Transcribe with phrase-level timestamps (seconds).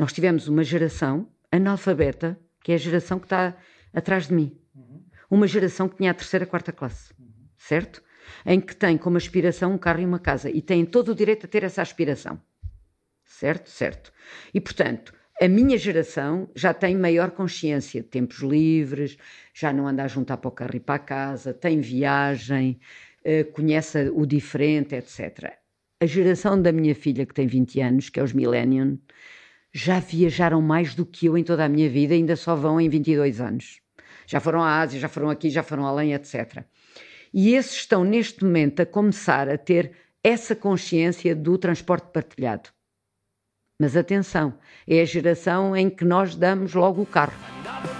[0.00, 3.54] Nós tivemos uma geração analfabeta, que é a geração que está
[3.92, 4.58] atrás de mim.
[5.30, 7.12] Uma geração que tinha a terceira, quarta classe,
[7.58, 8.02] certo?
[8.46, 11.44] Em que tem como aspiração um carro e uma casa e tem todo o direito
[11.44, 12.40] a ter essa aspiração.
[13.26, 13.68] Certo?
[13.68, 14.10] Certo.
[14.54, 19.18] E portanto, a minha geração já tem maior consciência de tempos livres,
[19.52, 22.80] já não anda a juntar para o carro e para a casa, tem viagem,
[23.22, 25.52] eh, conhece o diferente, etc.
[26.00, 28.98] A geração da minha filha, que tem 20 anos, que é os Millennium,
[29.72, 32.88] já viajaram mais do que eu em toda a minha vida, ainda só vão em
[32.88, 33.80] 22 anos.
[34.26, 36.64] Já foram à Ásia, já foram aqui, já foram além, etc.
[37.32, 42.70] E esses estão neste momento a começar a ter essa consciência do transporte partilhado.
[43.80, 47.99] Mas atenção, é a geração em que nós damos logo o carro.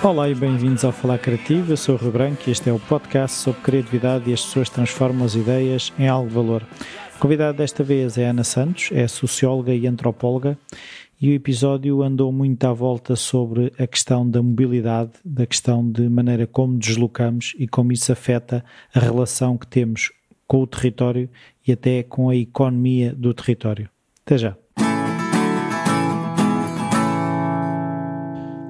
[0.00, 1.72] Olá e bem-vindos ao Falar Criativo.
[1.72, 4.70] Eu sou o Rui Branco e este é o podcast sobre criatividade e as pessoas
[4.70, 6.64] transformam as ideias em algo de valor.
[7.16, 10.56] A convidada desta vez é Ana Santos, é socióloga e antropóloga
[11.20, 16.08] e o episódio andou muito à volta sobre a questão da mobilidade, da questão de
[16.08, 20.12] maneira como deslocamos e como isso afeta a relação que temos
[20.46, 21.28] com o território
[21.66, 23.90] e até com a economia do território.
[24.24, 24.56] Até já.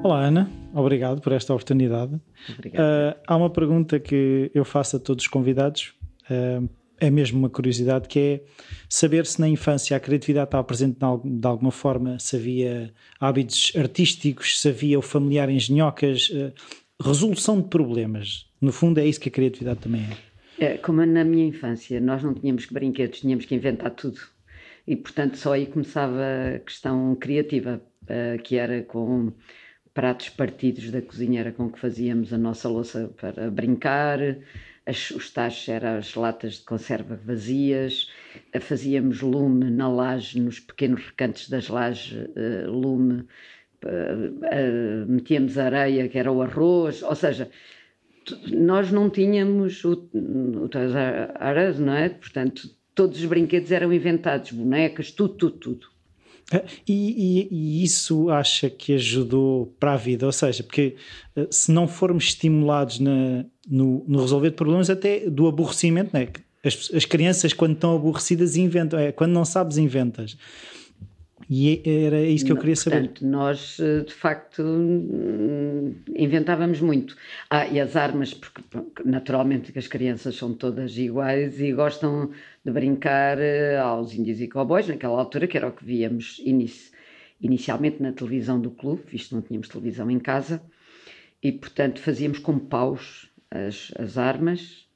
[0.03, 0.58] Olá, Ana.
[0.79, 2.15] Obrigado por esta oportunidade.
[2.15, 5.93] Uh, há uma pergunta que eu faço a todos os convidados.
[6.31, 6.69] Uh,
[7.01, 8.41] é mesmo uma curiosidade que é
[8.89, 14.61] saber se na infância a criatividade estava presente de alguma forma, se havia hábitos artísticos,
[14.61, 16.53] se havia o familiar engenhocas, uh,
[17.03, 18.47] resolução de problemas.
[18.61, 20.06] No fundo é isso que a criatividade também
[20.61, 20.65] é.
[20.65, 20.79] é.
[20.79, 24.21] Como na minha infância, nós não tínhamos que brinquedos, tínhamos que inventar tudo.
[24.87, 26.23] E portanto só aí começava
[26.55, 27.83] a questão criativa,
[28.45, 29.33] que era com
[29.99, 34.21] pratos partidos da cozinha, com que fazíamos a nossa louça para brincar,
[34.87, 38.09] as, os tachos eram as latas de conserva vazias,
[38.53, 43.25] eh, fazíamos lume na laje, nos pequenos recantos das lajes, uh, lume,
[43.84, 47.51] uh, metíamos areia, que era o arroz, ou seja,
[48.53, 50.69] nós não tínhamos o, o
[51.81, 52.09] não é?
[52.09, 55.97] Portanto, todos os brinquedos eram inventados, bonecas, tudo, tudo, tudo.
[56.50, 60.25] É, e, e, e, isso acha que ajudou para a vida?
[60.25, 60.97] Ou seja, porque
[61.50, 66.28] se não formos estimulados na, no, no resolver problemas até do aborrecimento, né?
[66.64, 70.36] As, as crianças quando estão aborrecidas inventam, é, quando não sabes inventas.
[71.50, 72.98] E era isso que eu queria saber.
[72.98, 77.16] Portanto, nós eh, de facto hum, inventávamos muito.
[77.48, 78.62] Ah, e as armas, porque
[79.04, 82.31] naturalmente as crianças são todas iguais e gostam
[82.62, 86.92] de brincar eh, aos índios e cowboys, naquela altura, que era o que víamos inici
[87.41, 90.60] inicialmente na televisão do clube, visto que não tínhamos televisão em casa,
[91.42, 94.88] e portanto fazíamos com paus as, as armas,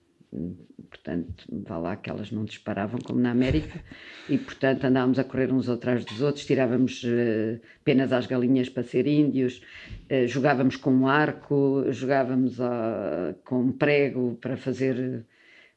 [0.92, 3.80] portanto, vá lá que elas não disparavam como na América,
[4.28, 8.82] e portanto andávamos a correr uns atrás dos outros, tirávamos uh, penas às galinhas para
[8.82, 9.62] ser índios,
[10.10, 15.24] uh, jogávamos com um arco, jogávamos uh, com um prego para fazer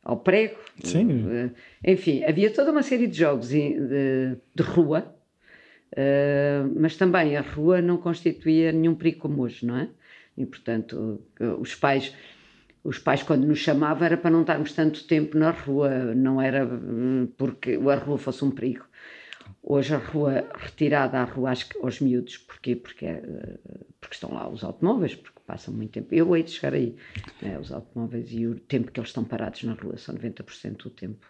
[0.03, 0.57] ao prego.
[0.83, 1.51] Sim.
[1.83, 5.15] enfim, havia toda uma série de jogos de, de rua,
[6.75, 9.89] mas também a rua não constituía nenhum perigo como hoje, não é?
[10.37, 11.23] E portanto,
[11.59, 12.13] os pais
[12.85, 16.63] os pais, quando nos chamavam, era para não estarmos tanto tempo na rua, não era
[16.65, 18.85] hum, porque a rua fosse um perigo.
[19.63, 21.51] Hoje a rua, retirada à rua
[21.81, 22.75] aos miúdos, porquê?
[22.75, 23.21] Porque, é,
[23.99, 26.13] porque estão lá os automóveis, porque passam muito tempo.
[26.13, 26.95] Eu hei de chegar aí,
[27.41, 30.89] né, os automóveis e o tempo que eles estão parados na rua, são 90% do
[30.91, 31.25] tempo.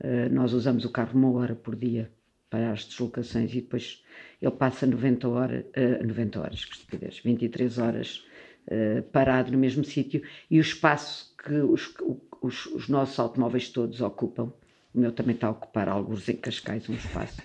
[0.00, 2.10] Uh, nós usamos o carro uma hora por dia
[2.50, 4.02] para as deslocações e depois
[4.42, 8.24] ele passa 90 horas, uh, 90 horas, que estupidez, 23 horas
[8.70, 11.94] eh, parado no mesmo sítio e o espaço que os,
[12.42, 14.52] os, os, nossos automóveis todos ocupam,
[14.94, 17.40] o meu também está a ocupar alguns em Cascais, um espaço,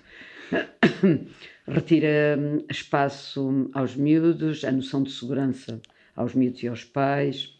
[1.65, 5.81] retira hum, espaço aos miúdos, a noção de segurança
[6.13, 7.57] aos miúdos e aos pais.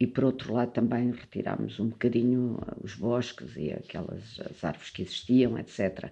[0.00, 5.02] E por outro lado também retiramos um bocadinho os bosques e aquelas as árvores que
[5.02, 6.10] existiam, etc.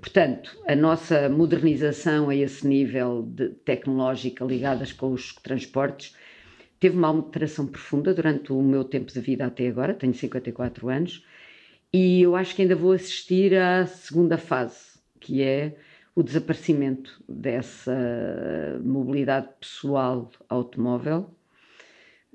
[0.00, 6.14] Portanto, a nossa modernização a esse nível de tecnológica ligadas com os transportes
[6.78, 11.24] teve uma alteração profunda durante o meu tempo de vida até agora, tenho 54 anos,
[11.92, 15.76] e eu acho que ainda vou assistir à segunda fase, que é
[16.14, 21.30] o desaparecimento dessa mobilidade pessoal automóvel,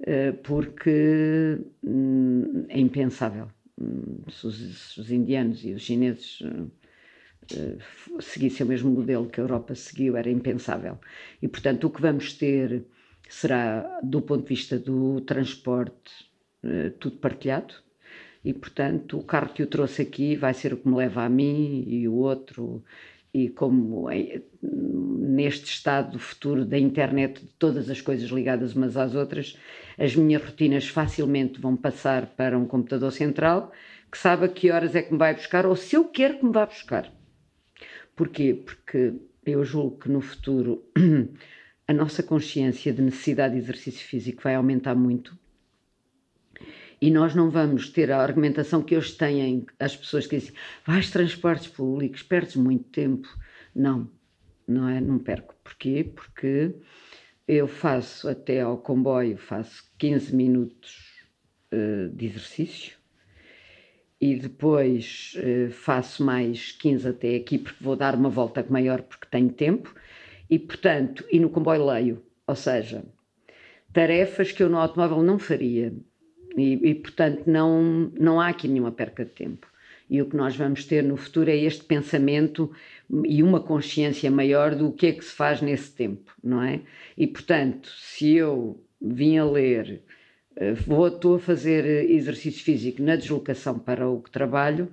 [0.02, 3.48] eh, porque hum, é impensável.
[3.80, 6.70] Hum, se os indianos e os chineses hum,
[8.20, 11.00] seguisse o mesmo modelo que a Europa seguiu era impensável.
[11.42, 12.86] E, portanto, o que vamos ter
[13.28, 16.12] será, do ponto de vista do transporte,
[16.64, 17.74] uh, tudo partilhado.
[18.44, 21.30] E, portanto, o carro que o trouxe aqui vai ser o que me leva a
[21.30, 22.84] mim e o outro.
[23.34, 24.10] E como
[24.62, 29.58] neste estado futuro da internet, de todas as coisas ligadas umas às outras,
[29.98, 33.72] as minhas rotinas facilmente vão passar para um computador central
[34.12, 36.46] que sabe a que horas é que me vai buscar ou se eu quero que
[36.46, 37.12] me vá buscar.
[38.20, 38.54] Porquê?
[38.54, 39.14] Porque
[39.46, 40.84] eu julgo que no futuro
[41.88, 45.40] a nossa consciência de necessidade de exercício físico vai aumentar muito
[47.02, 50.54] e nós não vamos ter a argumentação que hoje têm as pessoas que dizem
[50.86, 53.26] vais transportes públicos, perdes muito tempo.
[53.74, 54.12] Não,
[54.68, 55.00] não é?
[55.00, 55.56] Não perco.
[55.64, 56.04] Porquê?
[56.14, 56.76] Porque
[57.48, 61.24] eu faço até ao comboio, faço 15 minutos
[61.72, 62.99] uh, de exercício
[64.20, 69.28] e depois uh, faço mais 15 até aqui porque vou dar uma volta maior porque
[69.30, 69.94] tenho tempo
[70.50, 73.04] e portanto, e no comboio leio, ou seja,
[73.94, 75.94] tarefas que eu no automóvel não faria
[76.58, 79.68] e, e portanto não, não há aqui nenhuma perca de tempo.
[80.10, 82.72] E o que nós vamos ter no futuro é este pensamento
[83.26, 86.82] e uma consciência maior do que é que se faz nesse tempo, não é?
[87.16, 90.09] E portanto, se eu vim a ler eh,
[90.86, 94.92] vou, estou a fazer exercício físico na deslocação para o trabalho,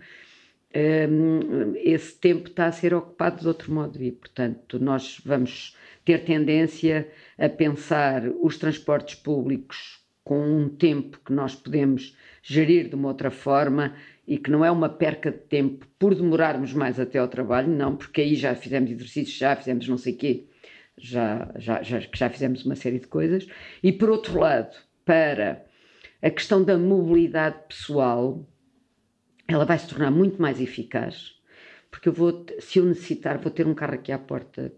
[0.73, 6.25] ehm, esse tempo está a ser ocupado de outro modo e, portanto, nós vamos ter
[6.25, 13.09] tendência a pensar os transportes públicos com um tempo que nós podemos gerir de uma
[13.09, 13.95] outra forma
[14.27, 17.97] e que não é uma perca de tempo por demorarmos mais até ao trabalho, não,
[17.97, 20.45] porque aí já fizemos exercícios, já fizemos não sei quê,
[20.99, 23.47] já, já, já, já fizemos uma série de coisas.
[23.83, 24.77] E por outro lado,
[25.07, 25.65] para
[26.21, 28.45] a questão da mobilidade pessoal,
[29.49, 31.37] ela vai se tornar muito mais eficaz,
[31.91, 34.73] porque eu vou, se eu necessitar, vou ter um carro aqui à porta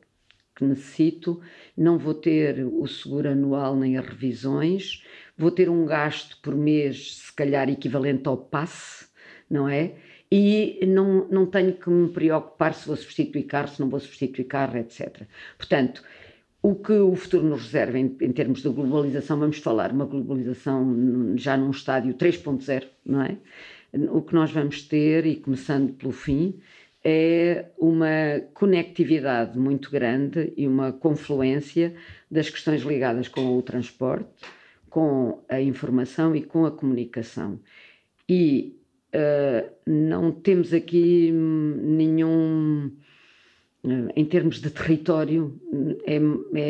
[0.55, 1.41] que necessito,
[1.77, 5.05] não vou ter o seguro anual nem as revisões,
[5.37, 9.07] vou ter um gasto por mês, se calhar equivalente ao passe,
[9.49, 9.95] não é?
[10.31, 14.45] E não, não tenho que me preocupar se vou substituir carro, se não vou substituir
[14.45, 15.23] carro, etc.
[15.57, 16.03] Portanto,
[16.63, 21.37] o que o futuro nos reserva em, em, termos de globalização, vamos falar uma globalização
[21.37, 23.37] já num estádio 3.0, não é?
[24.11, 26.61] O que nós vamos ter, e começando pelo fim,
[27.03, 31.95] é uma conectividade muito grande e uma confluência
[32.31, 34.29] das questões ligadas com o transporte,
[34.91, 37.61] com a informação e com a comunicação.
[38.29, 38.77] E
[39.15, 42.91] uh, não temos aqui nenhum
[43.85, 45.61] em termos de território,
[46.05, 46.17] é,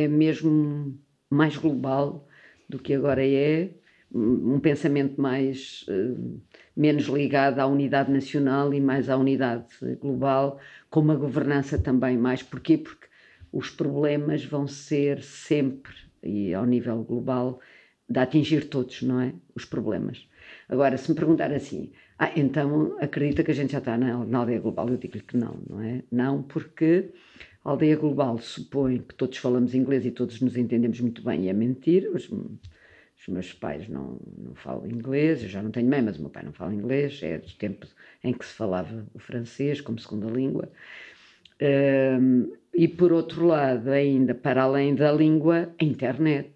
[0.05, 0.99] é mesmo
[1.31, 2.27] mais global
[2.69, 3.71] do que agora é,
[4.15, 6.41] um pensamento mais uh,
[6.77, 9.67] menos ligado à unidade nacional e mais à unidade
[10.01, 10.59] global,
[10.89, 12.43] com uma governança também mais.
[12.43, 12.79] Porquê?
[12.79, 13.07] Porque
[13.53, 17.61] os problemas vão ser sempre, e ao nível global,
[18.09, 19.35] de atingir todos, não é?
[19.55, 20.27] Os problemas.
[20.69, 24.39] Agora, se me perguntar assim, ah, então acredita que a gente já está na, na
[24.39, 24.89] aldeia global?
[24.89, 26.03] Eu digo-lhe que não, não é?
[26.11, 27.11] Não, porque
[27.65, 31.49] a aldeia global supõe que todos falamos inglês e todos nos entendemos muito bem, e
[31.49, 32.11] é mentira.
[32.11, 36.23] Os, os meus pais não, não falam inglês, eu já não tenho mãe, mas o
[36.23, 37.87] meu pai não fala inglês, é do tempo
[38.25, 40.69] em que se falava o francês como segunda língua.
[41.61, 46.51] Um, e por outro lado, ainda para além da língua, a internet.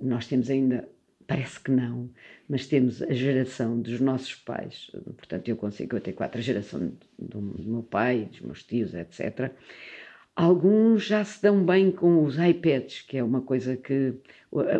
[0.00, 0.88] Nós temos ainda,
[1.26, 2.10] parece que não,
[2.50, 5.56] mas temos a geração dos nossos pais, portanto eu
[6.00, 9.52] ter quatro, a geração do, do meu pai, dos meus tios, etc.
[10.34, 14.14] Alguns já se dão bem com os iPads, que é uma coisa que.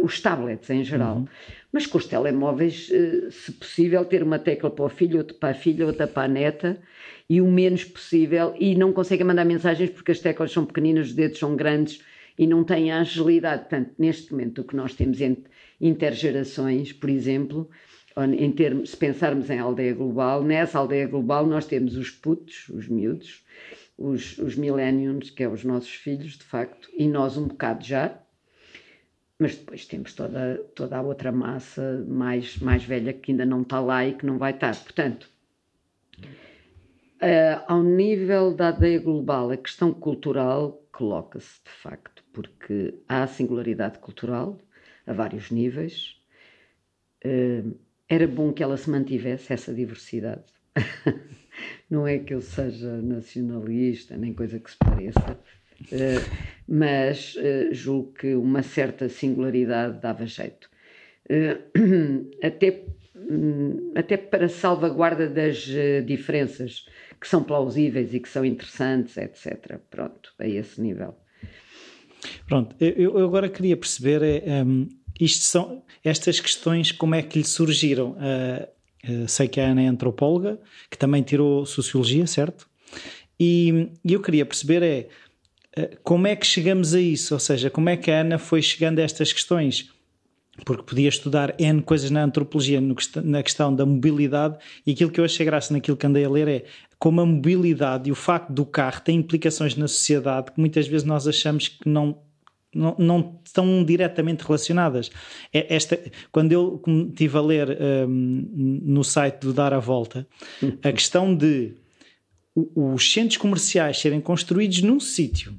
[0.03, 1.19] os tablets em geral.
[1.19, 1.29] Uhum.
[1.73, 5.51] Mas com os telemóveis, eh, se possível, ter uma tecla para o filho, outra para
[5.51, 6.81] a filha, outra para a neta,
[7.29, 11.15] e o menos possível, e não conseguem mandar mensagens porque as teclas são pequeninas, os
[11.15, 12.03] dedos são grandes
[12.37, 13.69] e não têm a agilidade.
[13.69, 15.45] Portanto, neste momento, o que nós temos entre
[15.81, 17.71] intergerações, por exemplo,
[18.37, 22.89] em termos, se pensarmos em aldeia global, nessa aldeia global nós temos os putos, os
[22.89, 23.45] miúdos,
[23.97, 28.19] os, os millennials, que é os nossos filhos, de facto, e nós um bocado já,
[29.39, 33.81] mas depois temos toda, toda a outra massa mais, mais velha que ainda não está
[33.81, 34.77] lá e que não vai estar.
[34.77, 35.31] Portanto,
[37.23, 43.99] uh, ao nível da aldeia global, a questão cultural coloca-se, de facto, porque há singularidade
[43.99, 44.59] cultural,
[45.07, 46.17] a vários níveis.
[47.25, 47.77] Uh,
[48.09, 50.45] era bom que ela se mantivesse, essa diversidade.
[51.89, 55.39] Não é que eu seja nacionalista, nem coisa que se pareça,
[55.81, 60.71] uh, mas uh, julgo que uma certa singularidade dava jeito.
[62.43, 65.65] até, um, até para salvaguarda das
[66.05, 66.87] diferenças
[67.21, 69.79] que são plausíveis e que são interessantes, etc.
[69.91, 71.15] Pronto, a esse nível.
[72.51, 74.89] Pronto, eu, eu agora queria perceber é, um,
[75.21, 78.17] isto são estas questões, como é que lhe surgiram?
[78.17, 80.59] Uh, uh, sei que a Ana é antropóloga,
[80.91, 82.69] que também tirou sociologia, certo?
[83.39, 85.09] E, e eu queria perceber é
[85.81, 88.61] uh, como é que chegamos a isso, ou seja, como é que a Ana foi
[88.61, 89.89] chegando a estas questões?
[90.65, 95.21] Porque podia estudar N coisas na antropologia, no, na questão da mobilidade, e aquilo que
[95.21, 96.65] eu achei graça naquilo que andei a ler é
[96.99, 101.07] como a mobilidade e o facto do carro tem implicações na sociedade que muitas vezes
[101.07, 102.19] nós achamos que não
[102.75, 105.11] não, não estão diretamente relacionadas.
[105.53, 105.99] É esta,
[106.31, 110.27] quando eu estive a ler um, no site do Dar a Volta,
[110.83, 111.75] a questão de
[112.55, 115.55] os centros comerciais serem construídos num sítio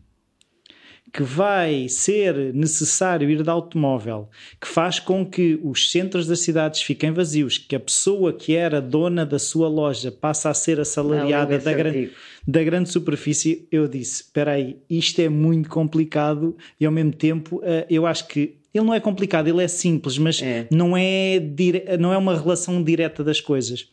[1.11, 6.81] que vai ser necessário ir de automóvel, que faz com que os centros das cidades
[6.81, 11.59] fiquem vazios, que a pessoa que era dona da sua loja passa a ser assalariada
[11.59, 12.11] da, grande,
[12.47, 17.61] da grande superfície, eu disse: espera aí, isto é muito complicado e ao mesmo tempo
[17.63, 20.67] eh, eu acho que ele não é complicado, ele é simples, mas é.
[20.71, 21.83] Não, é dire...
[21.99, 23.89] não é uma relação direta das coisas.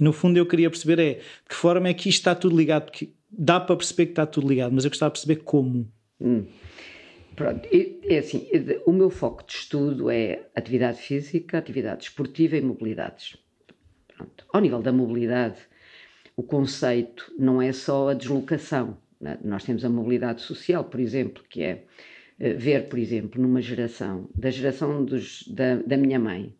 [0.00, 2.86] No fundo, eu queria perceber é de que forma é que isto está tudo ligado,
[2.86, 5.86] porque dá para perceber que está tudo ligado, mas eu gostava de perceber como.
[6.20, 6.46] Hum.
[7.34, 8.48] Pronto, é assim,
[8.86, 13.36] o meu foco de estudo é atividade física, atividade esportiva e mobilidades.
[14.08, 14.46] Pronto.
[14.50, 15.58] Ao nível da mobilidade,
[16.34, 18.96] o conceito não é só a deslocação.
[19.20, 19.38] Né?
[19.44, 21.84] Nós temos a mobilidade social, por exemplo, que é
[22.40, 26.54] eh, ver, por exemplo, numa geração, da geração dos, da, da minha mãe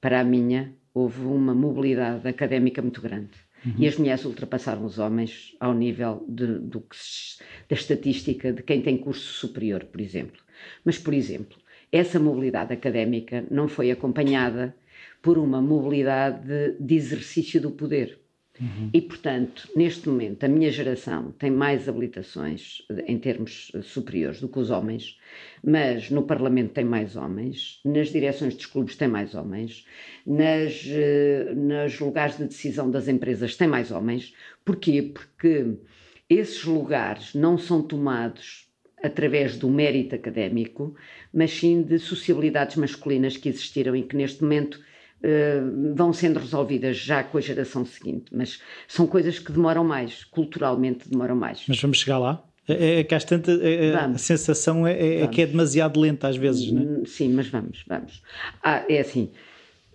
[0.00, 3.30] para a minha, houve uma mobilidade académica muito grande.
[3.64, 3.74] Uhum.
[3.78, 7.38] E as mulheres ultrapassaram os homens ao nível de, do que se,
[7.68, 10.40] da estatística de quem tem curso superior, por exemplo.
[10.84, 11.58] Mas, por exemplo,
[11.92, 14.74] essa mobilidade académica não foi acompanhada
[15.20, 18.19] por uma mobilidade de, de exercício do poder.
[18.60, 18.90] Uhum.
[18.92, 24.58] E, portanto, neste momento, a minha geração tem mais habilitações em termos superiores do que
[24.58, 25.18] os homens,
[25.64, 29.86] mas no Parlamento tem mais homens, nas direções dos clubes tem mais homens,
[30.26, 34.34] nas, eh, nos lugares de decisão das empresas tem mais homens.
[34.62, 35.02] Porquê?
[35.02, 35.74] Porque
[36.28, 38.68] esses lugares não são tomados
[39.02, 40.94] através do mérito académico,
[41.32, 44.78] mas sim de sociabilidades masculinas que existiram e que neste momento
[45.22, 50.24] uh, vão sendo resolvidas já com a geração seguinte, mas são coisas que demoram mais,
[50.24, 51.64] culturalmente demoram mais.
[51.68, 52.44] Mas vamos chegar lá?
[52.68, 56.28] É, é que às tantas, é, é a sensação é, é, que é demasiado lenta
[56.28, 56.84] às vezes, não é?
[56.84, 58.22] Hum, sim, mas vamos, vamos.
[58.62, 59.30] Ah, é assim,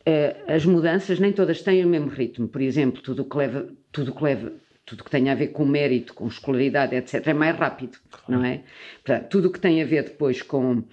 [0.08, 2.48] uh, as mudanças nem todas têm o mesmo ritmo.
[2.48, 4.52] Por exemplo, tudo que leva, tudo que leva,
[4.86, 8.42] tudo que tem a ver com mérito, com escolaridade, etc., é mais rápido, claro.
[8.42, 8.62] não é?
[9.04, 10.84] Portanto, tudo que tem a ver depois com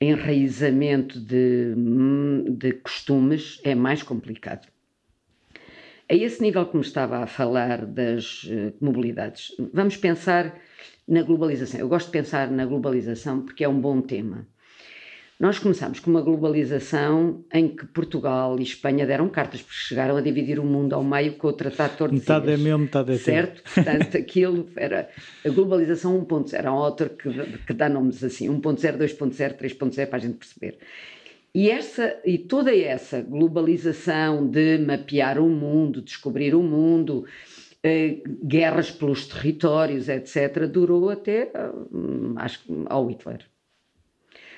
[0.00, 1.74] enraizamento de,
[2.50, 4.68] de costumes é mais complicado.
[6.08, 10.56] A esse nível que me estava a falar das uh, mobilidades, vamos pensar
[11.08, 11.80] na globalização.
[11.80, 14.46] Eu gosto de pensar na globalização porque é um bom tema.
[15.38, 20.22] Nós começámos com uma globalização em que Portugal e Espanha deram cartas, porque chegaram a
[20.22, 22.28] dividir o mundo ao meio com o Tratado de Tordesilhas.
[22.28, 23.62] Metade é meu, metade é Certo?
[23.74, 25.10] Portanto, aquilo era
[25.44, 26.54] a globalização 1.0.
[26.54, 27.28] Era um autor que,
[27.66, 30.78] que dá nomes assim, 1.0, 2.0, 3.0, para a gente perceber.
[31.54, 37.26] E, essa, e toda essa globalização de mapear o mundo, descobrir o mundo,
[37.82, 41.52] eh, guerras pelos territórios, etc., durou até,
[41.92, 43.44] hum, acho ao Hitler.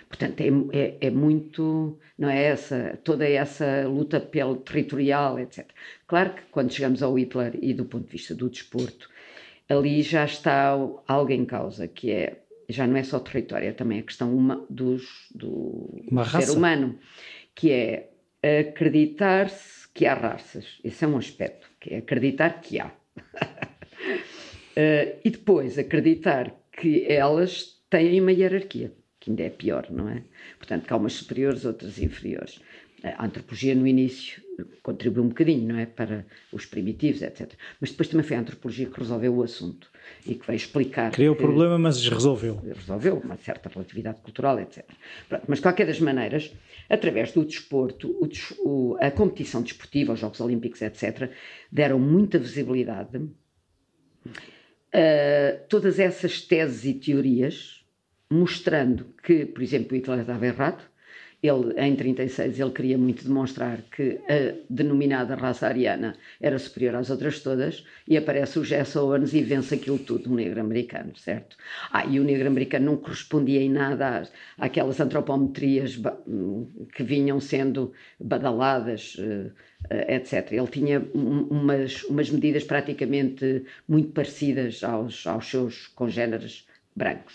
[0.09, 0.49] Portanto, é,
[0.79, 5.67] é, é, muito, não é essa, toda essa luta pelo territorial, etc.
[6.07, 9.11] Claro que quando chegamos ao Hitler e do ponto de vista do desporto,
[9.69, 10.71] ali já está
[11.07, 14.65] algo em causa, que é, já não é só território, é também a questão uma,
[14.71, 15.91] dos, do
[16.41, 16.99] ser humano,
[17.55, 18.11] que é
[18.61, 20.79] acreditar-se que há raças.
[20.83, 22.87] Esse é um aspecto, que é acreditar que há.
[22.87, 22.93] uh,
[25.23, 28.93] e depois acreditar que elas têm uma hierarquia
[29.28, 30.23] que ainda é pior, não é?
[30.56, 32.61] Portanto, que há umas superiores, outras inferiores.
[33.04, 34.42] A antropologia no início
[34.82, 35.87] contribuiu um bocadinho, não é?
[35.87, 37.52] Para os primitivos, etc.
[37.80, 39.88] Mas depois também foi a antropologia que resolveu o assunto
[40.26, 41.12] e que veio explicar.
[41.12, 42.61] Criou o problema, mas resolveu.
[42.75, 44.85] Resolveu, uma certa relatividade cultural, etc.
[45.28, 46.52] Pronto, mas de qualquer das maneiras,
[46.88, 48.28] através do desporto, o,
[48.68, 51.30] o, a competição desportiva, os Jogos Olímpicos, etc.,
[51.70, 53.28] deram muita visibilidade
[54.92, 57.77] a todas essas teses e teorias
[58.30, 60.82] mostrando que, por exemplo, Hitler estava errado.
[61.40, 67.11] Ele, em 36, ele queria muito demonstrar que a denominada raça ariana era superior às
[67.11, 71.56] outras todas e aparece o Jesse Owens e vence aquilo tudo, um negro americano, certo?
[71.92, 75.97] Ah, e o negro americano não correspondia em nada às, àquelas antropometrias
[76.92, 80.50] que vinham sendo badaladas, eh, etc.
[80.50, 86.66] Ele tinha umas, umas medidas praticamente muito parecidas aos, aos seus congêneres
[86.99, 87.35] brancos.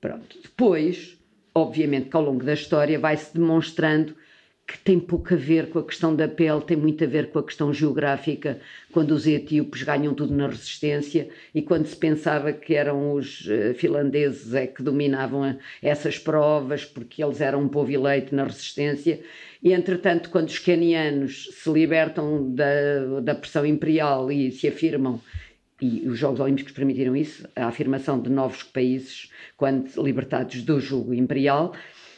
[0.00, 0.38] Pronto.
[0.40, 1.18] Depois,
[1.54, 4.14] obviamente que ao longo da história vai-se demonstrando
[4.68, 7.38] que tem pouco a ver com a questão da pele, tem muito a ver com
[7.38, 8.60] a questão geográfica,
[8.92, 13.72] quando os etíopes ganham tudo na resistência e quando se pensava que eram os uh,
[13.74, 19.20] finlandeses é que dominavam essas provas porque eles eram um povo eleito na resistência
[19.62, 25.18] e entretanto quando os canianos se libertam da, da pressão imperial e se afirmam
[25.80, 31.14] e os Jogos Olímpicos permitiram isso, a afirmação de novos países quando libertados do jugo
[31.14, 31.74] imperial,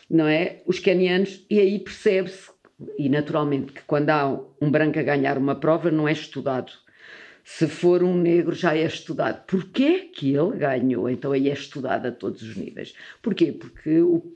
[0.09, 0.63] não é?
[0.67, 2.51] Os canianos, e aí percebe-se,
[2.99, 6.73] e naturalmente, que quando há um branco a ganhar uma prova, não é estudado.
[7.45, 9.45] Se for um negro, já é estudado.
[9.47, 11.09] Porquê que ele ganhou?
[11.09, 12.95] Então aí é estudado a todos os níveis.
[13.23, 13.53] Porquê?
[13.53, 14.35] Porque o,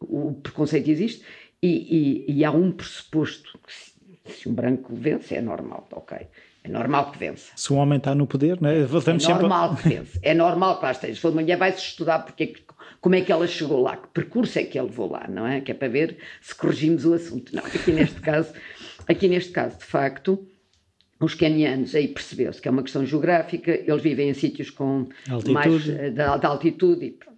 [0.00, 1.24] o preconceito existe
[1.62, 3.92] e, e, e, há um pressuposto que se,
[4.26, 6.26] se um branco vence, é normal, ok.
[6.64, 7.52] É normal que vença.
[7.54, 8.84] Se um homem está no poder, não é?
[8.84, 9.82] Voltamos é normal sempre...
[9.82, 10.18] que vença.
[10.22, 11.14] É normal que lá esteja.
[11.14, 12.54] Se for uma mulher, vai-se estudar porque,
[13.02, 15.60] como é que ela chegou lá, que percurso é que ele levou lá, não é?
[15.60, 17.54] Que é para ver se corrigimos o assunto.
[17.54, 18.54] Não, aqui neste caso,
[19.06, 20.48] aqui neste caso, de facto,
[21.20, 25.52] os canianos, aí percebeu-se que é uma questão geográfica, eles vivem em sítios com altitude.
[25.52, 27.33] mais eh, de, de altitude e pronto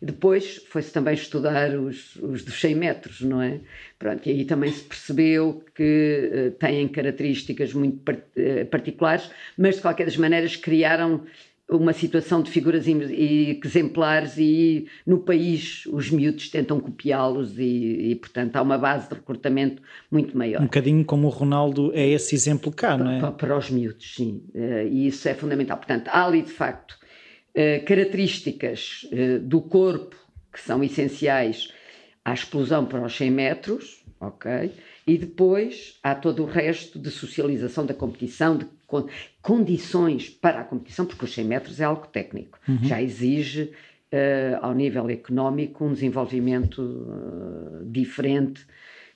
[0.00, 3.60] depois foi-se também estudar os, os dos 100 metros, não é?
[3.98, 9.82] Pronto, e aí também se percebeu que uh, têm características muito uh, particulares, mas de
[9.82, 11.22] qualquer das maneiras criaram
[11.70, 18.14] uma situação de figuras e exemplares e no país os miúdos tentam copiá-los e, e,
[18.14, 20.62] portanto há uma base de recrutamento muito maior.
[20.62, 23.20] Um bocadinho como o Ronaldo é esse exemplo cá, não é?
[23.20, 24.42] Para, para os miúdos, sim.
[24.54, 25.76] Uh, e isso é fundamental.
[25.76, 27.07] Portanto, há ali de facto eh,
[27.86, 30.16] características uh, do corpo
[30.52, 31.72] que são essenciais
[32.24, 34.72] à explosão para os 100 metros, ok?
[35.06, 39.06] E depois há todo o resto de socialização da competição, de con
[39.42, 42.78] condições para a competição, porque os 100 metros é algo técnico, uhum.
[42.82, 43.72] já exige
[44.12, 48.66] uh, ao nível económico um desenvolvimento diferente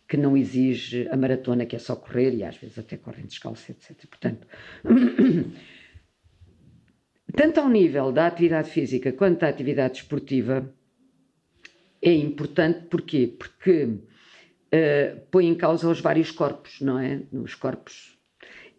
[0.09, 3.71] que não exige a maratona, que é só correr e às vezes até correm descalço,
[3.71, 3.97] etc.
[4.07, 4.47] Portanto,
[7.35, 10.73] tanto ao nível da atividade física quanto da atividade esportiva,
[12.01, 13.33] é importante porquê?
[13.39, 17.23] Porque uh, põe em causa os vários corpos, não é?
[17.33, 18.19] Os corpos.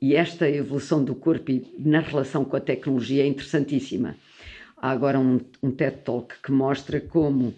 [0.02, 4.18] E esta evolução do corpo e na relação com a tecnologia é interessantíssima.
[4.76, 7.56] Há agora um, um TED Talk que mostra como uh,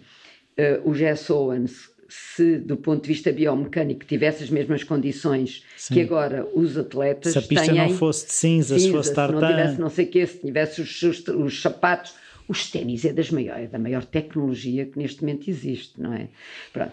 [0.84, 5.94] o Jess Owens se do ponto de vista biomecânico tivesse as mesmas condições Sim.
[5.94, 9.14] que agora os atletas se a pista têm, não fosse de cinza, cinza se fosse
[9.14, 9.38] tartan...
[9.38, 12.14] se não tivesse não sei o quê, se tivesse os, os, os sapatos
[12.48, 16.28] os ténis é das maior, é da maior tecnologia que neste momento existe, não é?
[16.72, 16.92] Pronto.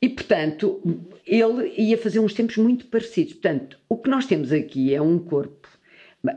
[0.00, 0.82] E, portanto,
[1.26, 3.34] ele ia fazer uns tempos muito parecidos.
[3.34, 5.68] Portanto, o que nós temos aqui é um corpo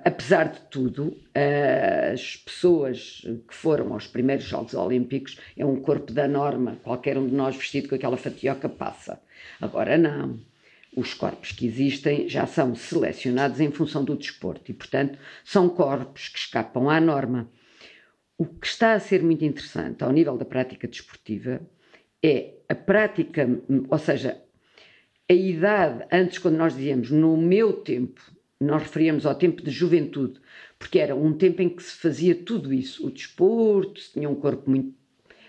[0.03, 1.17] apesar de tudo,
[2.11, 7.27] as pessoas que foram aos primeiros Jogos Olímpicos é um corpo da norma, qualquer um
[7.27, 9.21] de nós vestido com aquela fatioca passa.
[9.61, 10.39] Agora não.
[10.95, 16.29] Os corpos que existem já são selecionados em função do desporto e, portanto, são corpos
[16.29, 17.49] que escapam à norma.
[18.37, 21.61] O que está a ser muito interessante ao nível da prática desportiva
[22.23, 23.47] é a prática,
[23.89, 24.41] ou seja,
[25.29, 28.21] a idade, antes, quando nós dizíamos no meu tempo,
[28.59, 30.39] nós referíamos ao tempo de juventude,
[30.79, 34.35] porque era um tempo em que se fazia tudo isso, o desporto, se tinha um
[34.35, 34.93] corpo muito,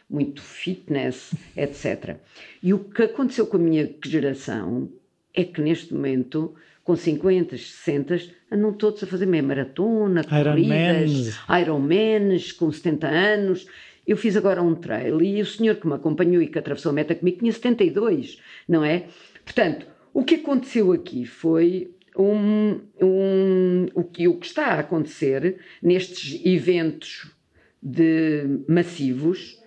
[0.09, 2.17] muito fitness, etc.
[2.63, 4.91] E o que aconteceu com a minha geração
[5.35, 12.53] é que neste momento, com 50, 60, andam todos a fazer meia maratona, corridas, Ironmans,
[12.53, 13.67] com 70 anos.
[14.07, 16.95] Eu fiz agora um trail e o senhor que me acompanhou e que atravessou a
[16.95, 19.07] meta comigo tinha 72, não é?
[19.45, 25.61] Portanto, o que aconteceu aqui foi um, um, o, que, o que está a acontecer
[25.81, 27.31] nestes eventos
[27.81, 29.63] de massivos,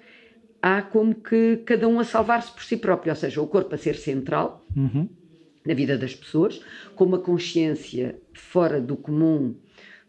[0.62, 3.78] há como que cada um a salvar-se por si próprio, ou seja, o corpo a
[3.78, 5.08] ser central uhum.
[5.66, 6.62] na vida das pessoas,
[6.94, 9.56] com uma consciência fora do comum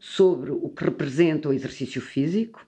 [0.00, 2.66] sobre o que representa o exercício físico.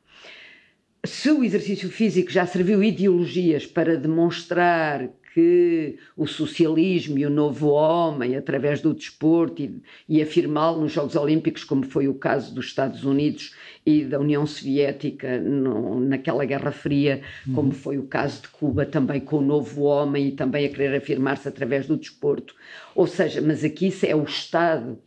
[1.05, 7.71] Se o exercício físico já serviu ideologias para demonstrar que o socialismo e o novo
[7.71, 12.67] homem, através do desporto e, e afirmá-lo nos Jogos Olímpicos, como foi o caso dos
[12.67, 13.53] Estados Unidos
[13.85, 17.55] e da União Soviética no, naquela Guerra Fria, uhum.
[17.55, 20.95] como foi o caso de Cuba também com o novo homem e também a querer
[20.95, 22.55] afirmar-se através do desporto.
[22.95, 25.01] Ou seja, mas aqui isso é o Estado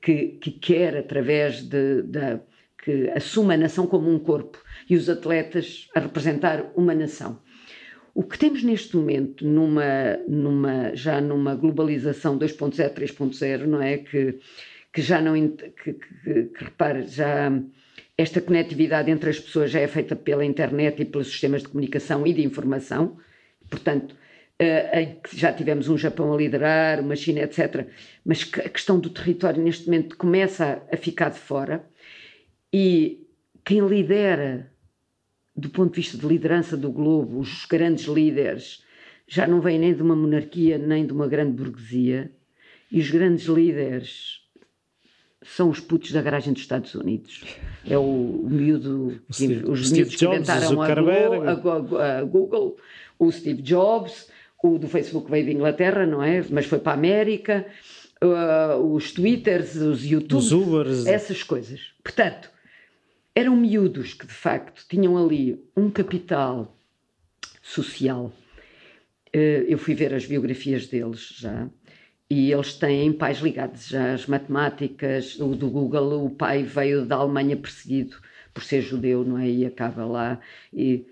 [0.00, 2.38] que, que quer, através de, de
[2.84, 7.40] que assume a nação como um corpo e os atletas a representar uma nação.
[8.14, 13.98] O que temos neste momento, numa, numa, já numa globalização 2.0, 3.0, não é?
[13.98, 14.38] Que,
[14.92, 15.34] que já não.
[15.56, 17.50] Que, que, que repare, já
[18.16, 22.26] esta conectividade entre as pessoas já é feita pela internet e pelos sistemas de comunicação
[22.26, 23.16] e de informação,
[23.70, 24.14] portanto,
[25.24, 27.86] que já tivemos um Japão a liderar, uma China, etc.
[28.24, 31.84] Mas a questão do território neste momento começa a ficar de fora
[32.72, 33.26] e
[33.64, 34.71] quem lidera
[35.54, 38.82] do ponto de vista de liderança do globo, os grandes líderes
[39.26, 42.30] já não vêm nem de uma monarquia nem de uma grande burguesia,
[42.90, 44.40] e os grandes líderes
[45.42, 47.42] são os putos da garagem dos Estados Unidos.
[47.88, 52.18] É o, o miúdo, o Steve, os Steve miúdos Jobs, que inventaram a Google, a,
[52.18, 52.76] a Google,
[53.18, 54.30] o Steve Jobs,
[54.62, 56.44] o do Facebook veio de Inglaterra, não é?
[56.50, 57.66] Mas foi para a América,
[58.22, 61.06] uh, os Twitters, os YouTubes, os Ubers.
[61.06, 61.80] essas coisas.
[62.02, 62.50] Portanto,
[63.34, 66.76] eram miúdos que de facto tinham ali um capital
[67.62, 68.32] social.
[69.34, 71.68] Uh, eu fui ver as biografias deles já
[72.34, 75.38] e eles têm pais ligados às matemáticas.
[75.38, 78.16] O do Google, o pai veio da Alemanha perseguido
[78.54, 79.46] por ser judeu, não é?
[79.46, 80.40] E acaba lá.
[80.72, 81.06] E,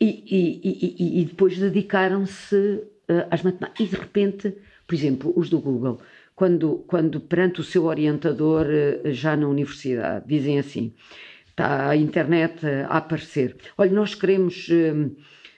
[0.00, 0.60] e,
[0.98, 3.86] e, e depois dedicaram-se uh, às matemáticas.
[3.86, 4.56] E de repente,
[4.88, 6.00] por exemplo, os do Google,
[6.34, 10.92] quando, quando perante o seu orientador uh, já na universidade, dizem assim:
[11.50, 13.56] está a internet a aparecer.
[13.76, 14.68] Olha, nós queremos.
[14.68, 15.14] Uh,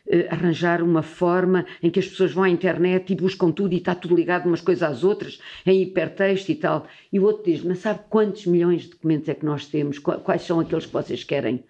[0.07, 3.78] uh, arranjar uma forma em que as pessoas vão à internet e buscam tudo e
[3.78, 6.87] está tudo ligado umas coisas às outras, em hipertexto e tal.
[7.12, 9.98] E o outro diz: Mas sabe quantos milhões de documentos é que nós temos?
[9.98, 11.64] Quais são aqueles que vocês querem?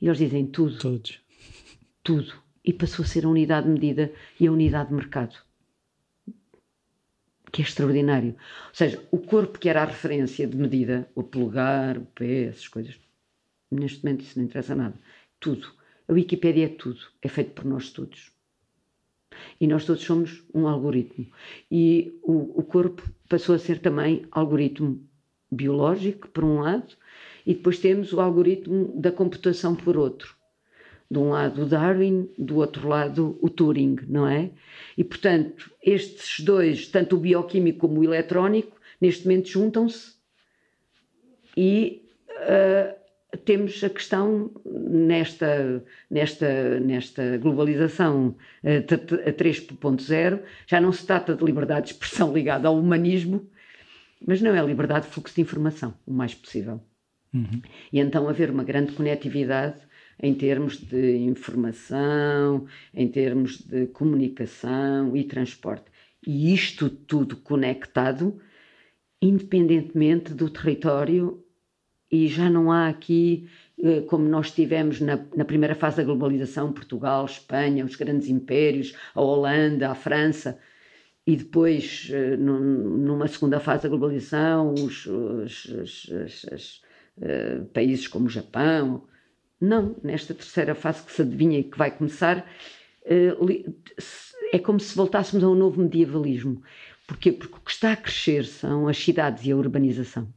[0.00, 0.78] E eles dizem: Tudo.
[0.78, 1.20] Todos.
[2.02, 2.32] Tudo.
[2.64, 5.36] E passou a ser a unidade de medida e a unidade de mercado.
[7.52, 8.30] Que é extraordinário.
[8.68, 12.66] Ou seja, o corpo que era a referência de medida, o polegar, o pé, essas
[12.66, 12.98] coisas,
[13.80, 14.98] neste momento isso não interessa nada.
[15.40, 15.68] Tudo
[16.08, 18.30] a Wikipédia é tudo, é feito por nós todos.
[19.60, 21.26] E nós todos somos um algoritmo.
[21.70, 25.02] E o, o corpo passou a ser também algoritmo
[25.50, 26.94] biológico, por um lado,
[27.46, 30.36] e depois temos o algoritmo da computação por outro.
[31.10, 34.50] De um lado o Darwin, do outro lado o Turing, não é?
[34.96, 40.14] E portanto, estes dois, tanto o bioquímico como o eletrónico, neste momento juntam-se
[41.56, 43.03] e uh,
[43.44, 51.44] temos a questão nesta, nesta, nesta globalização eh, a 3.0, já não se trata de
[51.44, 53.48] liberdade de expressão ligada ao humanismo,
[54.26, 56.80] mas não é liberdade de fluxo de informação, o mais possível.
[57.32, 57.60] Uhum.
[57.92, 59.80] E então haver uma grande conectividade
[60.22, 65.86] em termos de informação, em termos de comunicação e transporte.
[66.26, 68.40] E isto tudo conectado,
[69.20, 71.43] independentemente do território
[72.14, 73.48] e já não há aqui,
[73.82, 78.94] eh, como nós tivemos na, na, primeira fase da globalização, Portugal, Espanha, os grandes impérios,
[79.16, 80.56] a Holanda, a França,
[81.26, 86.82] e depois, eh, numa segunda fase da globalização, os, os, os, os
[87.18, 89.08] uh, países como o Japão.
[89.60, 92.46] Não, nesta terceira fase que se adivinha e que vai começar,
[94.52, 96.62] é como se voltássemos a um novo medievalismo.
[97.06, 97.32] Porquê?
[97.32, 100.32] Porque o que está a crescer são as cidades e a urbanização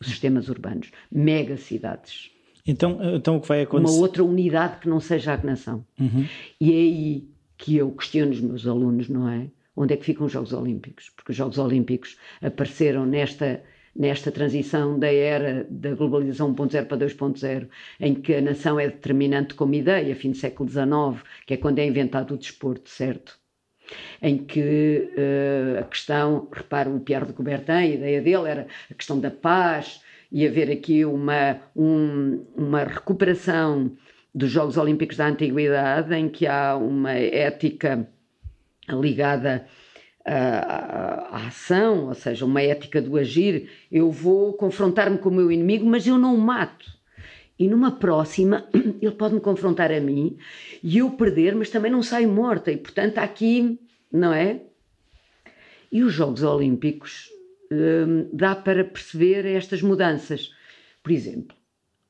[0.00, 2.30] sistemas urbanos, megacidades.
[2.66, 3.94] Então, então o que vai acontecer?
[3.94, 5.84] Uma outra unidade que não seja a nação.
[5.98, 6.26] Uhum.
[6.60, 9.48] E é aí que eu questiono os meus alunos, não é?
[9.76, 11.10] Onde é que ficam os Jogos Olímpicos?
[11.10, 13.62] Porque os Jogos Olímpicos apareceram nesta
[13.94, 19.54] nesta transição da era da globalização 1.0 para 2.0, em que a nação é determinante
[19.54, 23.39] como ideia, fim do século XIX, que é quando é inventado o desporto, certo?
[24.22, 28.94] Em que uh, a questão, repara, o Pierre de Coubertin, a ideia dele era a
[28.94, 30.00] questão da paz
[30.30, 33.90] e haver aqui uma, um, uma recuperação
[34.34, 38.08] dos Jogos Olímpicos da Antiguidade, em que há uma ética
[38.88, 39.66] ligada
[40.24, 43.68] à, à ação, ou seja, uma ética do agir.
[43.90, 46.99] Eu vou confrontar-me com o meu inimigo, mas eu não o mato.
[47.60, 48.66] E numa próxima,
[49.02, 50.38] ele pode me confrontar a mim
[50.82, 52.72] e eu perder, mas também não saio morta.
[52.72, 53.78] E portanto, aqui,
[54.10, 54.62] não é?
[55.92, 57.28] E os Jogos Olímpicos
[57.70, 60.54] hum, dá para perceber estas mudanças.
[61.02, 61.54] Por exemplo,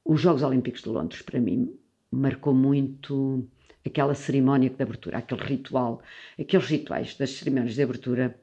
[0.05, 1.77] os Jogos Olímpicos de Londres, para mim,
[2.13, 3.45] marcou muito
[3.85, 6.01] aquela cerimónia de abertura, aquele ritual.
[6.39, 8.39] Aqueles rituais das cerimónias de abertura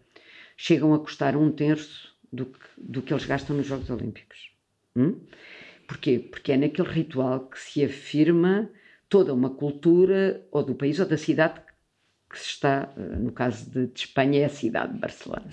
[0.57, 4.51] chegam a custar um terço do que, do que eles gastam nos Jogos Olímpicos.
[4.93, 5.15] Hum?
[5.87, 6.19] Porquê?
[6.19, 8.69] Porque é naquele ritual que se afirma
[9.09, 11.61] toda uma cultura, ou do país ou da cidade
[12.29, 15.47] que se está, eh, no caso de, de, Espanha, é a cidade de Barcelona.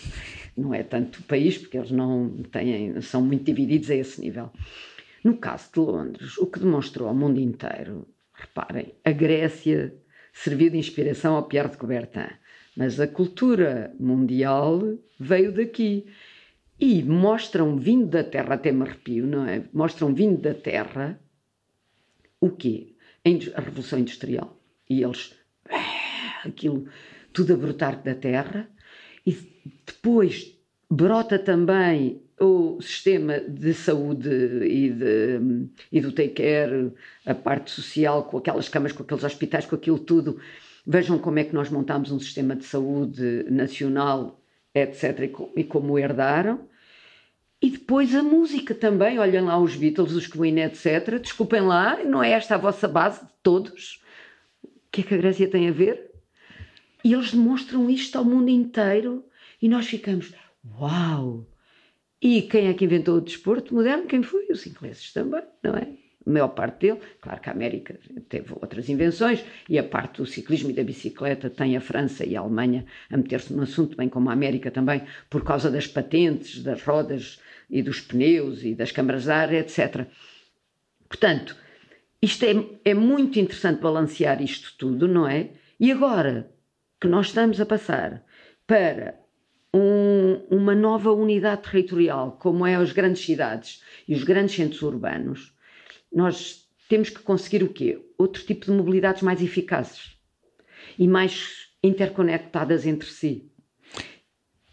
[0.56, 4.50] Não é tanto o país, porque eles não têm, são muito divididos a esse nível.
[5.22, 9.94] No caso de Londres, o que demonstrou ao mundo inteiro, reparem, a Grécia
[10.32, 12.28] serviu de inspiração ao Pierre de Coubertin,
[12.76, 14.80] mas a cultura mundial
[15.18, 16.06] veio daqui
[16.80, 19.64] e mostram vindo da terra, até me arrepio, não é?
[19.72, 21.20] Mostram vindo da terra
[22.40, 22.94] O quê?
[23.54, 24.60] A Revolução Industrial.
[24.88, 25.34] E eles,
[25.70, 26.86] ah, aquilo,
[27.32, 28.68] tudo a brotar da terra,
[29.26, 29.32] e
[29.86, 30.58] depois
[30.90, 36.92] brota também o sistema de saúde e, de, e do take care,
[37.24, 40.38] a parte social, com aquelas camas, com aqueles hospitais, com aquilo tudo.
[40.86, 44.43] Vejam como é que nós montamos um sistema de saúde nacional,
[44.74, 46.68] etc., e como herdaram.
[47.62, 51.18] E depois a música também, olhem lá os Beatles, os Queen, etc.
[51.20, 54.02] Desculpem lá, não é esta a vossa base de todos?
[54.62, 56.10] O que é que a Grécia tem a ver?
[57.02, 59.24] E eles demonstram isto ao mundo inteiro
[59.62, 60.32] e nós ficamos,
[60.78, 61.46] uau!
[62.20, 64.06] E quem é que inventou o desporto moderno?
[64.06, 64.46] Quem foi?
[64.50, 66.03] Os ingleses também, não é?
[66.26, 70.26] A maior parte dele, claro que a América teve outras invenções e a parte do
[70.26, 74.08] ciclismo e da bicicleta tem a França e a Alemanha a meter-se no assunto, bem
[74.08, 78.90] como a América também, por causa das patentes, das rodas e dos pneus e das
[78.90, 80.06] câmaras de ar, etc.
[81.08, 81.56] Portanto,
[82.22, 85.50] isto é, é muito interessante balancear isto tudo, não é?
[85.78, 86.50] E agora
[87.00, 88.24] que nós estamos a passar
[88.66, 89.20] para
[89.74, 95.53] um, uma nova unidade territorial, como é as grandes cidades e os grandes centros urbanos,
[96.14, 98.00] nós temos que conseguir o quê?
[98.18, 100.16] Outro tipo de mobilidades mais eficazes
[100.98, 103.50] e mais interconectadas entre si.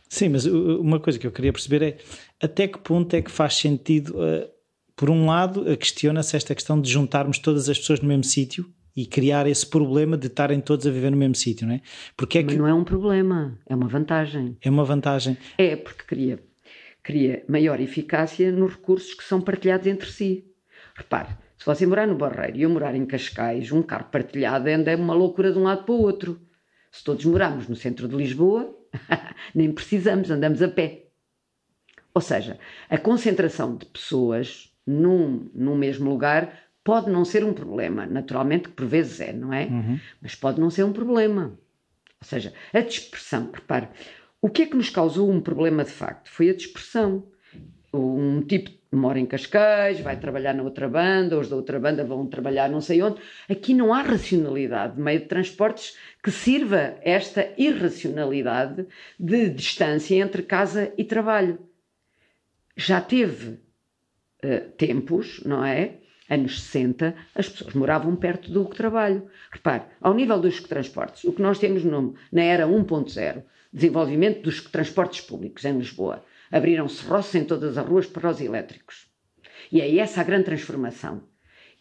[0.08, 1.98] Sim, mas uma coisa que eu queria perceber é
[2.42, 4.50] até que ponto é que faz sentido, uh,
[4.96, 9.06] por um lado, questiona-se esta questão de juntarmos todas as pessoas no mesmo sítio e
[9.06, 11.82] criar esse problema de estarem todos a viver no mesmo sítio, não é?
[12.16, 12.60] Porque é Mas que...
[12.60, 14.58] não é um problema, é uma vantagem.
[14.62, 15.38] É uma vantagem.
[15.58, 16.40] É, porque cria,
[17.02, 20.51] cria maior eficácia nos recursos que são partilhados entre si.
[21.02, 24.96] Repare, se você morar no Barreiro e eu morar em Cascais, um carro partilhado anda
[24.96, 26.40] uma loucura de um lado para o outro.
[26.92, 28.76] Se todos morarmos no centro de Lisboa,
[29.56, 31.08] nem precisamos, andamos a pé.
[32.14, 32.60] Ou seja,
[32.90, 38.76] a concentração de pessoas num, num mesmo lugar Pode não ser um problema, naturalmente que
[38.76, 39.66] por vezes é, não é?
[39.66, 40.00] Uhum.
[40.20, 41.60] Mas pode não ser um problema.
[42.20, 43.88] Ou seja, a dispersão, repare,
[44.42, 46.30] o que é que nos causou um problema de facto?
[46.32, 47.24] Foi a dispersão.
[47.94, 52.28] Um tipo mora em Cascais, vai trabalhar na outra banda, os da outra banda vão
[52.28, 53.22] trabalhar não sei onde.
[53.50, 58.86] Aqui não há racionalidade de meio de transportes que sirva esta irracionalidade
[59.20, 61.60] de distância entre casa e trabalho.
[62.76, 63.60] Já teve
[64.44, 65.98] uh, tempos, não é?
[66.30, 69.30] anos 60, as pessoas moravam perto do trabalho.
[69.52, 74.62] Repare, ao nível dos transportes, o que nós temos no, na era 1.0, desenvolvimento dos
[74.62, 79.08] transportes públicos em Lisboa, abriram-se roças em todas as ruas para os elétricos.
[79.72, 81.24] E é essa a grande transformação.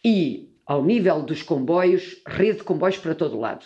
[0.03, 3.65] E, ao nível dos comboios, rede de comboios para todo o lado.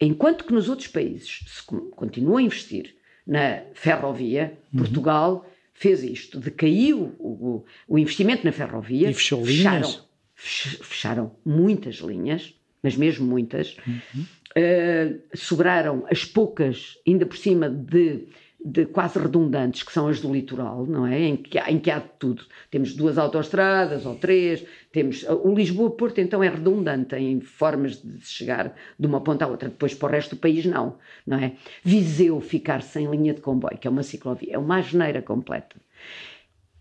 [0.00, 2.96] Enquanto que nos outros países se continua a investir
[3.26, 4.80] na ferrovia, uhum.
[4.80, 9.10] Portugal fez isto, decaiu o, o investimento na ferrovia.
[9.10, 10.00] E fechou fecharam?
[10.34, 13.76] Fecharam muitas linhas, mas mesmo muitas.
[13.86, 14.24] Uhum.
[14.50, 18.26] Uh, sobraram as poucas, ainda por cima de
[18.64, 21.20] de quase redundantes, que são as do litoral, não é?
[21.20, 22.44] Em que, há, em que há de tudo.
[22.70, 25.24] Temos duas autoestradas ou três, temos.
[25.24, 29.68] O Lisboa-Porto, então, é redundante em formas de chegar de uma ponta à outra.
[29.68, 31.54] Depois, para o resto do país, não, não é?
[31.82, 35.76] Viseu ficar sem linha de comboio, que é uma ciclovia, é uma asneira completa.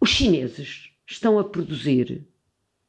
[0.02, 2.26] Os chineses estão a produzir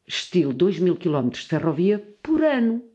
[0.07, 2.90] estilo 2 mil quilómetros de ferrovia por ano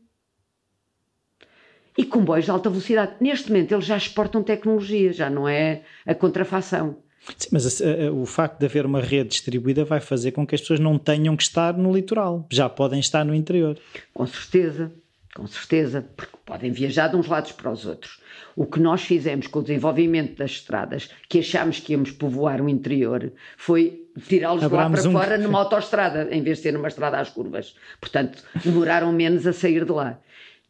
[1.96, 3.12] e comboios de alta velocidade.
[3.20, 6.96] Neste momento eles já exportam tecnologia, já não é a contrafação.
[7.36, 10.54] Sim, mas a, a, o facto de haver uma rede distribuída vai fazer com que
[10.54, 13.78] as pessoas não tenham que estar no litoral, já podem estar no interior.
[14.14, 14.92] Com certeza,
[15.34, 18.20] com certeza, porque podem viajar de uns lados para os outros.
[18.54, 22.68] O que nós fizemos com o desenvolvimento das estradas, que achámos que íamos povoar o
[22.68, 25.12] interior, foi tirá-los lá para um...
[25.12, 27.74] fora numa autoestrada, em vez de ser numa estrada às curvas.
[28.00, 30.18] Portanto, demoraram menos a sair de lá.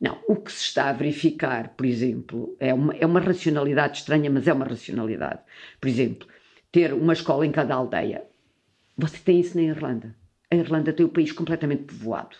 [0.00, 4.30] Não, o que se está a verificar, por exemplo, é uma, é uma racionalidade estranha,
[4.30, 5.40] mas é uma racionalidade.
[5.80, 6.28] Por exemplo,
[6.70, 8.24] ter uma escola em cada aldeia.
[8.98, 10.14] Você tem isso na Irlanda.
[10.50, 12.36] A Irlanda tem o país completamente povoado,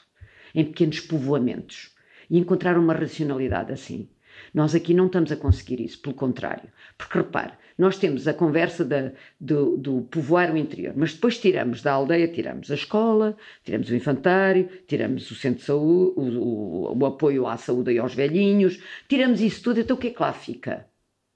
[0.55, 1.95] em pequenos povoamentos.
[2.29, 4.09] E encontrar uma racionalidade assim.
[4.53, 6.71] Nós aqui não estamos a conseguir isso, pelo contrário.
[6.99, 11.83] Porque repare, nós temos a conversa da, do, do povoar o interior, mas depois tiramos
[11.83, 16.99] da aldeia, tiramos a escola, tiramos o infantário, tiramos o centro de saúde, o, o,
[16.99, 20.23] o apoio à saúde e aos velhinhos, tiramos isso tudo, então o que é que
[20.23, 20.87] lá fica?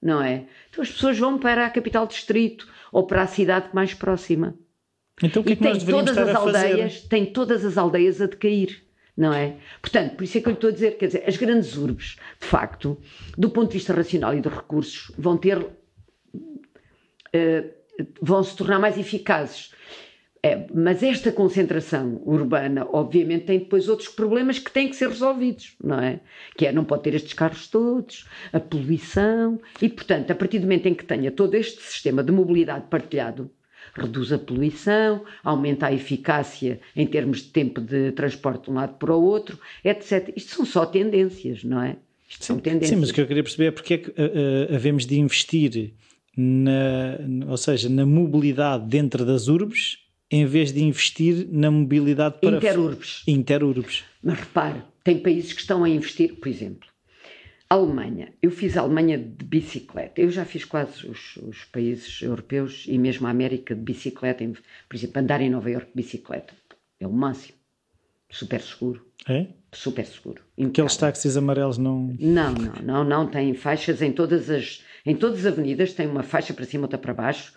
[0.01, 0.47] Não é?
[0.71, 4.55] Então as pessoas vão para a capital distrito ou para a cidade mais próxima.
[5.23, 7.09] Então o que é que nós deveríamos estar a aldeias, fazer?
[7.09, 8.83] Tem todas as aldeias a decair
[9.21, 9.57] não é?
[9.83, 12.17] Portanto, por isso é que eu lhe estou a dizer, quer dizer, as grandes urbes,
[12.41, 12.97] de facto,
[13.37, 15.67] do ponto de vista racional e de recursos, vão ter
[18.21, 19.73] vão se tornar mais eficazes.
[20.43, 25.77] É, mas esta concentração urbana, obviamente, tem depois outros problemas que têm que ser resolvidos,
[25.83, 26.21] não é?
[26.57, 30.63] Que é, não pode ter estes carros todos, a poluição, e, portanto, a partir do
[30.63, 33.51] momento em que tenha todo este sistema de mobilidade partilhado,
[33.95, 38.95] reduz a poluição, aumenta a eficácia em termos de tempo de transporte de um lado
[38.95, 40.33] para o outro, etc.
[40.35, 41.97] Isto são só tendências, não é?
[42.27, 42.91] Isto sim, são tendências.
[42.91, 45.19] Sim, mas o que eu queria perceber é porque é que uh, uh, havemos de
[45.19, 45.93] investir
[46.41, 49.99] na, ou seja, na mobilidade dentro das urbes
[50.31, 53.23] em vez de investir na mobilidade para interurbes.
[53.27, 54.05] interurbes.
[54.23, 56.89] Mas repare, tem países que estão a investir, por exemplo,
[57.69, 58.33] Alemanha.
[58.41, 60.21] Eu fiz a Alemanha de bicicleta.
[60.21, 64.45] Eu já fiz quase os, os países europeus e mesmo a América de bicicleta.
[64.89, 66.55] Por exemplo, andar em Nova York de bicicleta.
[66.99, 67.59] É o máximo.
[68.29, 69.05] Super seguro.
[69.29, 69.47] É?
[69.73, 70.43] Super seguro.
[70.61, 72.15] Aqueles táxis amarelos não.
[72.19, 73.27] Não, não, não, não.
[73.27, 76.99] Tem faixas em todas as, em todas as avenidas, tem uma faixa para cima, outra
[76.99, 77.53] para baixo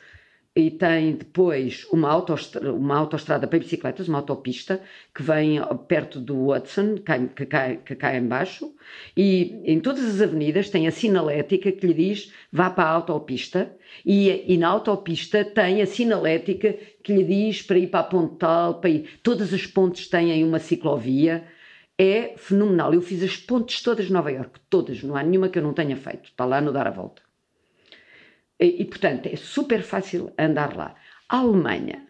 [0.56, 4.82] e tem depois uma autoestrada, uma autoestrada para bicicletas, uma autopista,
[5.14, 8.72] que vem perto do Hudson, que cai, que cai em baixo,
[9.18, 13.76] e em todas as avenidas tem a sinalética que lhe diz vá para a autopista,
[14.06, 18.36] e, e na autopista tem a sinalética que lhe diz para ir para a ponte
[18.38, 19.20] tal, para ir.
[19.24, 21.46] Todas as pontes têm uma ciclovia,
[21.98, 22.94] é fenomenal.
[22.94, 25.74] Eu fiz as pontes todas de Nova Iorque, todas, não há nenhuma que eu não
[25.74, 27.24] tenha feito, está lá no dar a volta.
[28.60, 30.96] E, e, portanto, é super fácil andar lá.
[31.28, 32.08] A Alemanha.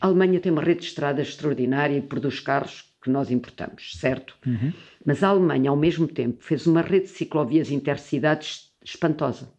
[0.00, 4.36] A Alemanha tem uma rede de estradas extraordinária e produz carros que nós importamos, certo?
[4.44, 4.72] Uhum.
[5.04, 9.52] Mas a Alemanha, ao mesmo tempo, fez uma rede de ciclovias intercidades espantosa.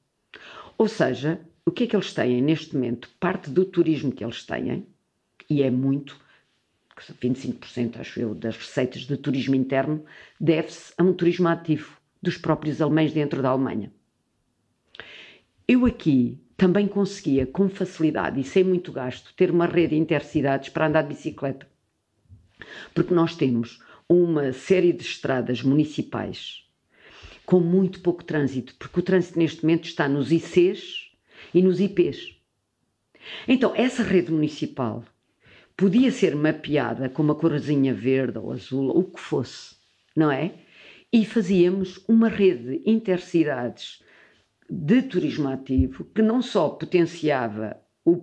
[0.77, 3.09] Ou seja, o que é que eles têm neste momento?
[3.19, 4.85] Parte do turismo que eles têm,
[5.49, 6.19] e é muito,
[7.21, 10.03] 25% acho eu, das receitas de turismo interno,
[10.39, 13.91] deve-se a um turismo ativo dos próprios alemães dentro da Alemanha.
[15.67, 20.69] Eu aqui também conseguia, com facilidade e sem muito gasto, ter uma rede de intercidades
[20.69, 21.67] para andar de bicicleta.
[22.95, 26.63] Porque nós temos uma série de estradas municipais
[27.45, 31.11] com muito pouco trânsito, porque o trânsito neste momento está nos ICs
[31.53, 32.35] e nos IPs.
[33.45, 35.03] Então, essa rede municipal
[35.75, 39.75] podia ser mapeada com uma corzinha verde ou azul, ou o que fosse,
[40.15, 40.53] não é?
[41.11, 44.01] E fazíamos uma rede de intercidades
[44.69, 48.17] de turismo ativo que não só potenciava o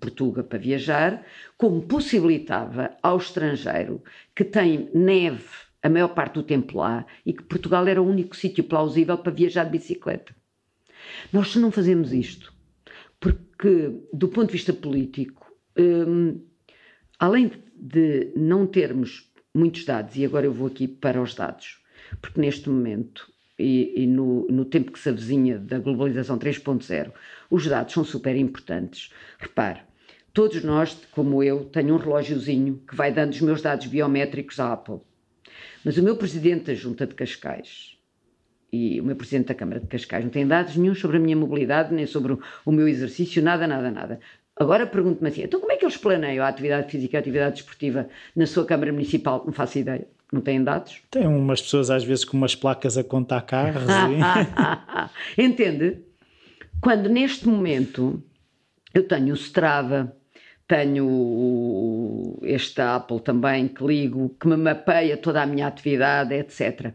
[0.00, 1.24] Portuga para viajar,
[1.56, 4.02] como possibilitava ao estrangeiro
[4.34, 5.44] que tem neve
[5.82, 9.32] a maior parte do tempo lá e que Portugal era o único sítio plausível para
[9.32, 10.34] viajar de bicicleta.
[11.32, 12.52] Nós não fazemos isto
[13.20, 16.40] porque, do ponto de vista político, hum,
[17.18, 21.82] além de não termos muitos dados, e agora eu vou aqui para os dados,
[22.20, 27.12] porque neste momento e, e no, no, tempo que se avizinha da globalização 3.0,
[27.50, 29.10] os dados são super importantes.
[29.38, 29.80] Repare,
[30.32, 34.72] todos nós, como eu, tenho um relógiozinho que vai dando os meus dados biométricos à
[34.72, 35.00] Apple.
[35.84, 37.96] Mas o meu presidente da Junta de Cascais
[38.72, 41.36] e o meu presidente da Câmara de Cascais não têm dados nenhum sobre a minha
[41.36, 44.20] mobilidade, nem sobre o meu exercício, nada, nada, nada.
[44.54, 47.56] Agora pergunto-me assim, então como é que eles planeiam a atividade física e a atividade
[47.56, 49.44] desportiva na sua Câmara Municipal?
[49.46, 50.06] Não faço ideia.
[50.32, 51.02] Não têm dados?
[51.10, 53.84] Tem umas pessoas às vezes com umas placas a contar carros.
[55.36, 55.40] e...
[55.40, 55.98] Entende?
[56.80, 58.22] Quando neste momento
[58.92, 60.14] eu tenho o Strava,
[60.66, 66.92] tenho este Apple também que ligo, que me mapeia toda a minha atividade, etc.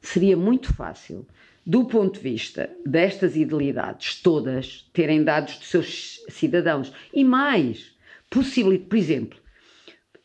[0.00, 1.26] Seria muito fácil,
[1.64, 6.92] do ponto de vista destas idealidades todas, terem dados dos seus cidadãos.
[7.14, 7.92] E mais,
[8.28, 9.38] possibilita, por exemplo,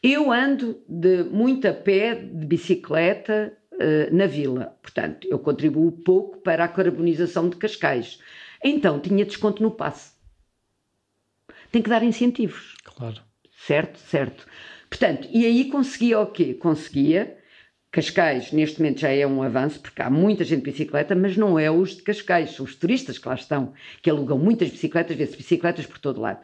[0.02, 4.78] eu ando de muito a pé, de bicicleta, uh, na vila.
[4.82, 8.20] Portanto, eu contribuo pouco para a carbonização de Cascais.
[8.64, 10.14] Então, tinha desconto no passe.
[11.72, 12.76] Tem que dar incentivos.
[12.84, 13.22] Claro.
[13.52, 13.98] Certo?
[14.00, 14.48] Certo.
[14.90, 16.54] Portanto, e aí conseguia o quê?
[16.54, 17.38] Conseguia.
[17.92, 21.58] Cascais, neste momento, já é um avanço, porque há muita gente de bicicleta, mas não
[21.58, 25.36] é os de Cascais, são os turistas que lá estão, que alugam muitas bicicletas, vê-se
[25.36, 26.40] bicicletas por todo lado.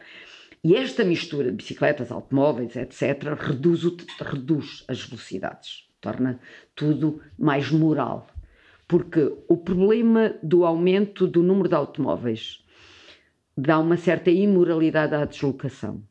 [0.64, 6.40] E esta mistura de bicicletas, automóveis, etc., reduz, o, reduz as velocidades, torna
[6.74, 8.26] tudo mais moral.
[8.88, 12.64] Porque o problema do aumento do número de automóveis
[13.54, 16.02] dá uma certa imoralidade à deslocação,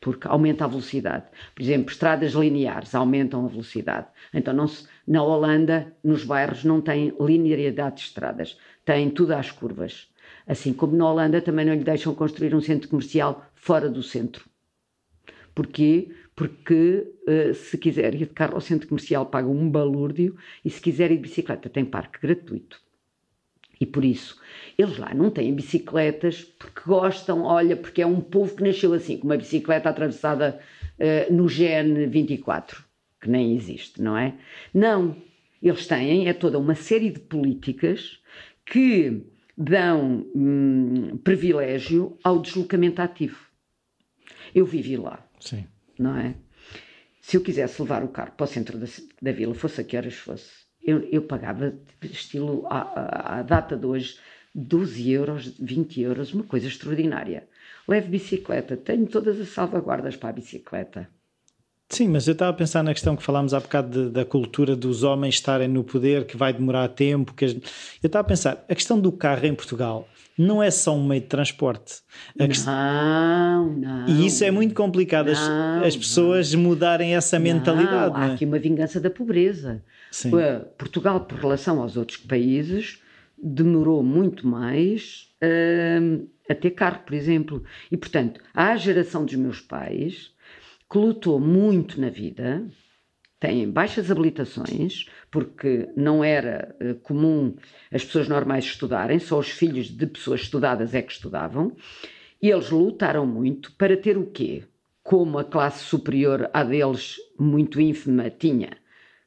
[0.00, 1.26] porque aumenta a velocidade.
[1.54, 4.06] Por exemplo, estradas lineares aumentam a velocidade.
[4.32, 10.08] Então, se, na Holanda, nos bairros, não tem linearidade de estradas, tem tudo às curvas.
[10.48, 14.48] Assim como na Holanda também não lhe deixam construir um centro comercial fora do centro.
[15.54, 16.08] Porquê?
[16.34, 20.80] Porque uh, se quiser ir de carro ao centro comercial paga um balúrdio e se
[20.80, 22.80] quiser ir de bicicleta tem parque gratuito.
[23.80, 24.40] E por isso,
[24.76, 29.18] eles lá não têm bicicletas porque gostam, olha, porque é um povo que nasceu assim,
[29.18, 30.58] com uma bicicleta atravessada
[30.98, 32.82] uh, no GN 24,
[33.20, 34.34] que nem existe, não é?
[34.72, 35.14] Não.
[35.62, 38.20] Eles têm é toda uma série de políticas
[38.64, 39.22] que
[39.58, 43.48] dão hum, privilégio ao deslocamento ativo.
[44.54, 45.26] Eu vivi lá.
[45.40, 45.66] Sim.
[45.98, 46.36] Não é?
[47.20, 48.86] Se eu quisesse levar o carro para o centro da,
[49.20, 50.48] da vila, fosse a que horas fosse,
[50.80, 54.18] eu, eu pagava, estilo, à, à data de hoje,
[54.54, 57.48] 12 euros, 20 euros, uma coisa extraordinária.
[57.86, 61.10] Levo bicicleta, tenho todas as salvaguardas para a bicicleta.
[61.90, 64.76] Sim, mas eu estava a pensar na questão que falámos há bocado de, da cultura
[64.76, 67.32] dos homens estarem no poder, que vai demorar tempo.
[67.32, 67.52] Que as...
[67.54, 67.60] Eu
[68.04, 71.26] estava a pensar, a questão do carro em Portugal não é só um meio de
[71.26, 72.00] transporte.
[72.38, 74.08] A não, não.
[74.08, 76.60] E isso é muito complicado, não, as, as, pessoas não.
[76.60, 78.14] mudarem essa mentalidade.
[78.14, 78.34] Há é?
[78.34, 79.82] aqui uma vingança da pobreza.
[80.12, 80.30] Sim.
[80.76, 83.00] Portugal, por relação aos outros países,
[83.42, 87.64] demorou muito mais uh, a ter carro, por exemplo.
[87.90, 90.30] E, portanto, a geração dos meus pais
[90.90, 92.66] que lutou muito na vida,
[93.38, 97.54] tem baixas habilitações, porque não era uh, comum
[97.92, 101.76] as pessoas normais estudarem, só os filhos de pessoas estudadas é que estudavam,
[102.42, 104.64] e eles lutaram muito para ter o quê?
[105.02, 108.76] Como a classe superior a deles, muito ínfima, tinha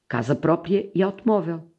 [0.07, 1.70] casa própria e automóvel.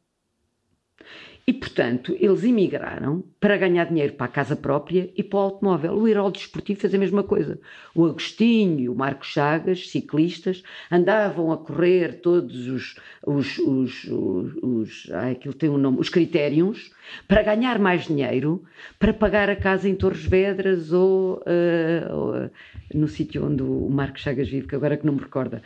[1.45, 5.93] E, portanto, eles emigraram para ganhar dinheiro para a casa própria e para o automóvel.
[5.93, 7.59] O Heraldo Desportivo fez a mesma coisa.
[7.93, 12.95] O Agostinho e o Marco Chagas, ciclistas, andavam a correr todos os,
[13.27, 16.93] os, os, os, os ai, aquilo tem um nome, os critérios,
[17.27, 18.63] para ganhar mais dinheiro,
[18.97, 22.49] para pagar a casa em Torres Vedras ou, uh, ou
[22.93, 25.61] no sítio onde o Marco Chagas vive, que agora que não me recorda,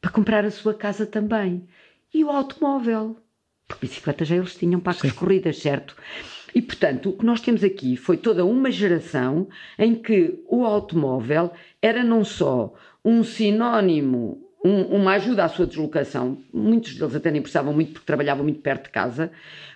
[0.00, 1.68] para comprar a sua casa também.
[2.12, 3.18] E o automóvel
[3.70, 5.96] porque bicicletas já eles tinham para as corridas, certo?
[6.52, 9.48] E, portanto, o que nós temos aqui foi toda uma geração
[9.78, 16.38] em que o automóvel era não só um sinónimo, um, uma ajuda à sua deslocação,
[16.52, 19.30] muitos deles até nem precisavam muito porque trabalhavam muito perto de casa,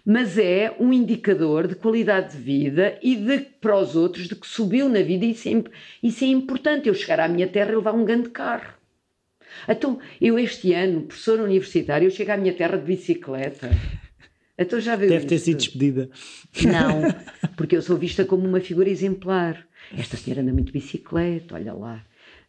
[0.04, 4.46] mas é um indicador de qualidade de vida e de para os outros de que
[4.46, 5.62] subiu na vida e isso é,
[6.02, 6.88] isso é importante.
[6.88, 8.74] Eu chegar à minha terra e levar um grande carro.
[9.68, 13.70] Então, eu este ano, professor universitário, eu chego à minha terra de bicicleta.
[14.56, 16.08] Então já viu Deve ter sido despedida.
[16.62, 17.02] Não,
[17.56, 19.66] porque eu sou vista como uma figura exemplar.
[19.96, 22.04] Esta senhora anda muito de bicicleta, olha lá,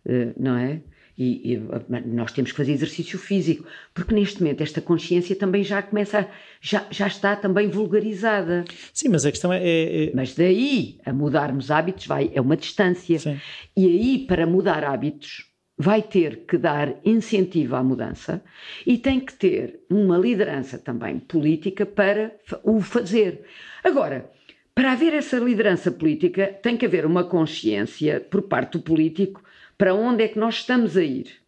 [0.05, 0.81] uh, não é?
[1.17, 1.61] E, e,
[2.07, 6.27] nós temos que fazer exercício físico, porque neste momento esta consciência também já começa, a,
[6.59, 8.65] já, já está também vulgarizada.
[8.93, 10.11] Sim, mas a questão é, é, é...
[10.13, 13.17] Mas daí a mudarmos hábitos vai, é uma distância.
[13.17, 13.39] Sim.
[13.77, 15.45] E aí, para mudar hábitos,
[15.77, 18.43] vai ter que dar incentivo à mudança
[18.85, 23.45] e tem que ter uma liderança também política para o fazer.
[23.83, 24.31] Agora,
[24.73, 29.43] para haver essa liderança política, tem que haver uma consciência por parte do político
[29.77, 31.41] para onde é que nós estamos a ir.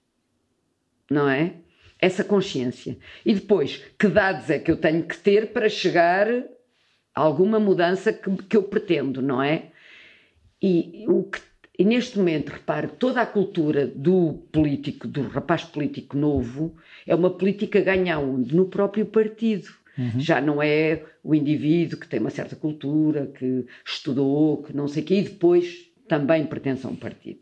[1.10, 1.56] Não é?
[2.00, 2.98] Essa consciência.
[3.26, 8.14] E depois, que dados é que eu tenho que ter para chegar a alguma mudança
[8.14, 9.72] que, que eu pretendo, não é?
[10.62, 11.40] E o que
[11.78, 16.76] e neste momento, repare, toda a cultura do político, do rapaz político novo,
[17.06, 18.56] é uma política ganha onde?
[18.56, 19.70] No próprio partido.
[19.98, 20.20] Uhum.
[20.20, 25.04] Já não é o indivíduo que tem uma certa cultura, que estudou, que não sei
[25.04, 27.42] o quê, e depois também pertence a um partido.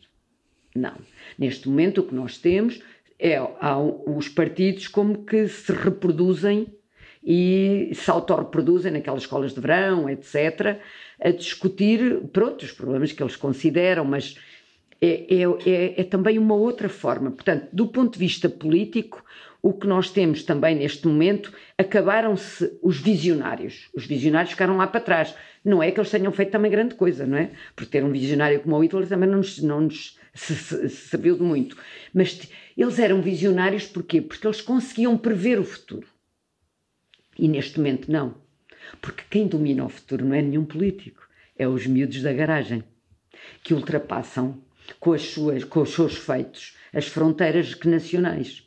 [0.75, 0.95] Não.
[1.37, 2.81] Neste momento, o que nós temos
[3.17, 6.67] é há os partidos como que se reproduzem
[7.25, 10.79] e se autorreproduzem naquelas escolas de verão, etc.,
[11.19, 14.37] a discutir, pronto, os problemas que eles consideram, mas
[15.01, 17.31] é, é, é, é também uma outra forma.
[17.31, 19.23] Portanto, do ponto de vista político,
[19.61, 23.89] o que nós temos também neste momento, acabaram-se os visionários.
[23.95, 25.33] Os visionários ficaram lá para trás.
[25.63, 27.49] Não é que eles tenham feito também grande coisa, não é?
[27.75, 31.75] Porque ter um visionário como o Hitler também não nos, não nos serviu de muito.
[32.13, 32.47] Mas
[32.77, 34.21] eles eram visionários porquê?
[34.21, 36.14] Porque eles conseguiam prever o futuro.
[37.37, 38.35] E neste momento não.
[39.01, 41.27] Porque quem domina o futuro não é nenhum político,
[41.57, 42.83] é os miúdos da garagem,
[43.63, 44.61] que ultrapassam
[44.99, 48.63] com, as suas, com os seus feitos as fronteiras nacionais.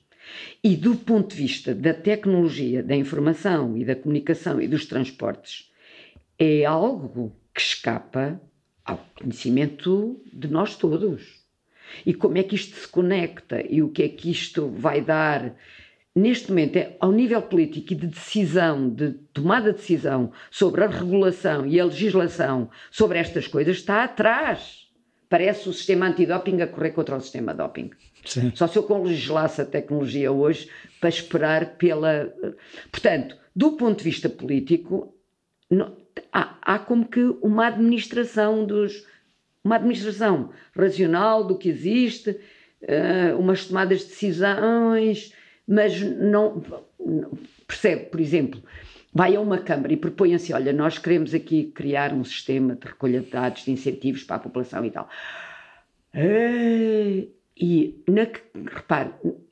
[0.63, 5.73] E do ponto de vista da tecnologia, da informação e da comunicação e dos transportes,
[6.39, 8.39] é algo que escapa
[8.85, 11.43] ao conhecimento de nós todos.
[12.05, 15.57] E como é que isto se conecta e o que é que isto vai dar
[16.19, 20.89] neste momento, é, ao nível político e de decisão, de tomada de decisão sobre a
[20.89, 24.89] regulação e a legislação sobre estas coisas, está atrás.
[25.29, 27.91] Parece o sistema antidoping a correr contra o sistema doping.
[28.25, 28.51] Sim.
[28.55, 30.69] Só se eu legislasse a tecnologia hoje
[31.01, 32.33] para esperar pela.
[32.91, 35.15] Portanto, do ponto de vista político,
[35.71, 35.97] não,
[36.33, 39.07] há, há como que uma administração dos.
[39.63, 45.33] uma administração racional do que existe uh, umas tomadas de decisões,
[45.69, 46.63] mas não,
[47.67, 48.63] percebe, por exemplo,
[49.13, 52.87] vai a uma Câmara e propõe assim: olha, nós queremos aqui criar um sistema de
[52.87, 55.09] recolha de dados, de incentivos para a população e tal.
[57.61, 58.27] E, na,
[58.73, 59.11] repare,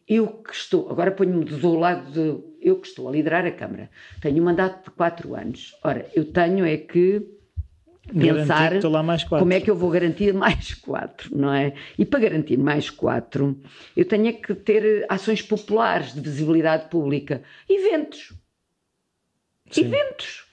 [0.09, 3.91] eu que estou, agora ponho-me do lado de, eu que estou a liderar a Câmara,
[4.23, 5.77] tenho um mandato de quatro anos.
[5.83, 7.27] Ora, eu tenho é que
[8.12, 8.72] pensar
[9.28, 11.74] como é que eu vou garantir mais quatro, não é?
[11.98, 13.61] E para garantir mais quatro,
[13.96, 18.32] eu tenho é que ter ações populares de visibilidade pública, eventos.
[19.70, 19.86] Sim.
[19.86, 20.46] Eventos.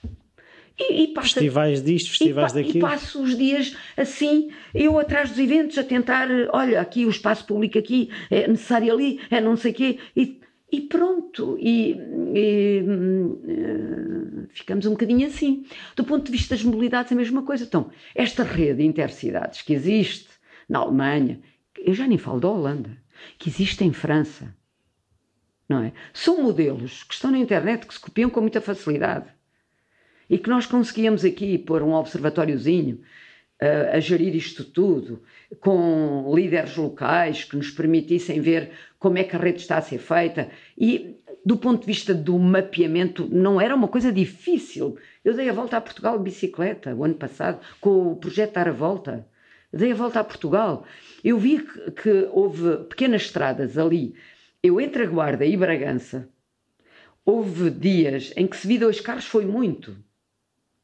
[0.78, 2.78] E, e passa, festivais disto, festivais e, daquilo.
[2.78, 7.46] E passo os dias assim, eu atrás dos eventos, a tentar, olha, aqui o espaço
[7.46, 10.40] público aqui, é necessário ali, é não sei o quê, e,
[10.74, 11.56] e pronto.
[11.60, 11.92] E,
[12.34, 15.64] e uh, ficamos um bocadinho assim.
[15.94, 17.62] Do ponto de vista das mobilidades, a mesma coisa.
[17.62, 20.28] Então, esta rede de intercidades que existe
[20.68, 21.40] na Alemanha,
[21.78, 22.90] eu já nem falo da Holanda,
[23.38, 24.52] que existe em França,
[25.68, 25.92] não é?
[26.12, 29.26] São modelos que estão na internet que se copiam com muita facilidade
[30.28, 33.00] e que nós conseguíamos aqui pôr um observatóriozinho
[33.60, 35.22] a gerir isto tudo,
[35.60, 39.98] com líderes locais que nos permitissem ver como é que a rede está a ser
[39.98, 44.98] feita e do ponto de vista do mapeamento não era uma coisa difícil.
[45.24, 48.68] Eu dei a volta a Portugal de bicicleta o ano passado com o projeto Dar
[48.68, 49.26] a Volta.
[49.72, 50.84] dei a volta a Portugal.
[51.22, 54.14] Eu vi que, que houve pequenas estradas ali.
[54.62, 56.28] Eu entre a Guarda e Bragança
[57.24, 59.96] houve dias em que se vi dois carros foi muito.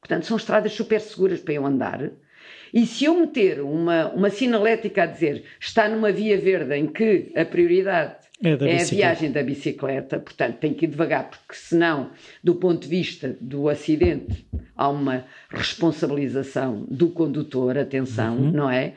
[0.01, 2.11] Portanto, são estradas super seguras para eu andar.
[2.73, 7.33] E se eu meter uma, uma sinalética a dizer está numa via verde em que
[7.35, 12.11] a prioridade é, é a viagem da bicicleta, portanto tem que ir devagar, porque senão,
[12.43, 18.51] do ponto de vista do acidente, há uma responsabilização do condutor, atenção, uhum.
[18.51, 18.95] não é?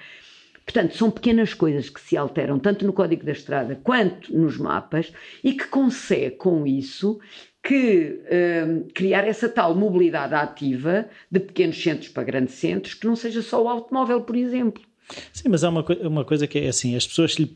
[0.65, 5.11] Portanto, são pequenas coisas que se alteram tanto no código da estrada quanto nos mapas
[5.43, 7.19] e que consegue com isso
[7.63, 8.21] que
[8.67, 13.41] um, criar essa tal mobilidade ativa de pequenos centros para grandes centros, que não seja
[13.41, 14.83] só o automóvel, por exemplo.
[15.31, 17.49] Sim, mas há uma, uma coisa que é assim, as pessoas lhe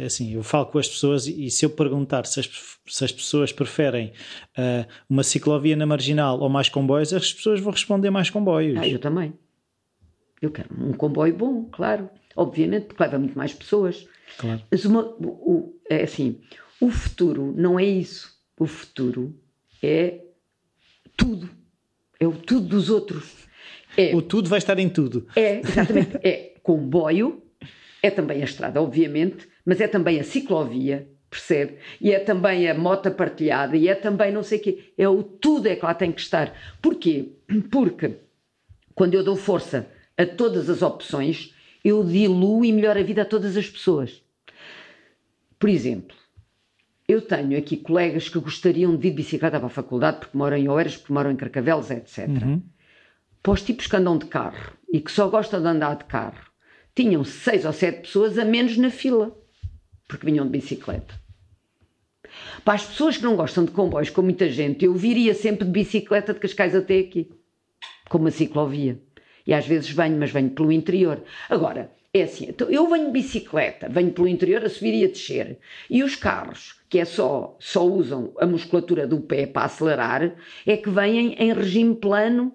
[0.00, 2.50] é assim, eu falo com as pessoas e, e se eu perguntar se as,
[2.86, 4.12] se as pessoas preferem
[4.58, 8.78] uh, uma ciclovia na marginal ou mais comboios, as pessoas vão responder mais comboios.
[8.78, 9.34] Ah, eu também.
[10.40, 12.08] Eu quero um comboio bom, claro.
[12.36, 14.06] Obviamente, porque leva muito mais pessoas.
[14.38, 14.62] Claro.
[14.70, 16.40] Mas uma, o, é assim,
[16.80, 18.34] o futuro não é isso.
[18.58, 19.34] O futuro
[19.84, 20.24] é
[21.16, 21.48] tudo.
[22.18, 23.44] É o tudo dos outros.
[23.96, 25.26] É, o tudo vai estar em tudo.
[25.36, 26.18] É, exatamente.
[26.22, 27.42] é comboio,
[28.02, 31.78] é também a estrada, obviamente, mas é também a ciclovia, percebe?
[32.00, 34.92] E é também a moto partilhada, e é também não sei o quê.
[34.96, 36.56] É o tudo é que lá tem que estar.
[36.80, 37.32] Porquê?
[37.70, 38.16] Porque
[38.94, 41.54] quando eu dou força a todas as opções,
[41.84, 44.22] eu diluo e melhoro a vida a todas as pessoas.
[45.58, 46.16] Por exemplo,
[47.06, 50.56] eu tenho aqui colegas que gostariam de ir de bicicleta para a faculdade porque moram
[50.56, 52.28] em Oeiras, porque moram em Carcavelos, etc.
[52.28, 52.62] Uhum.
[53.42, 56.50] Para os tipos que andam de carro e que só gostam de andar de carro,
[56.94, 59.36] tinham seis ou sete pessoas a menos na fila,
[60.08, 61.14] porque vinham de bicicleta.
[62.64, 65.70] Para as pessoas que não gostam de comboios com muita gente, eu viria sempre de
[65.70, 67.30] bicicleta de Cascais até aqui,
[68.08, 68.98] com uma ciclovia.
[69.46, 71.22] E às vezes venho, mas venho pelo interior.
[71.50, 75.08] Agora, é assim, então eu venho de bicicleta, venho pelo interior a subir e a
[75.08, 75.58] descer.
[75.90, 80.32] E os carros, que é só, só usam a musculatura do pé para acelerar,
[80.64, 82.54] é que vêm em regime plano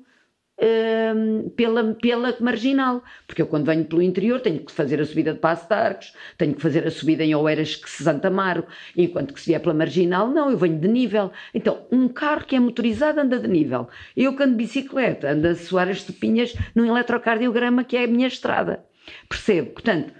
[0.58, 3.04] hum, pela, pela marginal.
[3.28, 6.14] Porque eu quando venho pelo interior tenho que fazer a subida de Passo de Arcos,
[6.38, 8.66] tenho que fazer a subida em Oeiras que se Santa Amaro,
[8.96, 11.34] enquanto que se vier pela marginal, não, eu venho de nível.
[11.54, 13.90] Então, um carro que é motorizado anda de nível.
[14.16, 18.08] Eu que ando de bicicleta, ando a suar as estupinhas num eletrocardiograma que é a
[18.08, 18.86] minha estrada.
[19.28, 19.72] Percebe?
[19.72, 20.14] Portanto,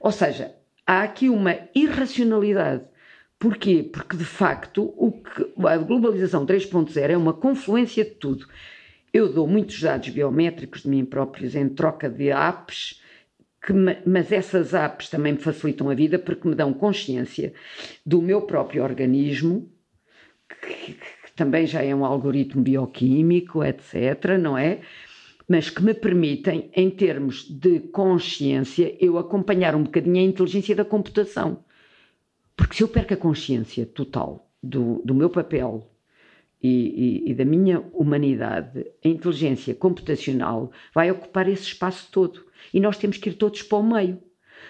[0.00, 0.54] ou seja,
[0.86, 2.88] há aqui uma irracionalidade.
[3.40, 3.82] Porquê?
[3.82, 8.46] Porque de facto o que, a globalização 3.0 é uma confluência de tudo.
[9.14, 13.02] Eu dou muitos dados biométricos de mim próprios em troca de apps,
[13.64, 13.72] que,
[14.06, 17.54] mas essas apps também me facilitam a vida porque me dão consciência
[18.04, 19.72] do meu próprio organismo,
[20.60, 24.82] que, que também já é um algoritmo bioquímico, etc., não é?
[25.48, 30.84] mas que me permitem, em termos de consciência, eu acompanhar um bocadinho a inteligência da
[30.84, 31.64] computação.
[32.60, 35.90] Porque se eu perco a consciência total do, do meu papel
[36.62, 42.44] e, e, e, da minha humanidade, a inteligência computacional vai ocupar esse espaço todo.
[42.74, 44.18] E nós temos que ir todos para o meio.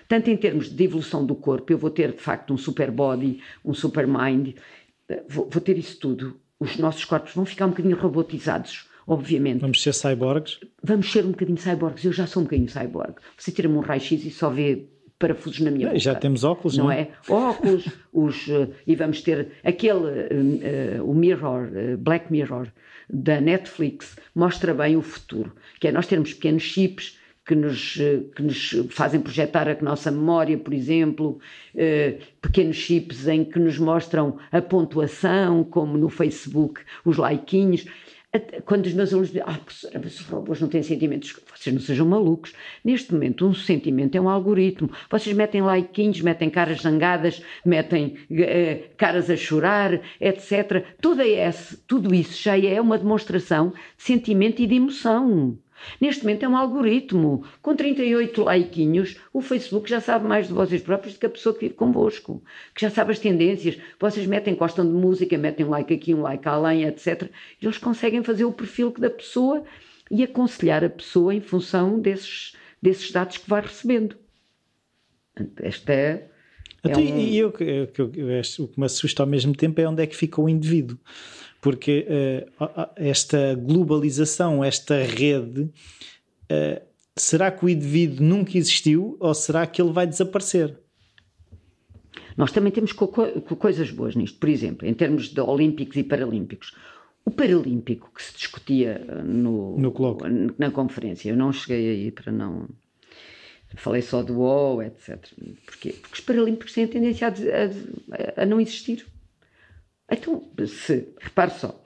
[0.07, 3.43] Tanto em termos de evolução do corpo, eu vou ter de facto um super body,
[3.65, 4.55] um super mind,
[5.29, 6.39] vou, vou ter isso tudo.
[6.61, 9.61] Os nossos corpos vão ficar um bocadinho robotizados obviamente.
[9.61, 10.61] Vamos ser cyborgs?
[10.81, 12.05] Vamos ser um bocadinho cyborgs.
[12.05, 13.15] Eu já sou um bocadinho cyborg.
[13.37, 14.87] Você tira-me um raio-x e só vê
[15.21, 16.01] parafusos na minha boca.
[16.01, 17.09] Já temos óculos, não, não é?
[17.29, 20.01] Óculos, os, uh, e vamos ter aquele,
[20.99, 21.69] uh, o Mirror,
[21.99, 22.67] Black Mirror,
[23.09, 27.95] da Netflix, mostra bem o futuro, que é nós termos pequenos chips que nos,
[28.37, 31.41] que nos fazem projetar a nossa memória, por exemplo,
[32.41, 37.87] pequenos chips em que nos mostram a pontuação, como no Facebook, os likeinhos
[38.65, 41.83] quando os meus alunos dizem, ah, professora, mas os robôs não têm sentimentos, vocês não
[41.83, 42.53] sejam malucos.
[42.85, 44.89] Neste momento, um sentimento é um algoritmo.
[45.11, 50.85] Vocês metem likeins, metem caras zangadas, metem uh, caras a chorar, etc.
[51.01, 55.59] Tudo, esse, tudo isso já é uma demonstração de sentimento e de emoção.
[56.01, 57.45] Neste momento é um algoritmo.
[57.63, 61.55] Com 38 likeinhos, o Facebook já sabe mais de vocês próprios do que a pessoa
[61.55, 62.43] que vive convosco,
[62.75, 63.79] que já sabe as tendências.
[63.99, 67.31] Vocês metem, gostam de música, metem um like aqui, um like além, etc.
[67.61, 69.65] Eles conseguem fazer o perfil da pessoa
[70.11, 74.17] e aconselhar a pessoa em função desses, desses dados que vai recebendo.
[75.57, 76.31] Esta é.
[76.85, 77.01] é um...
[77.01, 80.17] E eu, eu, eu, o que me assusta ao mesmo tempo é onde é que
[80.17, 80.99] fica o indivíduo
[81.61, 86.83] porque uh, esta globalização, esta rede, uh,
[87.17, 90.79] será que o indivíduo nunca existiu ou será que ele vai desaparecer?
[92.37, 94.39] Nós também temos co co coisas boas nisto.
[94.39, 96.75] Por exemplo, em termos de Olímpicos e Paralímpicos,
[97.25, 99.95] o Paralímpico que se discutia eh, no, no
[100.59, 102.69] na conferência, eu não cheguei aí para não.
[103.77, 105.19] Falei só do O, etc.
[105.65, 105.93] Porquê?
[105.93, 109.07] Porque os Paralímpicos têm a tendência a, a, a não existir.
[110.11, 111.83] Então, se, repare só,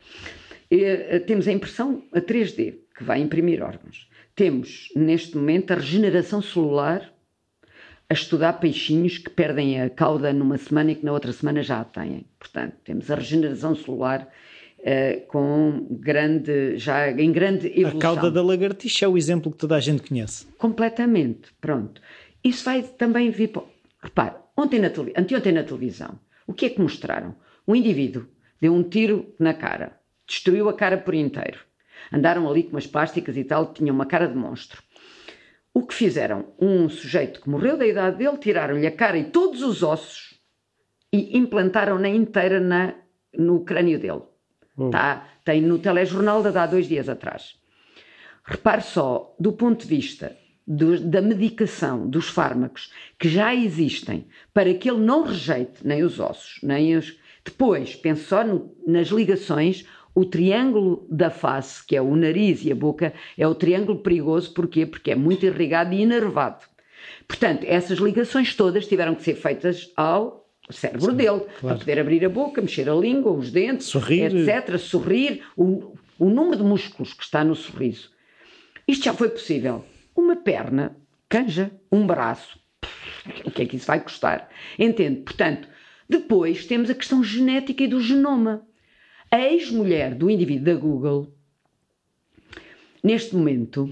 [0.70, 4.08] eh, temos a impressão a 3D, que vai imprimir órgãos.
[4.34, 7.12] Temos, neste momento, a regeneração celular
[8.08, 11.80] a estudar peixinhos que perdem a cauda numa semana e que na outra semana já
[11.80, 12.26] a têm.
[12.38, 14.28] Portanto, temos a regeneração celular
[14.78, 17.98] uh, com grande, já em grande evolução.
[17.98, 20.46] A cauda da lagartixa é o exemplo que toda a gente conhece.
[20.58, 22.00] Completamente, pronto.
[22.42, 23.48] Isso vai também vir...
[23.48, 23.62] Para...
[24.02, 27.34] Repare, ontem na anteontem na televisão, o que é que mostraram?
[27.66, 28.26] Um indivíduo
[28.60, 31.60] deu um tiro na cara, destruiu a cara por inteiro.
[32.12, 34.82] Andaram ali com umas plásticas e tal, tinham uma cara de monstro.
[35.72, 36.52] O que fizeram?
[36.60, 40.40] Um sujeito que morreu da idade dele, tiraram-lhe a cara e todos os ossos
[41.12, 42.94] e implantaram-na inteira na,
[43.36, 44.22] no crânio dele.
[44.76, 44.90] Oh.
[44.90, 47.56] Tá, tem no telejornal de há dois dias atrás.
[48.44, 50.36] Repare só, do ponto de vista
[50.66, 56.20] do, da medicação, dos fármacos que já existem, para que ele não rejeite nem os
[56.20, 59.84] ossos, nem os, depois, pense só no, nas ligações,
[60.14, 64.54] o triângulo da face, que é o nariz e a boca, é o triângulo perigoso,
[64.54, 64.86] porquê?
[64.86, 66.64] Porque é muito irrigado e enervado.
[67.26, 71.60] Portanto, essas ligações todas tiveram que ser feitas ao cérebro Sim, dele, claro.
[71.60, 74.34] para poder abrir a boca, mexer a língua, os dentes, sorrir.
[74.34, 78.10] etc., sorrir, o, o número de músculos que está no sorriso.
[78.86, 79.84] Isto já foi possível.
[80.16, 80.96] Uma perna,
[81.28, 82.58] canja, um braço,
[83.44, 84.48] o que é que isso vai custar?
[84.78, 85.22] Entende?
[85.22, 85.68] Portanto,
[86.08, 88.66] depois temos a questão genética e do genoma.
[89.30, 91.34] A ex-mulher do indivíduo da Google,
[93.02, 93.90] neste momento,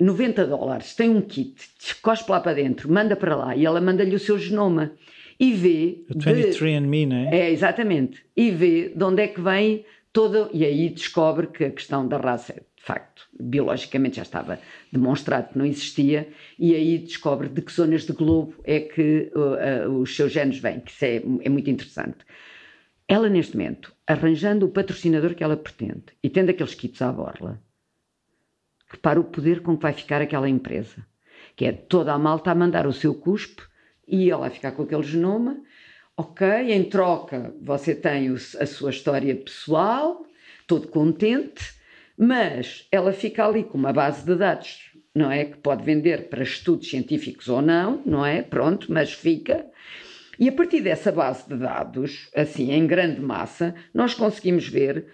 [0.00, 1.54] 90 dólares, tem um kit,
[2.00, 4.92] cospe lá para dentro, manda para lá e ela manda-lhe o seu genoma
[5.38, 6.04] e vê.
[6.08, 7.40] O 23andMe, não é?
[7.40, 8.24] É, exatamente.
[8.36, 10.48] E vê de onde é que vem toda.
[10.52, 14.58] E aí descobre que a questão da raça de facto, biologicamente já estava
[14.90, 16.28] demonstrado que não existia,
[16.58, 20.58] e aí descobre de que zonas de globo é que uh, uh, os seus genes
[20.58, 22.18] vêm, que isso é, é muito interessante.
[23.06, 27.62] Ela, neste momento, arranjando o patrocinador que ela pretende e tendo aqueles kits à borla,
[28.88, 31.06] repara o poder com que vai ficar aquela empresa,
[31.54, 33.62] que é toda a malta a mandar o seu cuspe
[34.08, 35.56] e ela vai ficar com aquele genoma.
[36.16, 40.26] Ok, em troca você tem a sua história pessoal,
[40.66, 41.80] todo contente,
[42.16, 45.44] mas ela fica ali com uma base de dados, não é?
[45.44, 48.42] Que pode vender para estudos científicos ou não, não é?
[48.42, 49.66] Pronto, mas fica.
[50.38, 55.06] E a partir dessa base de dados, assim, em grande massa, nós conseguimos ver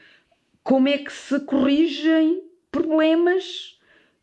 [0.62, 3.78] como é que se corrigem problemas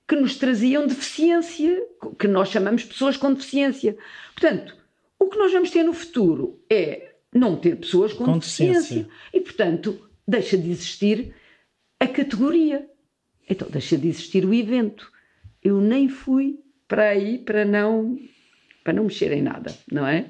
[0.08, 1.84] que nos traziam deficiência,
[2.20, 3.98] que nós chamamos pessoas com deficiência.
[4.34, 4.76] Portanto,
[5.20, 8.80] o que nós vamos ter no futuro é não ter pessoas com, com deficiência.
[8.80, 9.08] deficiência.
[9.34, 11.34] E, portanto, deixa de existir
[12.06, 12.90] a categoria.
[13.50, 15.12] Então deixa de existir o evento.
[15.64, 18.18] Eu nem fui para aí para não,
[18.84, 20.26] para não mexer em nada, não é?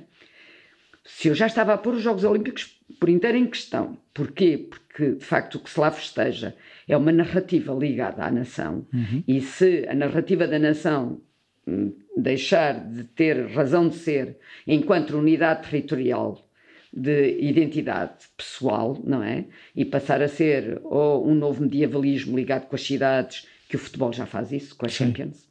[1.03, 4.67] Se eu já estava a pôr os Jogos Olímpicos por inteiro em questão, porquê?
[4.69, 6.55] Porque de facto o que se lá festeja
[6.87, 9.23] é uma narrativa ligada à nação, uhum.
[9.27, 11.21] e se a narrativa da nação
[11.67, 16.47] hum, deixar de ter razão de ser enquanto unidade territorial
[16.95, 19.45] de identidade pessoal, não é?
[19.75, 24.13] E passar a ser ou um novo medievalismo ligado com as cidades, que o futebol
[24.13, 25.07] já faz isso, com as Sim.
[25.07, 25.47] Champions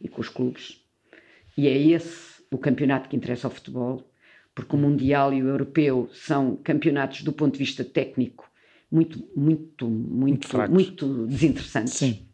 [0.00, 0.80] e com os clubes.
[1.56, 4.08] E é esse o campeonato que interessa ao futebol,
[4.54, 8.48] porque o Mundial e o Europeu são campeonatos do ponto de vista técnico
[8.90, 11.94] muito, muito, muito, muito, muito desinteressantes.
[11.94, 12.27] Sim.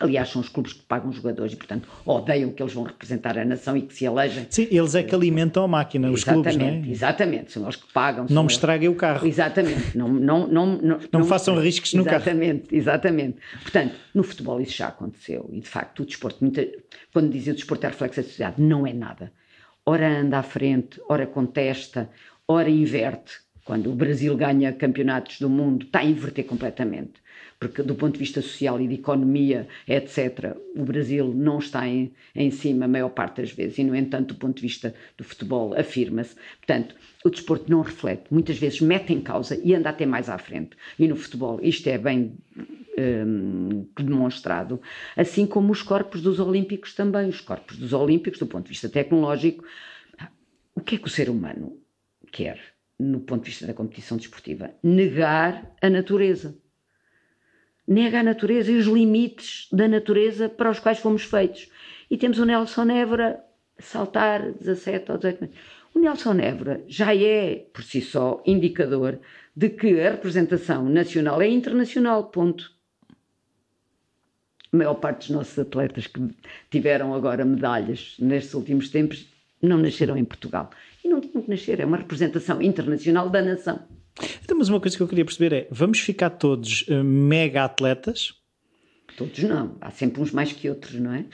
[0.00, 3.38] Aliás, são os clubes que pagam os jogadores e, portanto, odeiam que eles vão representar
[3.38, 4.46] a nação e que se elejem.
[4.48, 6.90] Sim, eles é que alimentam a máquina, os exatamente, clubes, não é?
[6.90, 8.24] Exatamente, são eles que pagam.
[8.30, 8.52] Não me eles...
[8.54, 9.26] estraguem o carro.
[9.26, 12.76] Exatamente, não, não, não, não, não, não façam riscos no exatamente, carro.
[12.76, 13.38] Exatamente, exatamente.
[13.62, 16.66] Portanto, no futebol isso já aconteceu e, de facto, o desporto, muita...
[17.12, 19.30] quando dizia o desporto é reflexo da sociedade, não é nada.
[19.84, 22.08] Ora anda à frente, ora contesta,
[22.48, 23.34] ora inverte.
[23.64, 27.20] Quando o Brasil ganha campeonatos do mundo, está a inverter completamente
[27.60, 32.10] porque do ponto de vista social e de economia, etc., o Brasil não está em,
[32.34, 35.22] em cima a maior parte das vezes, e no entanto, do ponto de vista do
[35.22, 36.34] futebol, afirma-se.
[36.56, 40.38] Portanto, o desporto não reflete, muitas vezes mete em causa e anda até mais à
[40.38, 40.70] frente.
[40.98, 42.34] E no futebol isto é bem
[42.98, 44.80] hum, demonstrado,
[45.14, 47.28] assim como os corpos dos olímpicos também.
[47.28, 49.62] Os corpos dos olímpicos, do ponto de vista tecnológico,
[50.74, 51.76] o que é que o ser humano
[52.32, 52.58] quer,
[52.98, 54.70] no ponto de vista da competição desportiva?
[54.82, 56.56] Negar a natureza
[57.90, 61.68] nega a natureza e os limites da natureza para os quais fomos feitos.
[62.08, 63.44] E temos o Nelson Évora
[63.80, 65.60] saltar 17 ou 18 metros.
[65.92, 69.18] O Nelson Évora já é, por si só, indicador
[69.56, 72.70] de que a representação nacional é internacional, ponto.
[74.72, 76.20] A maior parte dos nossos atletas que
[76.70, 79.28] tiveram agora medalhas nestes últimos tempos
[79.60, 80.70] não nasceram em Portugal.
[81.02, 83.80] E não tinham que nascer, é uma representação internacional da nação.
[84.44, 88.34] Então, mas uma coisa que eu queria perceber é: vamos ficar todos uh, mega atletas?
[89.16, 91.24] Todos não, há sempre uns mais que outros, não é?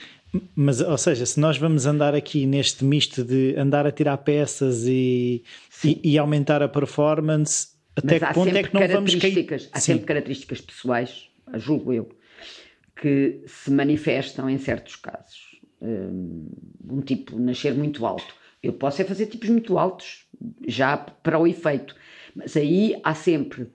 [0.55, 4.85] Mas, ou seja, se nós vamos andar aqui neste misto de andar a tirar peças
[4.85, 5.43] e,
[5.83, 9.47] e, e, aumentar a performance, até que ponto é que não vamos cair?
[9.71, 9.93] Há Sim.
[9.93, 12.09] sempre características pessoais, julgo eu,
[12.95, 15.57] que se manifestam em certos casos.
[15.81, 16.49] Hum,
[16.89, 18.35] um tipo nascer muito alto.
[18.61, 20.25] Eu posso é fazer tipos muito altos,
[20.67, 21.95] já para o efeito.
[22.37, 23.67] Mas aí há sempre.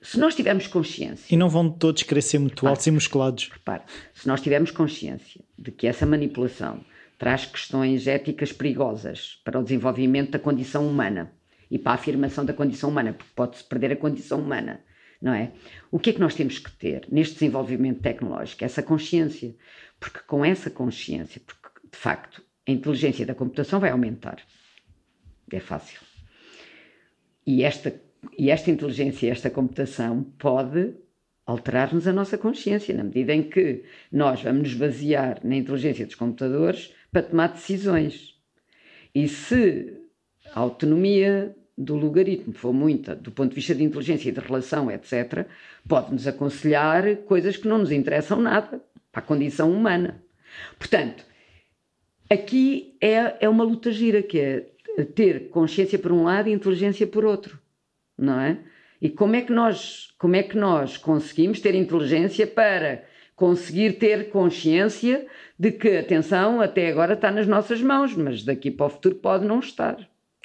[0.00, 1.32] Se nós tivermos consciência.
[1.32, 3.50] E não vão todos crescer muito repare, altos e musculados.
[3.52, 3.82] Repare,
[4.14, 6.82] se nós tivermos consciência de que essa manipulação
[7.18, 11.32] traz questões éticas perigosas para o desenvolvimento da condição humana
[11.70, 14.80] e para a afirmação da condição humana, porque pode-se perder a condição humana,
[15.20, 15.52] não é?
[15.90, 18.64] O que é que nós temos que ter neste desenvolvimento tecnológico?
[18.64, 19.54] Essa consciência.
[20.00, 24.42] Porque com essa consciência, porque de facto a inteligência da computação vai aumentar.
[25.52, 26.00] É fácil.
[27.46, 27.94] E esta,
[28.38, 30.94] e esta inteligência, esta computação pode
[31.44, 36.14] alterar-nos a nossa consciência, na medida em que nós vamos nos basear na inteligência dos
[36.14, 38.34] computadores para tomar decisões.
[39.14, 39.98] E se
[40.54, 44.90] a autonomia do logaritmo for muita, do ponto de vista de inteligência e de relação,
[44.90, 45.46] etc.,
[45.86, 50.22] pode-nos aconselhar coisas que não nos interessam nada para a condição humana.
[50.78, 51.24] Portanto,
[52.30, 54.71] aqui é, é uma luta gira, que é
[55.14, 57.58] ter consciência por um lado e inteligência por outro,
[58.18, 58.58] não é?
[59.00, 64.30] E como é que nós, como é que nós conseguimos ter inteligência para conseguir ter
[64.30, 65.26] consciência
[65.58, 69.44] de que, atenção, até agora está nas nossas mãos, mas daqui para o futuro pode
[69.44, 69.96] não estar.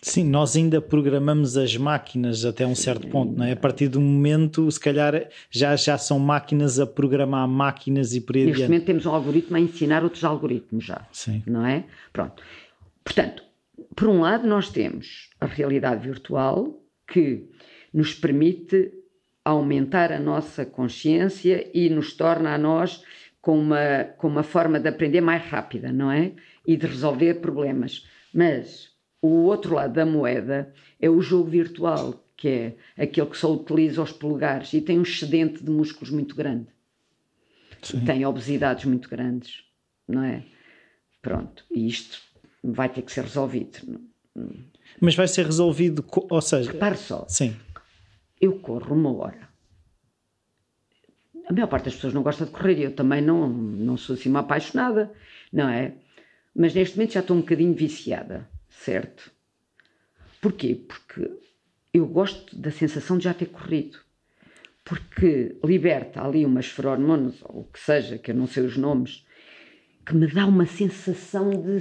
[0.02, 3.54] Sim, nós ainda programamos as máquinas até um certo ponto, não é?
[3.54, 8.36] A partir do momento, se calhar, já, já são máquinas a programar máquinas e por
[8.36, 11.42] aí Neste momento temos um algoritmo a ensinar outros algoritmos já, Sim.
[11.48, 11.84] não é?
[12.14, 12.44] Pronto.
[13.04, 13.44] Portanto,
[13.96, 17.50] por um lado, nós temos a realidade virtual que
[17.94, 18.92] nos permite
[19.44, 23.04] aumentar a nossa consciência e nos torna a nós
[23.42, 26.34] com uma, com uma forma de aprender mais rápida, não é?
[26.66, 28.06] E de resolver problemas.
[28.34, 33.54] Mas o outro lado da moeda é o jogo virtual, que é aquele que só
[33.54, 36.68] utiliza os polegares e tem um excedente de músculos muito grande.
[37.82, 38.04] Sim.
[38.04, 39.64] Tem obesidades muito grandes,
[40.08, 40.44] não é?
[41.22, 42.22] Pronto, e isto
[42.64, 44.00] vai ter que ser resolvido.
[45.00, 46.72] Mas vai ser resolvido, ou seja.
[46.72, 47.26] Repare só.
[47.28, 47.56] Sim.
[48.40, 49.48] Eu corro uma hora.
[51.48, 54.16] A maior parte das pessoas não gosta de correr e eu também não, não sou
[54.16, 55.12] assim uma apaixonada,
[55.52, 55.94] não é?
[56.54, 59.32] Mas neste momento já estou um bocadinho viciada, certo?
[60.42, 60.76] Porquê?
[60.76, 61.32] Porque
[61.94, 64.00] eu gosto da sensação de já ter corrido.
[64.84, 69.26] Porque liberta ali umas feromonas, ou o que seja, que eu não sei os nomes,
[70.06, 71.80] que me dá uma sensação de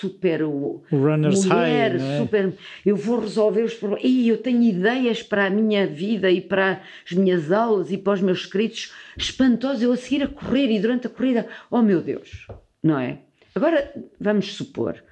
[0.00, 2.18] super Runner's mulher, high, é?
[2.18, 2.54] super.
[2.84, 4.04] Eu vou resolver os problemas.
[4.04, 8.14] E eu tenho ideias para a minha vida e para as minhas aulas e para
[8.14, 9.82] os meus escritos espantosos.
[9.82, 12.46] Eu a seguir a correr e durante a corrida, oh meu Deus,
[12.82, 13.20] não é?
[13.54, 15.02] Agora vamos supor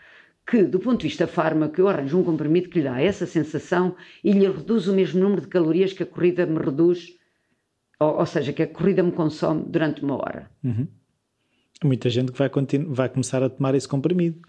[0.47, 3.97] que, do ponto de vista fármaco, eu arranjo um comprimido que lhe dá essa sensação
[4.23, 7.15] e lhe reduz o mesmo número de calorias que a corrida me reduz,
[7.99, 10.51] ou, ou seja, que a corrida me consome durante uma hora.
[10.63, 10.87] Uhum.
[11.83, 12.51] Muita gente que vai,
[12.89, 14.41] vai começar a tomar esse comprimido.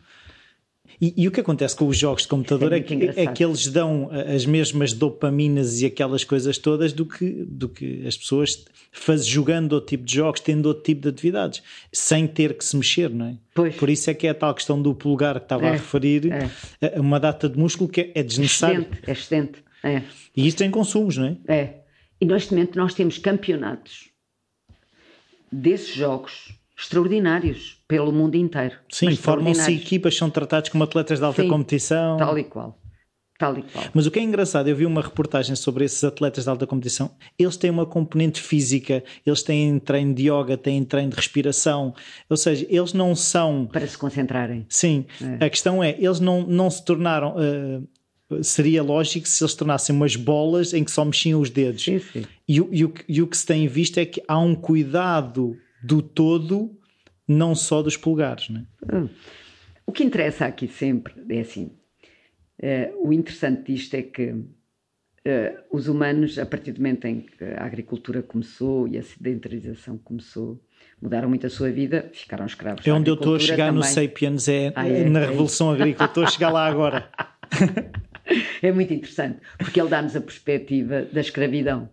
[1.00, 3.44] E, e, o que acontece com os jogos de computador é, é, que, é, que,
[3.44, 8.66] eles dão as mesmas dopaminas e aquelas coisas todas do que, do que as pessoas
[8.92, 11.62] fazem jogando outro tipo de jogos, tendo outro tipo de atividades,
[11.92, 13.36] sem ter que se mexer, não é?
[13.54, 13.76] Pois.
[13.76, 16.32] Por isso é que é a tal questão do pulgar que estava é, a referir,
[16.32, 17.00] é.
[17.00, 18.88] uma data de músculo que é desnecessário.
[19.06, 20.02] É excedente, é.
[20.36, 21.38] E isso tem consumos, não é?
[21.48, 21.74] É.
[22.20, 24.10] E neste momento nós temos campeonatos
[25.52, 28.76] desses jogos extraordinários pelo mundo inteiro.
[28.90, 32.18] Sim, formam-se equipas, são tratados como atletas de alta Sim, competição.
[32.18, 32.80] Tal e qual.
[33.38, 33.84] Tal e qual.
[33.94, 37.12] Mas o que é engraçado, eu vi uma reportagem sobre esses atletas de alta competição,
[37.38, 41.94] eles têm uma componente física, eles têm treino de yoga, têm treino de respiração,
[42.30, 43.68] ou seja, eles não são.
[43.68, 44.66] Para se concentrarem.
[44.70, 45.06] Sim,
[45.40, 45.46] é.
[45.46, 47.36] a questão é, eles não, não se tornaram.
[47.36, 51.84] Uh, seria lógico se eles tornassem umas bolas em que só mexiam os dedos.
[51.84, 52.26] Sim, sim.
[52.48, 56.02] E, e, e, e o que se tem visto é que há um cuidado do
[56.02, 56.72] todo,
[57.28, 58.50] não só dos polegares.
[58.50, 58.66] Né?
[59.86, 61.72] O que interessa aqui sempre é assim:
[62.62, 64.48] uh, o interessante disto é que uh,
[65.72, 70.62] os humanos, a partir do momento em que a agricultura começou e a sedentarização começou,
[71.02, 72.86] mudaram muito a sua vida, ficaram escravos.
[72.86, 73.80] É onde eu estou a chegar também.
[73.80, 77.10] no Sapiens, é, ah, é na é Revolução Agrícola, estou a chegar lá agora.
[78.62, 81.90] é muito interessante, porque ele dá-nos a perspectiva da escravidão.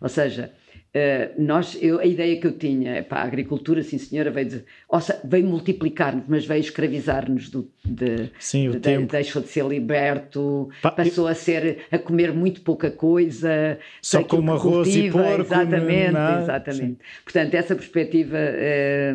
[0.00, 0.52] Ou seja,
[0.96, 4.64] Uh, nós, eu, a ideia que eu tinha, pá, a agricultura, sim senhora, veio, dizer,
[4.98, 9.12] seja, veio multiplicar-nos, mas veio escravizar-nos do, de, sim, de, tempo.
[9.12, 11.32] deixou de ser liberto, pá, passou eu...
[11.32, 13.78] a ser, a comer muito pouca coisa.
[14.00, 15.42] Só com arroz cultiva, e porco.
[15.42, 16.80] Exatamente, não, exatamente.
[16.80, 16.98] Sim.
[17.24, 19.14] Portanto, essa perspectiva é,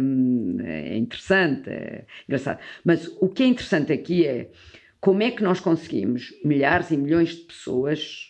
[0.63, 2.59] é interessante, é engraçado.
[2.85, 4.51] Mas o que é interessante aqui é
[4.99, 8.27] como é que nós conseguimos milhares e milhões de pessoas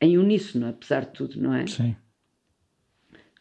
[0.00, 1.66] em uníssono, apesar de tudo, não é?
[1.66, 1.96] Sim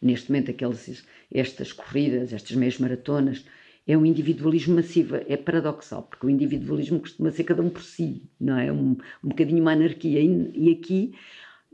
[0.01, 3.45] neste momento aqueles, estas corridas, estas meias maratonas,
[3.87, 5.15] é um individualismo massivo.
[5.27, 8.71] É paradoxal, porque o individualismo costuma ser cada um por si, não é?
[8.71, 10.21] Um, um bocadinho uma anarquia.
[10.21, 11.13] E, e aqui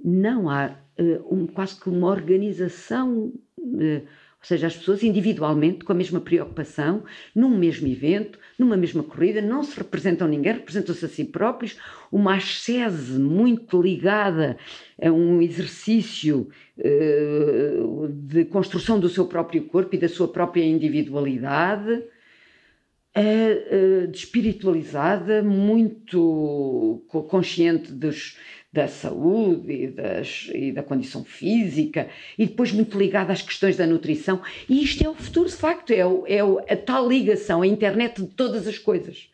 [0.04, 3.34] não há uh, um, quase que uma organização.
[3.58, 4.08] Uh,
[4.46, 9.42] ou seja, as pessoas individualmente, com a mesma preocupação, num mesmo evento, numa mesma corrida,
[9.42, 11.80] não se representam ninguém, representam-se a si próprios,
[12.12, 14.56] uma ascese muito ligada
[15.02, 21.92] a um exercício uh, de construção do seu próprio corpo e da sua própria individualidade,
[21.92, 22.04] uh,
[23.18, 28.38] uh, espiritualizada, muito consciente dos,
[28.76, 33.88] da saúde e, das, e, da condição física e depois muito ligada às questões da
[33.88, 34.42] nutrição.
[34.70, 37.68] E isto é o futuro, de facto, é, o, é o, a tal ligação, a
[37.68, 39.30] internet de todas as coisas.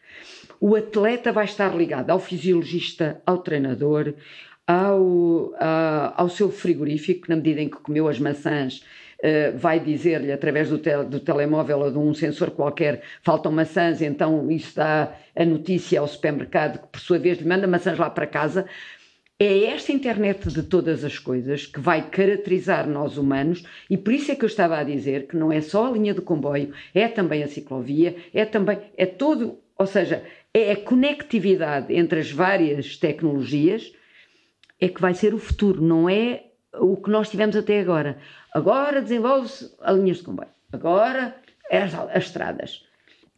[0.59, 4.13] O atleta vai estar ligado ao fisiologista, ao treinador,
[4.67, 5.55] ao,
[6.15, 8.83] ao seu frigorífico, na medida em que comeu as maçãs.
[9.23, 14.01] Uh, vai dizer-lhe através do, tel do telemóvel ou de um sensor qualquer faltam maçãs,
[14.01, 18.09] então isso dá a notícia ao supermercado que por sua vez lhe manda maçãs lá
[18.09, 18.65] para casa
[19.43, 24.31] é esta internet de todas as coisas que vai caracterizar nós humanos e por isso
[24.31, 27.07] é que eu estava a dizer que não é só a linha do comboio, é
[27.07, 30.23] também a ciclovia, é também, é todo, ou seja,
[30.53, 33.91] é a conectividade entre as várias tecnologias
[34.79, 36.43] é que vai ser o futuro, não é
[36.75, 38.19] o que nós tivemos até agora.
[38.53, 41.35] Agora desenvolve-se a linhas de comboio, agora
[41.71, 42.85] as, as estradas.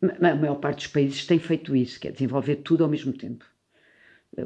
[0.01, 3.45] A maior parte dos países tem feito isso, que é desenvolver tudo ao mesmo tempo.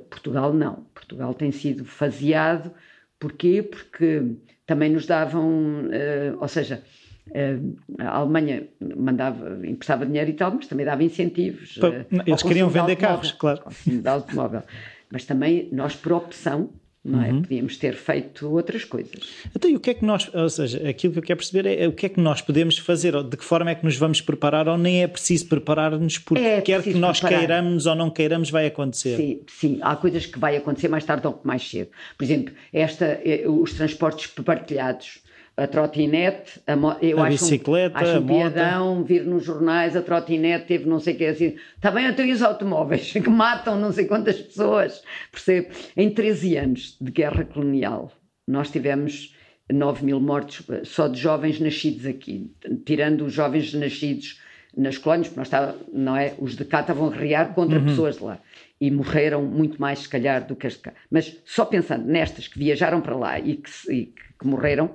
[0.09, 0.85] Portugal não.
[0.93, 2.71] Portugal tem sido faseado.
[3.19, 3.63] Porquê?
[3.63, 4.23] Porque
[4.65, 6.83] também nos davam, uh, ou seja,
[7.29, 11.77] uh, a Alemanha mandava, emprestava dinheiro e tal, mas também dava incentivos.
[11.77, 13.63] Uh, Eles queriam vender carros, claro.
[13.85, 14.63] De automóvel.
[15.09, 16.69] Mas também nós, por opção,
[17.07, 17.31] não é?
[17.31, 17.41] Uhum.
[17.41, 19.29] Podíamos ter feito outras coisas.
[19.55, 21.85] Então, e o que é que nós, ou seja, aquilo que eu quero perceber é,
[21.85, 23.95] é o que é que nós podemos fazer, ou de que forma é que nos
[23.95, 27.39] vamos preparar, ou nem é preciso preparar-nos, porque é quer que nós preparar.
[27.39, 29.15] queiramos ou não queiramos, vai acontecer.
[29.15, 31.89] Sim, sim, há coisas que vai acontecer mais tarde ou mais cedo.
[32.17, 35.19] Por exemplo, esta, eh, os transportes partilhados
[35.57, 40.01] a trotinete, a, eu a acho bicicleta, um, acho um piadão vir nos jornais, a
[40.03, 41.55] trotinete teve não sei o que assim.
[41.81, 45.01] Também eu tenho os automóveis que matam não sei quantas pessoas,
[45.31, 45.69] percebe?
[45.97, 48.11] Em 13 anos de guerra colonial,
[48.47, 49.35] nós tivemos
[49.71, 52.53] 9 mil mortos só de jovens nascidos aqui,
[52.85, 54.39] tirando os jovens nascidos
[54.77, 56.35] nas colónias, porque nós estava, não é?
[56.37, 57.85] Os de cá estavam a guerrear contra uhum.
[57.85, 58.39] pessoas de lá
[58.79, 60.93] e morreram muito mais, se calhar, do que as de cá.
[61.09, 64.91] Mas só pensando nestas que viajaram para lá e que, e que morreram,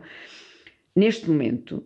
[0.94, 1.84] neste momento,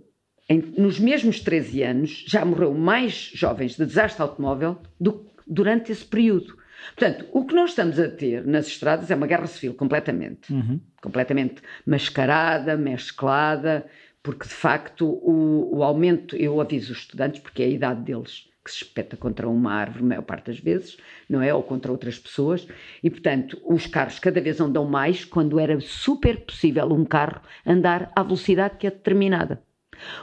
[0.49, 5.93] em, nos mesmos 13 anos, já morreu mais jovens de desastre automóvel do que durante
[5.93, 6.57] esse período.
[6.95, 10.53] Portanto, o que nós estamos a ter nas estradas é uma guerra civil, completamente.
[10.53, 10.81] Uhum.
[11.01, 13.87] Completamente mascarada, mesclada,
[14.23, 18.49] porque de facto o, o, aumento, eu aviso os estudantes, porque é a idade deles,
[18.67, 20.97] que se espeta contra uma árvore, a maior parte das vezes,
[21.31, 21.55] não é?
[21.55, 22.67] Ou contra outras pessoas.
[23.01, 28.11] E, portanto, os carros cada vez andam mais quando era super possível um carro andar
[28.17, 29.63] à velocidade que é determinada.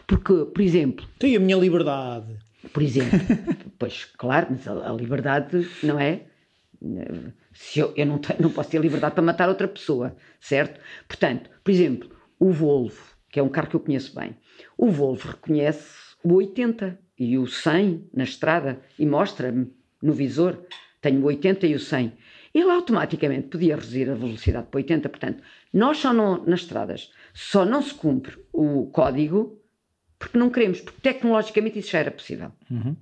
[0.06, 1.08] Porque, por exemplo.
[1.18, 2.38] Tem a minha liberdade.
[2.74, 3.18] Por exemplo.
[3.80, 6.26] pois, claro, mas a, a liberdade, não é?
[7.54, 10.82] Se eu, eu não, tenho, não posso ter liberdade para matar outra pessoa, certo?
[11.08, 14.36] Portanto, por exemplo, o Volvo, que é um carro que eu conheço bem,
[14.78, 20.60] o Volvo reconhece o 80 e o 100 na estrada e mostra-me no visor,
[21.02, 22.14] tenho o 80 e o 100.
[22.54, 25.44] Ele automaticamente podia reduzir a velocidade para 80, portanto,
[25.74, 29.60] nós só não, nas estradas, só não se cumpre o código
[30.20, 32.52] porque não queremos, porque tecnologicamente isso já era possível.
[32.70, 32.96] Uhum.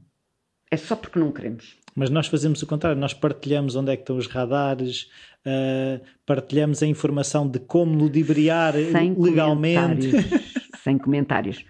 [0.72, 1.78] É só porque não queremos.
[1.93, 5.12] Mas nós fazemos o contrário, nós partilhamos onde é que estão os radares,
[5.45, 10.09] uh, partilhamos a informação de como ludibriar sem legalmente.
[10.09, 11.66] Comentários, sem comentários.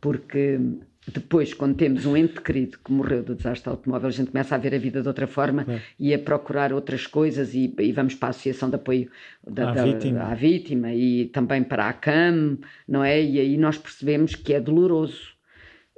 [0.00, 0.58] Porque
[1.08, 4.58] depois, quando temos um ente querido que morreu do desastre automóvel, a gente começa a
[4.58, 5.80] ver a vida de outra forma é.
[5.98, 9.10] e a procurar outras coisas e, e, vamos para a Associação de Apoio
[9.46, 10.20] da, à, da, vítima.
[10.20, 10.92] à, vítima.
[10.92, 13.20] e também para a CAM, não é?
[13.20, 15.38] E aí nós percebemos que é doloroso.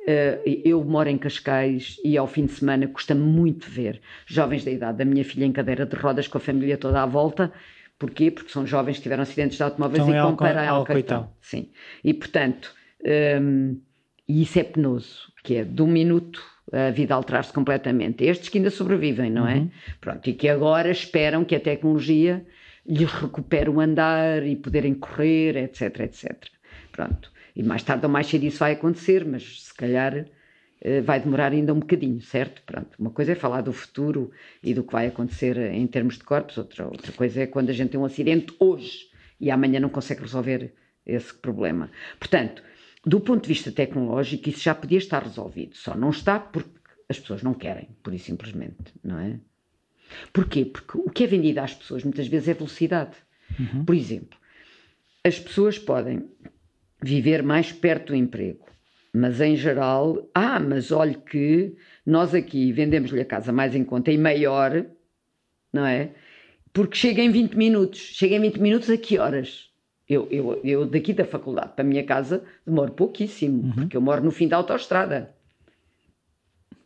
[0.02, 4.70] Uh, eu moro em Cascais e ao fim de semana custa muito ver jovens da
[4.70, 7.52] idade da minha filha em cadeira de rodas com a família toda à volta.
[7.98, 8.30] Porquê?
[8.30, 11.32] Porque são jovens que tiveram acidentes de automóveis então e é vão para Alcoitão.
[11.40, 11.70] Sim.
[12.04, 12.72] E portanto.
[13.40, 13.80] Um,
[14.32, 18.24] e isso é penoso, que é de um minuto a vida alterar-se completamente.
[18.24, 19.56] Estes que ainda sobrevivem, não é?
[19.56, 19.70] Uhum.
[20.00, 22.42] Pronto, e que agora esperam que a tecnologia
[22.86, 26.46] lhes recupere o andar e poderem correr, etc, etc.
[26.90, 27.30] Pronto.
[27.54, 30.24] E mais tarde ou mais cedo isso vai acontecer, mas se calhar
[30.80, 32.62] eh, vai demorar ainda um bocadinho, certo?
[32.62, 32.88] Pronto.
[32.98, 34.30] Uma coisa é falar do futuro
[34.62, 37.74] e do que vai acontecer em termos de corpos, outra, outra coisa é quando a
[37.74, 40.72] gente tem um acidente hoje e amanhã não consegue resolver
[41.04, 41.90] esse problema.
[42.18, 42.62] Portanto,
[43.04, 45.76] do ponto de vista tecnológico, isso já podia estar resolvido.
[45.76, 46.70] Só não está porque
[47.08, 49.38] as pessoas não querem, por e simplesmente, não é?
[50.32, 50.64] Porquê?
[50.64, 53.16] Porque o que é vendido às pessoas muitas vezes é velocidade.
[53.58, 53.84] Uhum.
[53.84, 54.38] Por exemplo,
[55.24, 56.28] as pessoas podem
[57.02, 58.66] viver mais perto do emprego,
[59.12, 64.10] mas em geral, ah, mas olhe que nós aqui vendemos-lhe a casa mais em conta
[64.10, 64.86] e maior,
[65.72, 66.14] não é?
[66.72, 67.98] Porque chega em 20 minutos.
[67.98, 69.71] Chega em 20 minutos a que horas?
[70.12, 73.72] Eu, eu, eu daqui da faculdade para a minha casa demoro pouquíssimo, Uhum.
[73.72, 75.34] porque eu moro no fim da autoestrada.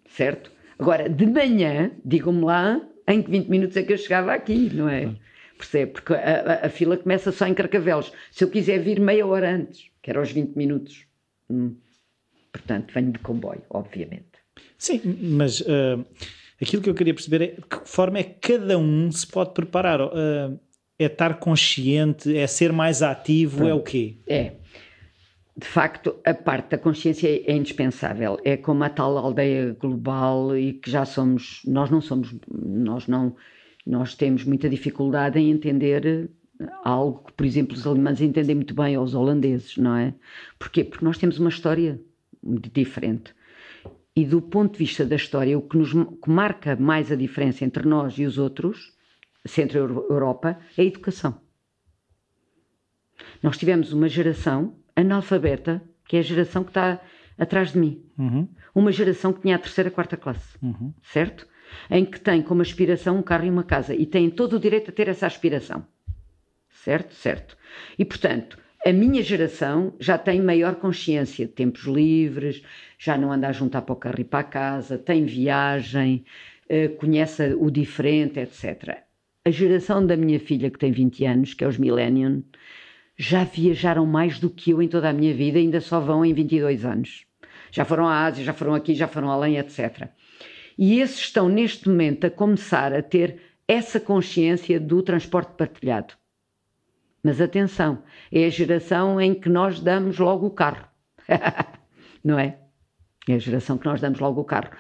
[0.09, 0.51] Certo?
[0.79, 4.89] Agora, de manhã, digam-me lá em que 20 minutos é que eu chegava aqui, não
[4.89, 5.15] é?
[5.57, 5.93] Percebe?
[5.93, 6.19] Porque a,
[6.63, 8.13] a- a fila começa só em Carcavelos.
[8.31, 11.05] Se eu quiser vir meia hora antes, que era aos 20 minutos.
[11.49, 11.75] hum,
[12.53, 14.27] Portanto, venho de comboio, obviamente.
[14.79, 15.01] Sim,
[15.37, 16.05] mas uh,
[16.61, 19.53] aquilo que eu queria perceber é de que forma é que cada um se pode
[19.53, 20.01] preparar.
[20.01, 20.59] Uh,
[20.99, 24.17] é estar consciente, é ser mais ativo, é o quê?
[24.27, 24.53] É.
[25.57, 28.39] De facto, a parte da consciência é, é indispensável.
[28.45, 31.63] É como a tal aldeia global e que já somos.
[31.67, 32.35] Nós não somos.
[32.49, 33.35] Nós não.
[33.87, 36.31] Nós temos muita dificuldade em entender
[36.85, 40.15] algo que, por exemplo, os alemães entendem muito bem, ou os holandeses, não é?
[40.59, 40.85] Porquê?
[40.85, 42.01] Porque nós temos uma história
[42.43, 43.35] diferente.
[44.15, 47.65] E do ponto de vista da história, o que, nos, que marca mais a diferença
[47.65, 48.96] entre nós e os outros,
[49.47, 49.79] Centro
[50.11, 51.41] Europa, é a educação.
[53.43, 57.01] Nós tivemos uma geração analfabeta, que é a geração que está
[57.39, 58.03] atrás de mim.
[58.19, 60.93] Uhum, Uma geração que tinha a terceira, quarta classe, uhum.
[61.03, 61.47] certo?
[61.91, 63.95] Em que tem como aspiração um carro e uma casa.
[63.95, 65.87] E tem todo o direito a ter essa aspiração.
[66.71, 67.15] Certo?
[67.15, 67.57] Certo.
[67.99, 72.63] E, portanto, a minha geração já tem maior consciência de tempos livres,
[72.99, 76.25] já não anda a juntar para o carro e para a casa, tem viagem,
[76.69, 79.06] eh, conhece o diferente, etc.
[79.47, 82.43] A geração da minha filha, que tem 20 anos, que é os Millennium,
[83.17, 86.35] já viajaram mais do que eu em toda a minha vida ainda só vão em
[86.35, 87.25] 22 anos.
[87.71, 90.09] Já foram à Ásia, já foram aqui, já foram além, etc.
[90.77, 96.15] E esses estão neste momento a começar a ter essa consciência do transporte partilhado.
[97.23, 100.89] Mas atenção, é a geração em que nós damos logo o carro.
[102.25, 102.59] Não é?
[103.29, 104.71] É a geração que nós damos logo o carro.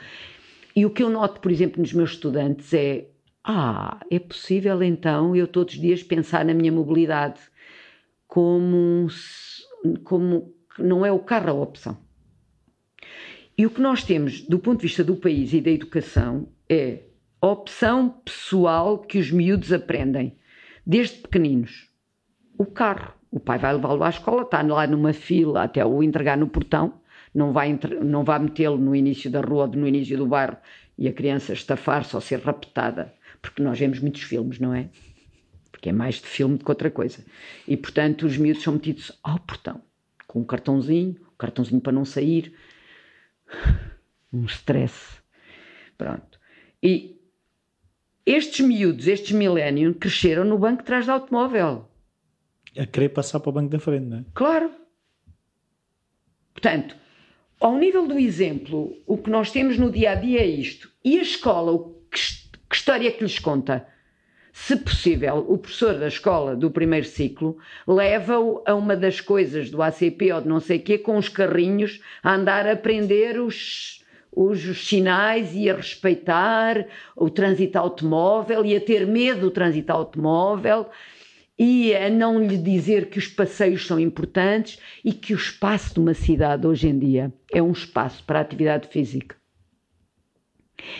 [0.74, 3.06] E o que eu noto, por exemplo, nos meus estudantes é:
[3.48, 7.38] ah, é possível então eu todos os dias pensar na minha mobilidade
[8.26, 9.06] como,
[10.02, 11.96] como não é o carro a opção.
[13.56, 17.04] E o que nós temos do ponto de vista do país e da educação é
[17.40, 20.36] a opção pessoal que os miúdos aprendem
[20.84, 21.88] desde pequeninos.
[22.58, 23.14] O carro.
[23.30, 27.00] O pai vai levá-lo à escola, está lá numa fila até o entregar no portão,
[27.34, 30.56] não vai, não vai metê-lo no início da rua ou no início do bairro
[30.98, 33.12] e a criança estafar-se ou ser raptada,
[33.48, 34.88] porque nós vemos muitos filmes, não é?
[35.70, 37.24] Porque é mais de filme do que outra coisa.
[37.66, 39.82] E portanto os miúdos são metidos ao portão,
[40.26, 42.54] com um cartãozinho, um cartãozinho para não sair,
[44.32, 45.20] um stress.
[45.96, 46.38] Pronto.
[46.82, 47.20] E
[48.24, 51.88] estes miúdos, estes millennials, cresceram no banco de trás do automóvel.
[52.76, 54.24] A querer passar para o banco da frente, não é?
[54.34, 54.70] Claro.
[56.52, 56.96] Portanto,
[57.60, 60.90] ao nível do exemplo, o que nós temos no dia a dia é isto.
[61.04, 63.86] E a escola, que, que história é que lhes conta?
[64.52, 69.82] Se possível, o professor da escola do primeiro ciclo leva-o a uma das coisas do
[69.82, 74.02] ACP ou de não sei o quê, com os carrinhos, a andar a aprender os,
[74.32, 79.92] os, os sinais e a respeitar o trânsito automóvel e a ter medo do trânsito
[79.92, 80.88] automóvel
[81.58, 86.00] e a não lhe dizer que os passeios são importantes e que o espaço de
[86.00, 89.36] uma cidade hoje em dia é um espaço para a atividade física.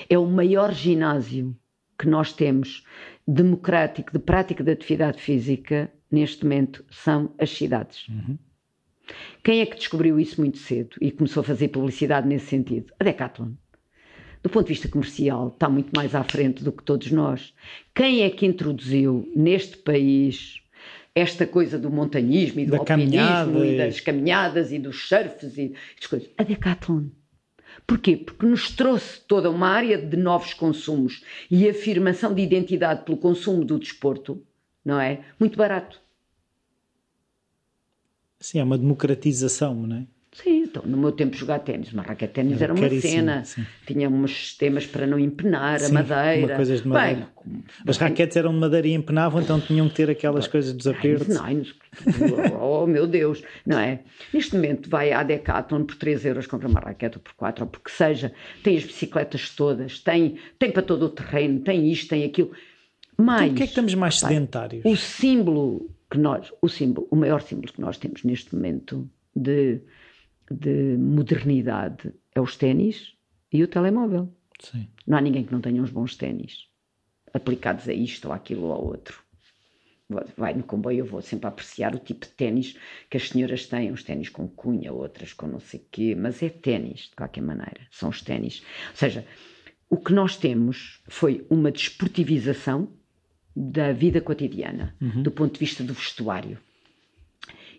[0.09, 1.57] É o maior ginásio
[1.99, 2.85] que nós temos
[3.27, 8.07] democrático de prática de atividade física neste momento são as cidades.
[8.09, 8.39] Uhum.
[9.43, 12.93] Quem é que descobriu isso muito cedo e começou a fazer publicidade nesse sentido?
[12.99, 13.53] A Decathlon.
[14.43, 17.55] Do ponto de vista comercial, está muito mais à frente do que todos nós.
[17.95, 20.61] Quem é que introduziu neste país
[21.15, 25.75] esta coisa do montanhismo e do da alpinismo e das caminhadas e dos surfs e
[25.99, 26.31] das coisas?
[26.37, 27.07] A Decathlon.
[27.87, 28.17] Porquê?
[28.17, 33.65] Porque nos trouxe toda uma área de novos consumos e afirmação de identidade pelo consumo
[33.65, 34.43] do desporto,
[34.85, 35.25] não é?
[35.39, 36.01] Muito barato.
[38.41, 40.07] Sim, é uma democratização, não é?
[40.43, 43.65] Sim, então, no meu tempo jogar ténis, uma raquete ténis era, era uma cena, sim.
[43.87, 46.47] tinha uns sistemas para não empenar sim, a madeira.
[46.47, 47.29] Uma coisas de madeira.
[47.47, 50.87] Bem, As raquetes eram de madeira e empenavam, então tinham que ter aquelas coisas dos
[50.87, 51.29] apertos.
[51.29, 54.01] Não, oh meu Deus, não é?
[54.31, 57.71] Neste momento vai à Decathlon por 3 euros compra uma raquete ou por 4, ou
[57.71, 58.31] porque seja,
[58.63, 62.53] tem as bicicletas todas, tem, tem para todo o terreno, tem isto, tem aquilo.
[63.17, 64.85] Mas, então, que é que estamos mais sedentários?
[64.85, 69.81] O símbolo que nós, o símbolo, o maior símbolo que nós temos neste momento de
[70.51, 73.15] de modernidade é os ténis
[73.53, 74.33] e o telemóvel.
[74.61, 74.89] Sim.
[75.07, 76.69] Não há ninguém que não tenha uns bons ténis
[77.33, 79.23] aplicados a isto ou aquilo ou ao outro.
[80.37, 82.77] Vai no comboio, eu vou sempre apreciar o tipo de ténis
[83.11, 86.43] que as senhoras têm, uns ténis com cunha, outras com não sei o quê, mas
[86.43, 88.63] é ténis, de qualquer maneira, são os ténis.
[88.91, 89.27] Ou seja,
[89.91, 92.93] o que nós temos foi uma desportivização
[93.55, 95.23] da vida cotidiana, uhum.
[95.23, 96.59] do ponto de vista do vestuário.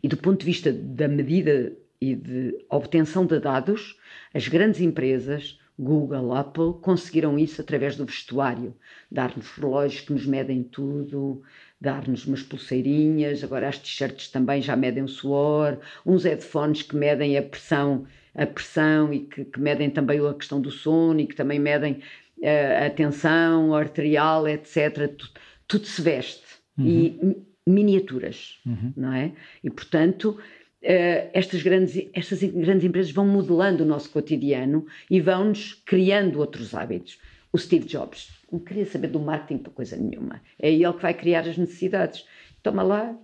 [0.03, 3.97] E do ponto de vista da medida e de obtenção de dados,
[4.33, 8.75] as grandes empresas, Google, Apple, conseguiram isso através do vestuário,
[9.11, 11.43] dar-nos relógios que nos medem tudo,
[11.79, 17.37] dar-nos umas pulseirinhas, agora as t-shirts também já medem o suor, uns headphones que medem
[17.37, 21.35] a pressão, a pressão e que, que medem também a questão do sono e que
[21.35, 22.01] também medem
[22.39, 25.07] uh, a tensão arterial, etc.
[25.15, 25.31] Tudo,
[25.67, 26.47] tudo se veste.
[26.77, 26.85] Uhum.
[26.85, 28.93] E miniaturas, uhum.
[28.95, 29.33] não é?
[29.63, 30.39] E portanto
[30.82, 37.19] estas, grandes, estas grandes empresas vão modelando o nosso cotidiano e vão-nos criando outros hábitos.
[37.51, 40.41] O Steve Jobs não queria saber do marketing para coisa nenhuma.
[40.59, 42.25] É ele que vai criar as necessidades.
[42.61, 43.17] Toma lá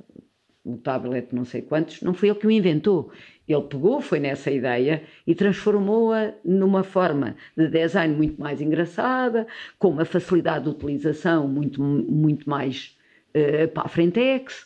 [0.64, 3.12] o tablet, não sei quantos, não foi ele que o inventou.
[3.48, 9.46] Ele pegou, foi nessa ideia e transformou-a numa forma de design muito mais engraçada,
[9.78, 12.98] com uma facilidade de utilização muito, muito mais
[13.36, 14.66] uh, para a frentex.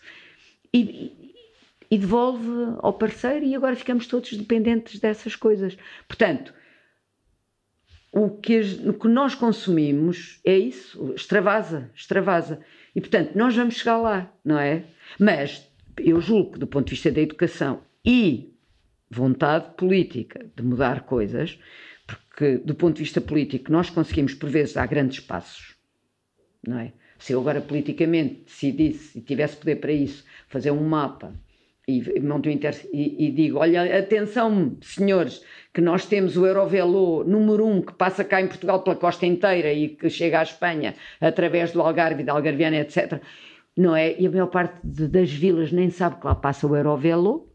[0.71, 1.16] E,
[1.89, 2.47] e devolve
[2.79, 5.77] ao parceiro e agora ficamos todos dependentes dessas coisas.
[6.07, 6.53] Portanto,
[8.11, 12.59] o que, o que nós consumimos é isso, extravasa, extravasa.
[12.95, 14.85] E portanto, nós vamos chegar lá, não é?
[15.19, 18.53] Mas eu julgo que do ponto de vista da educação e
[19.09, 21.59] vontade política de mudar coisas,
[22.05, 25.75] porque do ponto de vista político nós conseguimos por vezes dar grandes passos,
[26.65, 26.93] não é?
[27.19, 31.33] Se eu agora politicamente decidisse e tivesse poder para isso, fazer um mapa
[31.87, 35.41] e, monto inter, e, e, digo: olha, atenção, senhores,
[35.73, 39.71] que nós temos o Eurovelo número um que passa cá em Portugal pela costa inteira
[39.71, 43.21] e que chega à Espanha através do Algarve, da Algarviana, etc.
[43.75, 44.19] Não é?
[44.19, 47.47] E a maior parte de, das vilas nem sabe que lá passa o Eurovelo.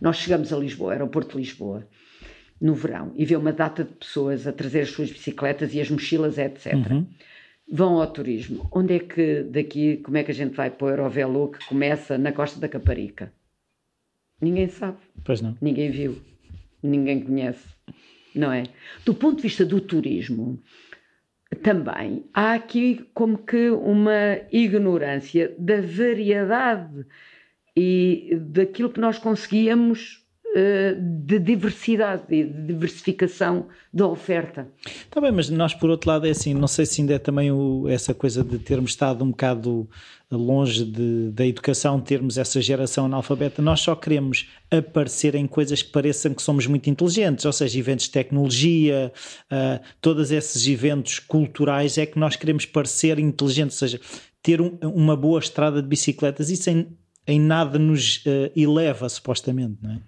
[0.00, 1.86] Nós chegamos a Lisboa, aeroporto de Lisboa,
[2.60, 5.88] no verão, e vê uma data de pessoas a trazer as suas bicicletas e as
[5.88, 6.74] mochilas, etc.
[6.74, 7.06] Uhum
[7.70, 8.68] vão ao turismo.
[8.72, 12.16] Onde é que daqui, como é que a gente vai para o Eurovelo que começa
[12.16, 13.32] na Costa da Caparica?
[14.40, 14.98] Ninguém sabe.
[15.24, 15.56] Pois não.
[15.60, 16.18] Ninguém viu.
[16.82, 17.66] Ninguém conhece.
[18.34, 18.64] Não é?
[19.04, 20.62] Do ponto de vista do turismo,
[21.62, 27.06] também há aqui como que uma ignorância da variedade
[27.74, 30.25] e daquilo que nós conseguíamos
[30.98, 34.68] de diversidade e de diversificação da oferta.
[34.86, 37.50] Está bem, mas nós por outro lado é assim, não sei se ainda é também
[37.50, 39.88] o, essa coisa de termos estado um bocado
[40.30, 45.90] longe de, da educação, termos essa geração analfabeta, nós só queremos aparecer em coisas que
[45.90, 49.12] pareçam que somos muito inteligentes, ou seja, eventos de tecnologia,
[49.52, 54.00] uh, todos esses eventos culturais é que nós queremos parecer inteligentes, ou seja,
[54.42, 56.88] ter um, uma boa estrada de bicicletas, isso em,
[57.26, 59.98] em nada nos uh, eleva, supostamente, não é?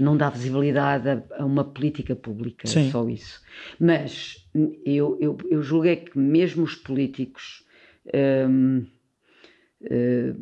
[0.00, 2.88] Não dá visibilidade a, uma política pública, é Sim.
[2.88, 3.42] é só isso.
[3.78, 4.48] Mas
[4.84, 7.64] eu, eu, eu julguei que mesmo os políticos.
[8.14, 8.86] Um,
[9.82, 10.34] eh,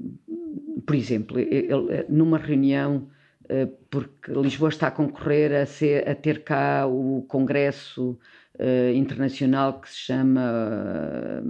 [0.84, 3.08] por exemplo, ele, numa reunião,
[3.44, 8.18] uh, porque Lisboa está a concorrer a, ser, a ter cá o Congresso
[8.54, 11.42] uh, Internacional que se chama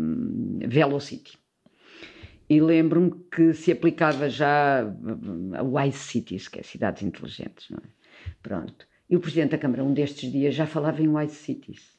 [0.66, 1.39] Velocity.
[2.51, 4.80] E lembro-me que se aplicava já
[5.55, 7.98] a Wise Cities, que é cidades inteligentes, não é?
[8.43, 8.86] Pronto.
[9.09, 11.99] E o Presidente da Câmara, um destes dias, já falava em Wise Cities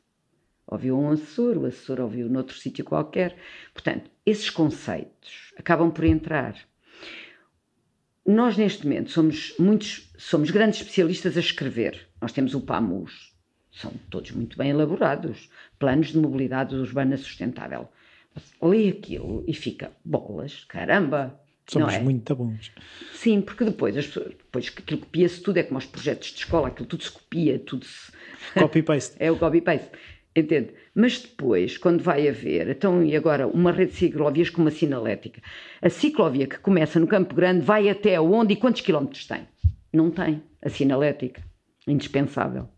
[0.70, 3.36] ouviu um assessor, o assessor ouviu noutro sítio qualquer.
[3.74, 6.56] Portanto, esses conceitos acabam por entrar.
[8.26, 12.08] Nós, neste momento, somos, muitos, somos grandes especialistas a escrever.
[12.22, 13.36] Nós temos o PAMUS,
[13.72, 17.90] são todos muito bem elaborados planos de mobilidade urbana sustentável.
[18.62, 21.40] Lê aquilo e fica bolas, caramba!
[21.70, 22.00] Somos é?
[22.00, 22.72] muito bons.
[23.14, 26.70] Sim, porque depois, as pessoas, depois aquilo copia-se tudo, é como os projetos de escola,
[26.70, 28.12] aquilo tudo se copia, tudo se.
[28.58, 29.16] Copy-paste.
[29.20, 29.90] é o copy-paste.
[30.36, 30.74] Entende?
[30.96, 35.42] Mas depois, quando vai haver, então e agora, uma rede de ciclovias com uma sinalética,
[35.82, 39.48] a ciclovia que começa no Campo Grande vai até onde e quantos quilómetros tem?
[39.92, 41.44] Não tem a sinalética.
[41.88, 42.70] Indispensável.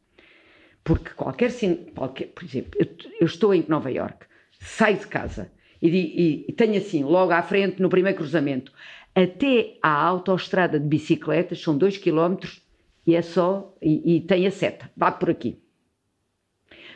[0.84, 1.51] Porque qualquer,
[1.93, 2.88] qualquer por exemplo, eu,
[3.19, 4.26] eu estou em Nova York,
[4.59, 5.51] saio de casa
[5.81, 8.71] e, e, e tenho assim, logo à frente, no primeiro cruzamento,
[9.15, 12.61] até à autoestrada de bicicletas, são dois quilómetros
[13.05, 15.61] e é só, e, e tem a seta, vá por aqui.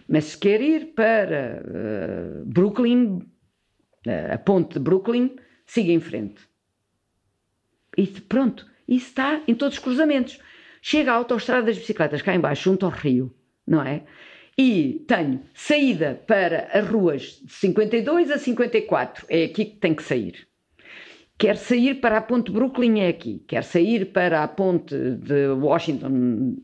[0.08, 3.18] Mas se quer ir para uh, Brooklyn,
[4.06, 5.36] uh, a ponte de Brooklyn,
[5.66, 6.48] siga em frente.
[7.98, 10.40] E pronto, isso está em todos os cruzamentos.
[10.82, 13.34] Chega à autoestrada das bicicletas cá embaixo, junto ao rio,
[13.66, 14.04] não é?
[14.58, 20.04] E tenho saída para as ruas de 52 a 54, é aqui que tem que
[20.04, 20.48] sair.
[21.38, 23.44] Quer sair para a ponte Brooklyn, é aqui.
[23.46, 26.56] Quer sair para a ponte de Washington,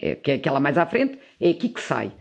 [0.00, 2.12] é, que é aquela mais à frente, é aqui que sai.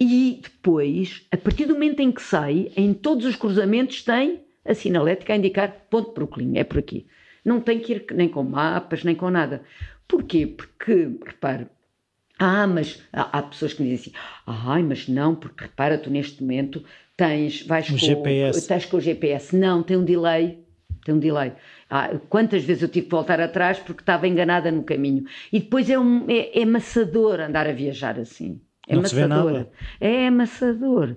[0.00, 4.72] E depois, a partir do momento em que sai, em todos os cruzamentos tem a
[4.72, 7.06] sinalética a indicar ponto Brooklyn, é por aqui.
[7.44, 9.62] Não tem que ir nem com mapas, nem com nada.
[10.08, 10.46] Porquê?
[10.46, 11.66] Porque, repare,
[12.38, 16.10] ah, mas há, há, pessoas que me dizem assim, ai, mas não, porque repara, tu
[16.10, 16.84] neste momento
[17.16, 18.68] tens, vais com, GPS.
[18.68, 19.56] Tens com o GPS.
[19.56, 20.58] Não, tem um delay.
[21.04, 21.52] Tem um delay.
[21.88, 25.24] Ah, quantas vezes eu tive que voltar atrás porque estava enganada no caminho.
[25.52, 28.60] E depois é, um, é, é maçador andar a viajar assim.
[28.88, 29.66] É não amassador.
[30.00, 31.16] É amassador.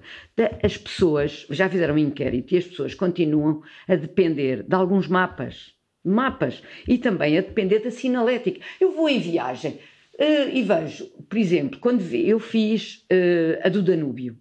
[0.64, 5.74] As pessoas já fizeram um inquérito e as pessoas continuam a depender de alguns mapas.
[6.04, 6.64] Mapas.
[6.88, 8.62] E também a depender da sinalética.
[8.80, 9.80] Eu vou em viagem
[10.20, 14.38] uh, e vejo, por exemplo, quando vi, eu fiz uh, a do Danúbio.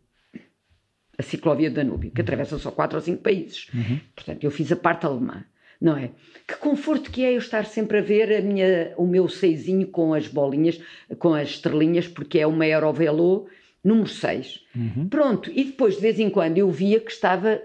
[1.16, 3.68] A ciclovia do Danúbio, que atravessa só quatro ou cinco países.
[3.74, 3.98] Uhum.
[4.14, 5.44] Portanto, eu fiz a parte alemã
[5.80, 6.10] não é?
[6.46, 10.12] Que conforto que é eu estar sempre a ver a minha, o meu seisinho com
[10.12, 10.80] as bolinhas,
[11.18, 13.46] com as estrelinhas, porque é uma Eurovelo
[13.88, 14.64] número 6.
[14.76, 15.08] Uhum.
[15.08, 17.60] Pronto, e depois de vez em quando eu via que estava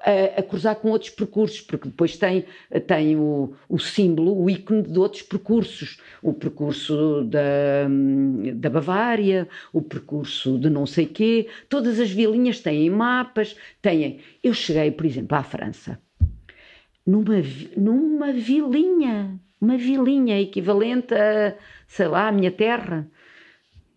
[0.00, 2.44] a, a, cruzar com outros percursos, porque depois tem,
[2.86, 6.00] tem o, o símbolo, o ícone de outros percursos.
[6.22, 7.88] O percurso da,
[8.54, 14.20] da Bavária, o percurso de não sei quê, todas as vilinhas têm mapas, têm.
[14.42, 16.00] Eu cheguei, por exemplo, à França
[17.06, 17.36] numa,
[17.76, 21.56] numa vilinha, uma vilinha equivalente a,
[21.86, 23.08] sei lá, a minha terra.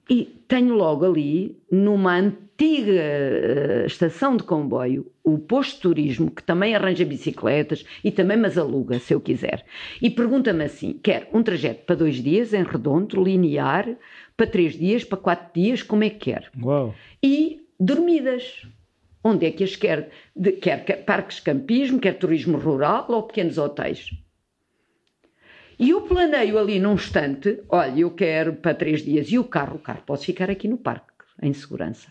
[0.09, 6.41] E tenho logo ali, numa antiga uh, estação de comboio, o posto de turismo, que
[6.41, 9.63] também arranja bicicletas e também mas aluga, se eu quiser.
[10.01, 13.87] E pergunta-me assim: quer um trajeto para dois dias, em redondo, linear,
[14.35, 16.49] para três dias, para quatro dias, como é que quer?
[16.61, 16.95] Uau.
[17.21, 18.65] E dormidas.
[19.21, 20.09] Onde é que as quer?
[20.33, 24.09] De, quer, quer parques de campismo, quer turismo rural ou pequenos hotéis?
[25.79, 29.77] E eu planeio ali num instante, olha, eu quero para três dias, e o carro,
[29.77, 32.09] o carro pode ficar aqui no parque, em segurança.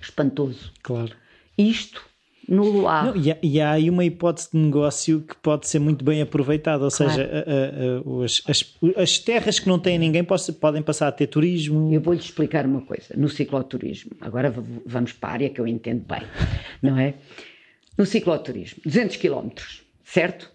[0.00, 0.72] Espantoso.
[0.82, 1.14] Claro.
[1.56, 2.02] Isto
[2.48, 3.06] no luar.
[3.06, 6.20] Não, e, há, e, há, aí uma hipótese de negócio que pode ser muito bem
[6.20, 7.12] aproveitada, ou claro.
[7.12, 10.24] seja, a, a, a, as, as, as, terras que não têm ninguém
[10.60, 11.92] podem passar a ter turismo.
[11.92, 14.52] Eu vou-lhe explicar uma coisa, no cicloturismo, agora
[14.84, 16.22] vamos para a área que eu entendo bem,
[16.82, 17.14] não é?
[17.96, 19.48] No cicloturismo, 200 km,
[20.02, 20.51] certo?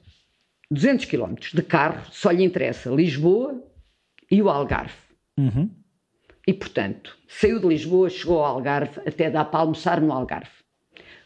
[0.72, 3.64] 200 km de carro, só lhe interessa Lisboa
[4.30, 4.96] e o Algarve.
[5.38, 5.70] Uhum.
[6.46, 10.50] E, portanto, saiu de Lisboa, chegou ao Algarve, até dá para almoçar no Algarve.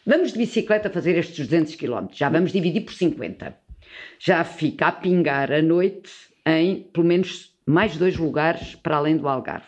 [0.06, 3.56] Vamos de bicicleta fazer estes 200 km, já vamos dividir por 50.
[4.20, 6.12] Já fica a pingar a noite
[6.46, 9.68] em pelo menos mais dois lugares para além do Algarve.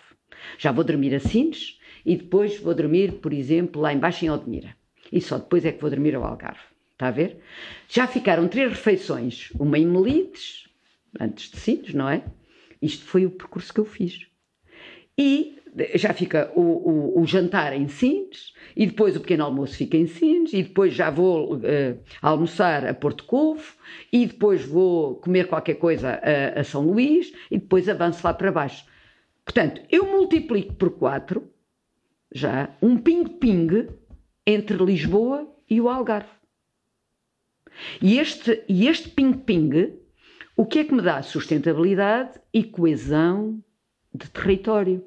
[0.58, 4.76] Já vou dormir a Sines e depois vou dormir, por exemplo, lá embaixo em Odmira.
[5.12, 6.73] E só depois é que vou dormir ao Algarve.
[7.04, 7.38] Está a ver?
[7.90, 10.70] Já ficaram três refeições, uma em Melides,
[11.20, 12.24] antes de Sines, não é?
[12.82, 14.26] Isto foi o percurso que eu fiz.
[15.18, 15.60] E
[15.96, 20.08] já fica o, o, o, jantar em Sines, e depois o pequeno almoço fica em
[20.08, 23.74] Sines, e depois já vou uh, almoçar a Porto Covo,
[24.10, 28.50] e depois vou comer qualquer coisa a, a, São Luís, e depois avanço lá para
[28.50, 28.86] baixo.
[29.44, 31.44] Portanto, eu multiplico por 4,
[32.34, 33.90] já, um ping-ping
[34.48, 36.43] entre Lisboa e o Algarve.
[38.02, 39.94] E este, e este ping-ping,
[40.56, 41.22] o que é que me dá?
[41.22, 43.64] Sustentabilidade e coesão
[44.14, 45.04] de território.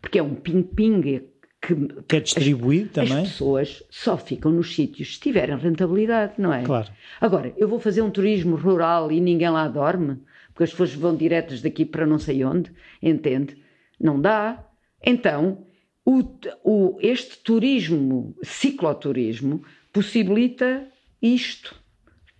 [0.00, 1.22] Porque é um ping-ping
[1.60, 1.74] que,
[2.06, 3.24] que é distribuído as, também.
[3.24, 6.62] As pessoas só ficam nos sítios se tiverem rentabilidade, não é?
[6.62, 6.90] Claro.
[7.20, 10.18] Agora, eu vou fazer um turismo rural e ninguém lá dorme,
[10.48, 12.70] porque as pessoas vão diretas daqui para não sei onde,
[13.02, 13.56] entende?
[13.98, 14.62] Não dá.
[15.02, 15.64] Então,
[16.04, 16.22] o,
[16.62, 19.62] o, este turismo, cicloturismo,
[19.92, 20.86] possibilita
[21.22, 21.74] isto,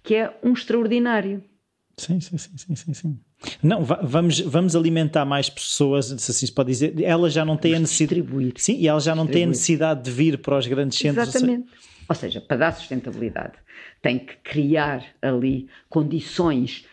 [0.04, 1.42] que é um extraordinário.
[1.96, 3.20] Sim, sim, sim, sim, sim, sim.
[3.62, 7.00] Não, vamos, vamos alimentar mais pessoas, se assim se pode dizer.
[7.02, 8.20] Elas já não têm a necessidade.
[8.20, 8.52] Distribuir.
[8.56, 11.28] Sim, e elas já não têm a necessidade de vir para os grandes centros.
[11.28, 11.68] Exatamente.
[12.08, 13.54] Ou seja, para dar sustentabilidade,
[14.02, 16.84] tem que criar ali condições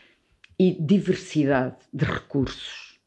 [0.57, 2.99] e diversidade de recursos.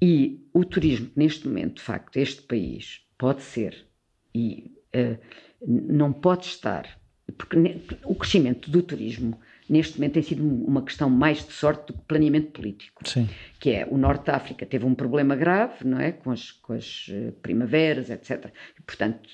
[0.00, 3.86] E o turismo, neste momento, de facto, este país pode ser
[4.34, 5.18] e uh,
[5.66, 6.98] não pode estar,
[7.36, 7.56] porque
[8.04, 9.38] o crescimento do turismo
[9.68, 13.06] neste momento tem sido uma questão mais de sorte do que planeamento político.
[13.06, 13.28] Sim.
[13.60, 16.12] Que é, o Norte da África teve um problema grave, não é?
[16.12, 18.50] Com as, com as eh, primaveras, etc.
[18.78, 19.28] E, portanto,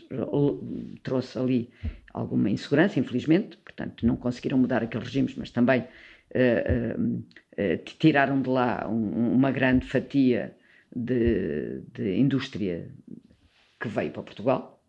[1.03, 1.71] trouxe ali
[2.13, 3.57] alguma insegurança, infelizmente.
[3.59, 9.35] Portanto, não conseguiram mudar aqueles regimes, mas também uh, uh, uh, tiraram de lá um,
[9.35, 10.57] uma grande fatia
[10.95, 12.91] de, de indústria
[13.81, 14.84] que veio para Portugal.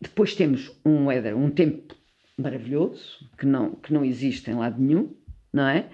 [0.00, 1.94] Depois temos um weather, um tempo
[2.36, 5.14] maravilhoso, que não, que não existe em lado nenhum,
[5.52, 5.88] não é?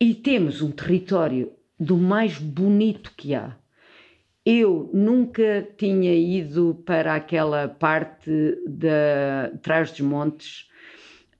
[0.00, 3.56] E temos um território do mais bonito que há.
[4.44, 8.30] Eu nunca tinha ido para aquela parte
[8.66, 10.68] da Trás dos Montes.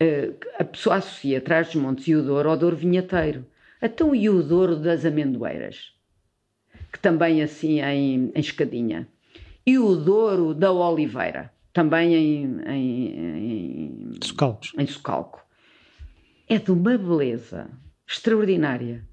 [0.00, 3.44] Uh, a pessoa associa Trás dos Montes e o Douro ao Douro Vinheteiro.
[3.82, 5.94] Então, e o Douro das Amendoeiras?
[6.92, 9.08] Que também assim em, em escadinha.
[9.66, 11.52] E o Douro da Oliveira?
[11.78, 14.72] Também em, em, em, Socalcos.
[14.76, 15.46] em Socalco.
[16.48, 17.70] É de uma beleza
[18.04, 19.04] extraordinária.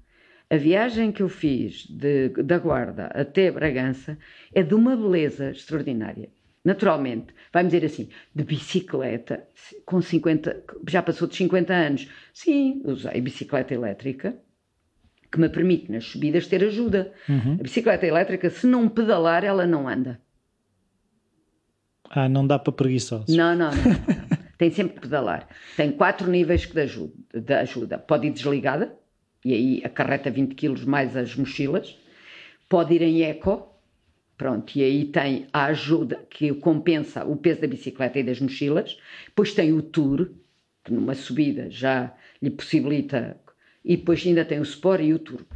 [0.50, 4.18] A viagem que eu fiz de, da Guarda até Bragança
[4.52, 6.28] é de uma beleza extraordinária.
[6.64, 9.46] Naturalmente, vamos dizer assim, de bicicleta,
[9.84, 12.10] com 50, já passou de 50 anos.
[12.34, 14.36] Sim, usei bicicleta elétrica,
[15.30, 17.12] que me permite nas subidas ter ajuda.
[17.28, 17.58] Uhum.
[17.60, 20.20] A bicicleta elétrica, se não pedalar, ela não anda.
[22.10, 23.34] Ah, não dá para preguiçosos.
[23.34, 24.36] Não, não, não.
[24.58, 25.48] Tem sempre que pedalar.
[25.76, 27.98] Tem quatro níveis de ajuda, de ajuda.
[27.98, 28.96] Pode ir desligada,
[29.44, 31.98] e aí acarreta 20 kg mais as mochilas.
[32.68, 33.68] Pode ir em eco,
[34.36, 38.96] pronto, e aí tem a ajuda que compensa o peso da bicicleta e das mochilas.
[39.26, 40.30] Depois tem o tour,
[40.82, 43.38] que numa subida já lhe possibilita.
[43.84, 45.55] E depois ainda tem o Sport e o Turbo.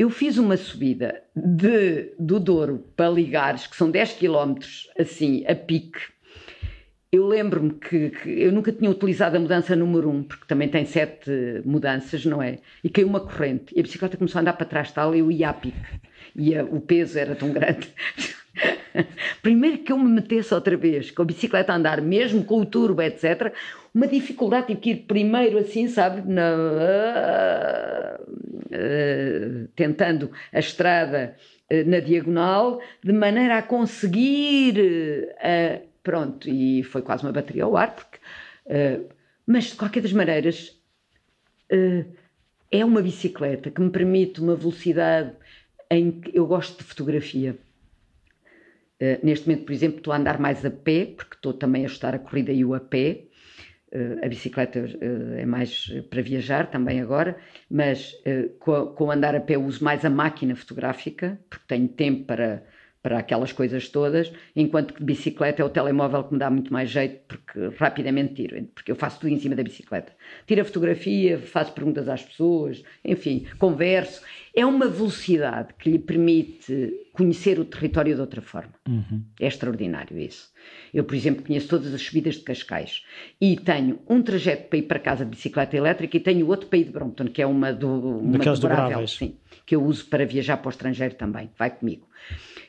[0.00, 4.54] Eu fiz uma subida de, do Douro para Ligares, que são 10 km
[4.98, 6.00] assim, a pique.
[7.12, 10.86] Eu lembro-me que, que, eu nunca tinha utilizado a mudança número 1, porque também tem
[10.86, 11.30] sete
[11.66, 12.60] mudanças, não é?
[12.82, 15.50] E caiu uma corrente e a bicicleta começou a andar para trás tal, eu ia
[15.50, 15.76] a pique.
[16.34, 17.92] E a, o peso era tão grande.
[19.42, 22.66] Primeiro que eu me metesse outra vez com a bicicleta a andar, mesmo com o
[22.66, 23.52] turbo, etc.,
[23.94, 28.16] uma dificuldade, tive que ir primeiro assim, sabe, na,
[28.66, 31.36] uh, tentando a estrada
[31.70, 37.76] uh, na diagonal, de maneira a conseguir, uh, pronto, e foi quase uma bateria ao
[37.76, 38.18] ar, porque,
[39.46, 40.80] mas de qualquer das maneiras,
[42.70, 45.32] é uma bicicleta que me permite uma velocidade
[45.90, 47.58] em que eu gosto de fotografia.
[49.00, 51.86] Uh, neste momento, por exemplo, estou a andar mais a pé, porque estou também a
[51.86, 53.24] ajustar a corrida e o a pé.
[53.92, 57.36] Uh, a bicicleta uh, é mais para viajar também agora,
[57.68, 58.14] mas
[58.58, 62.62] com, com andar a pé uso mais a máquina fotográfica, porque tenho tempo para,
[63.02, 66.90] para aquelas coisas todas, enquanto que bicicleta é o telemóvel que me dá muito mais
[66.90, 70.12] jeito, porque rapidamente tiro, porque eu faço tudo em cima da bicicleta.
[70.46, 74.22] Tiro a fotografia, faço perguntas às pessoas, enfim, converso
[74.54, 78.72] é uma velocidade que lhe permite conhecer o território de outra forma.
[78.88, 79.22] Uhum.
[79.38, 80.50] É extraordinário isso.
[80.92, 83.04] Eu, por exemplo, conheço todas as subidas de Cascais
[83.40, 86.78] e tenho um trajeto para ir para casa de bicicleta elétrica e tenho outro para
[86.78, 89.12] ir de Brompton, que é uma, do, uma Daquelas dobrável, dobráveis.
[89.12, 91.50] sim, que eu uso para viajar para o estrangeiro também.
[91.56, 92.08] Vai comigo.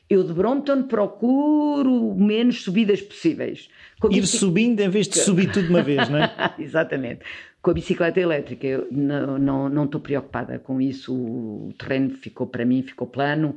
[0.09, 3.69] Eu de Brompton procuro menos subidas possíveis.
[4.09, 6.53] Ir subindo em vez de subir tudo de uma vez, não é?
[6.59, 7.21] Exatamente.
[7.61, 11.15] Com a bicicleta elétrica, eu não, não, não estou preocupada com isso.
[11.15, 13.55] O terreno ficou para mim, ficou plano.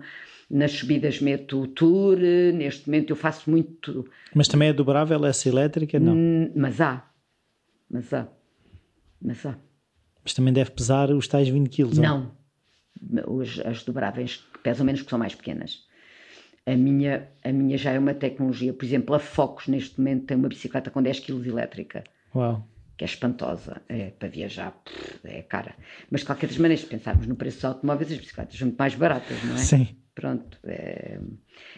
[0.49, 2.19] Nas subidas meto o tour.
[2.19, 4.09] Neste momento eu faço muito.
[4.35, 5.99] Mas também é dobrável essa elétrica?
[5.99, 6.15] Não.
[6.15, 7.05] Hum, Mas há.
[7.91, 8.29] Mas há.
[9.21, 9.59] Mas há.
[10.23, 11.99] Mas também deve pesar os tais 20 quilos.
[11.99, 12.31] Não.
[13.27, 15.87] Os, as dobráveis que pesam menos que são mais pequenas.
[16.67, 18.73] A minha, a minha já é uma tecnologia.
[18.73, 22.05] Por exemplo, a Focus neste momento tem uma bicicleta com 10 kg elétrica.
[22.35, 22.67] Uau.
[22.97, 24.73] que é espantosa, é para viajar,
[25.25, 25.75] é cara.
[26.11, 28.79] Mas de qualquer das maneiras, se pensarmos no preço dos automóveis, as bicicletas são muito
[28.79, 29.59] mais baratas, não é?
[29.59, 29.89] Sim.
[30.15, 31.19] Pronto, é,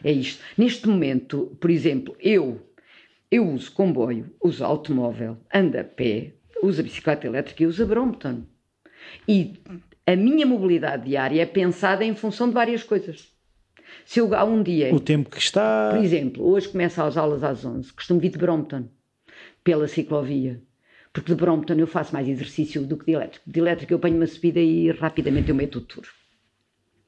[0.05, 0.43] é isto.
[0.59, 2.61] Neste momento, por exemplo, eu,
[3.31, 7.87] eu uso comboio, uso automóvel, ando a pé, uso a bicicleta elétrica e uso a
[7.87, 8.43] Brompton.
[9.27, 9.55] E
[10.07, 13.29] a minha mobilidade diária é pensada em função de várias coisas.
[14.05, 15.91] Se eu há um dia O tempo que está.
[15.93, 18.89] por exemplo, hoje começa as aulas às 11, costumo vir de Brompton,
[19.65, 20.61] pela ciclovia.
[21.13, 23.51] Porque de Brompton eu faço mais exercício do que de elétrico.
[23.51, 26.05] De elétrico eu ponho uma subida e rapidamente eu meto o tour.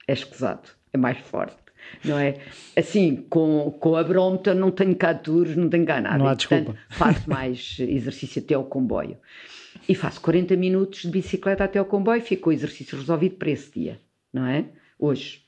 [0.07, 1.57] É escusado, é mais forte.
[2.05, 2.39] Não é?
[2.77, 6.19] Assim, com, com a Brompton não tenho cá tours, não tenho cá nada.
[6.19, 6.81] Não há E, portanto, desculpa.
[6.91, 9.17] faço mais exercício até ao comboio.
[9.87, 13.71] E faço 40 minutos de bicicleta até ao comboio, fica o exercício resolvido para esse
[13.71, 14.01] dia,
[14.33, 14.67] não é?
[14.99, 15.43] Hoje,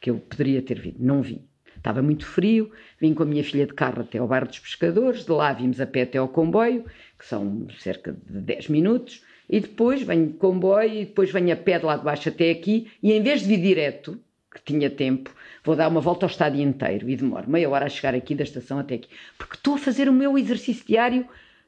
[0.00, 1.42] que eu poderia ter vindo, não vim.
[1.76, 5.24] Estava muito frio, vim com a minha filha de carro até ao bairro dos pescadores,
[5.24, 6.84] de lá vimos a pé até ao comboio,
[7.18, 11.56] que são cerca de 10 minutos, e depois venho de comboio e depois venho a
[11.56, 14.18] pé de lá de baixo até aqui, e em vez de vir direto,
[14.52, 17.88] que tinha tempo, vou dar uma volta ao estádio inteiro e demoro meia hora a
[17.88, 19.08] chegar aqui da estação até aqui,
[19.38, 21.26] porque estou a fazer o meu exercício diário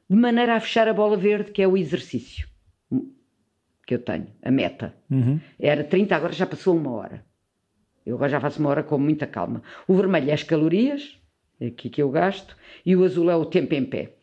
[0.09, 2.47] de maneira a fechar a bola verde, que é o exercício
[3.89, 4.93] que eu tenho, a meta.
[5.09, 5.39] Uhum.
[5.59, 7.25] Era 30, agora já passou uma hora.
[8.05, 9.63] Eu agora já faço uma hora com muita calma.
[9.87, 11.17] O vermelho é as calorias,
[11.59, 12.55] é aqui que eu gasto,
[12.85, 14.13] e o azul é o tempo em pé.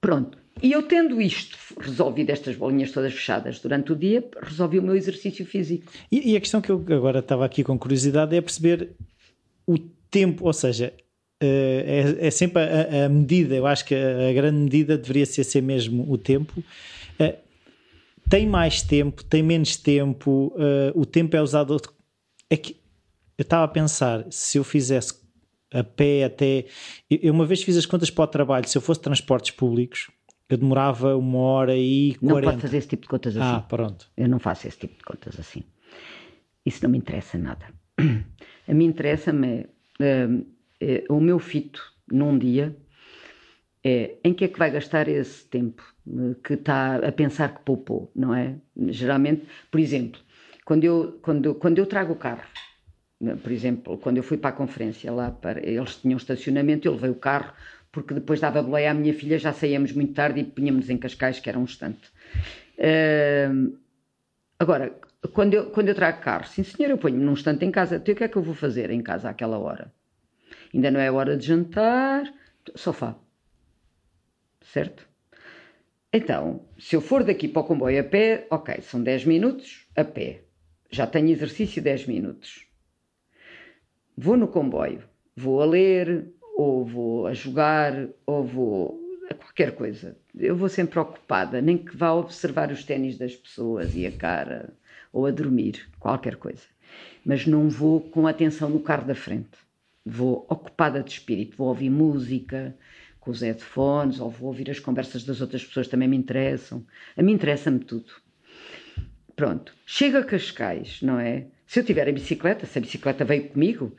[0.00, 0.38] Pronto.
[0.62, 4.94] E eu tendo isto resolvido, estas bolinhas todas fechadas durante o dia, resolvi o meu
[4.94, 5.90] exercício físico.
[6.10, 8.92] E, e a questão que eu agora estava aqui com curiosidade é perceber
[9.66, 9.76] o
[10.08, 10.94] tempo, ou seja,
[11.40, 15.44] é, é sempre a, a medida, eu acho que a, a grande medida deveria ser,
[15.44, 16.62] ser mesmo o tempo.
[17.18, 17.38] Eh,
[18.28, 21.76] tem mais tempo, tem menos tempo, eh, o tempo é usado.
[22.48, 22.76] É que
[23.36, 25.14] eu estava a pensar, se eu fizesse
[25.72, 26.66] a pé até.
[27.10, 30.10] Eu uma vez fiz as contas para o trabalho, se eu fosse transportes públicos,
[30.48, 33.56] eu demorava uma hora e Não pode fazer esse tipo de contas assim.
[33.56, 34.08] Ah, pronto.
[34.16, 35.62] Eu não faço esse tipo de contas assim.
[36.64, 37.66] Isso não me interessa nada.
[38.68, 39.66] A mim interessa-me
[40.00, 40.28] é,
[40.80, 42.76] é, o meu fito num dia
[43.84, 47.64] é em que é que vai gastar esse tempo eh, que está a pensar que
[47.64, 48.56] poupou, não é?
[48.88, 50.20] Geralmente, por exemplo,
[50.64, 52.42] quando eu, quando, quando eu trago o carro,
[53.22, 56.92] eh, por exemplo, quando eu fui para a conferência lá, para, eles tinham estacionamento, eu
[56.94, 57.52] levei o carro,
[57.92, 61.38] porque depois dava boleia à minha filha, já saíamos muito tarde e punhamos em Cascais,
[61.38, 62.10] que era um instante.
[62.78, 63.72] Ahm,
[64.58, 64.98] agora,
[65.32, 68.12] quando eu, quando eu trago carro, sim senhor, eu ponho-me num instante em casa, então
[68.12, 69.92] o que é que eu vou fazer em casa àquela hora?
[70.74, 72.32] Ainda não é hora de jantar,
[72.74, 73.16] sofá.
[74.62, 75.08] Certo?
[76.12, 80.04] Então, se eu for daqui para o comboio a pé, ok, são 10 minutos a
[80.04, 80.42] pé.
[80.90, 82.66] Já tenho exercício 10 minutos.
[84.16, 85.02] Vou no comboio,
[85.36, 90.16] vou a ler, ou vou a jogar, ou vou a qualquer coisa.
[90.34, 94.72] Eu vou sempre ocupada, nem que vá observar os ténis das pessoas e a cara,
[95.12, 96.64] ou a dormir, qualquer coisa.
[97.24, 99.65] Mas não vou com atenção no carro da frente.
[100.08, 102.76] Vou ocupada de espírito, vou ouvir música
[103.18, 106.86] com os headphones, ou vou ouvir as conversas das outras pessoas, também me interessam.
[107.16, 108.06] A mim interessa-me tudo.
[109.34, 111.46] Pronto, chego a Cascais, não é?
[111.66, 113.92] Se eu tiver a bicicleta, se a bicicleta veio comigo,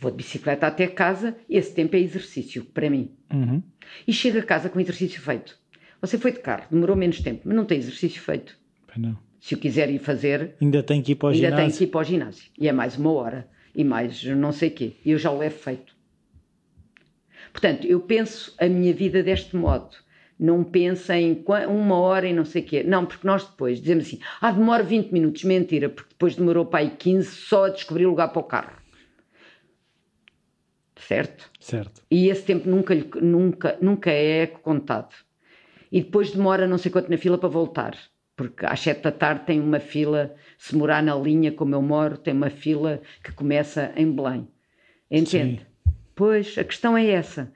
[0.00, 3.10] vou de bicicleta até casa, esse tempo é exercício para mim.
[3.32, 3.60] Uhum.
[4.06, 5.58] E chego a casa com exercício feito.
[6.00, 8.56] Você foi de carro, demorou menos tempo, mas não tem exercício feito.
[8.96, 9.18] Não.
[9.40, 11.78] Se o quiser ir fazer, Ainda tem que ir para o ainda tem ginásio.
[11.78, 12.50] que ir para o ginásio.
[12.58, 13.48] E é mais uma hora.
[13.74, 14.96] E mais não sei o quê.
[15.04, 15.94] E eu já o levo feito.
[17.52, 19.96] Portanto, eu penso a minha vida deste modo.
[20.38, 22.82] Não penso em uma hora e não sei o quê.
[22.82, 25.44] Não, porque nós depois dizemos assim, ah, demora 20 minutos.
[25.44, 28.80] Mentira, porque depois demorou para aí 15 só a descobrir o lugar para o carro.
[30.96, 31.50] Certo?
[31.58, 32.02] Certo.
[32.10, 35.14] E esse tempo nunca, nunca, nunca é contado.
[35.92, 37.98] E depois demora não sei quanto na fila para voltar.
[38.40, 42.16] Porque às sete da tarde tem uma fila, se morar na linha como eu moro,
[42.16, 44.48] tem uma fila que começa em Belém.
[45.10, 45.60] Entende?
[45.60, 45.92] Sim.
[46.14, 47.52] Pois, a questão é essa.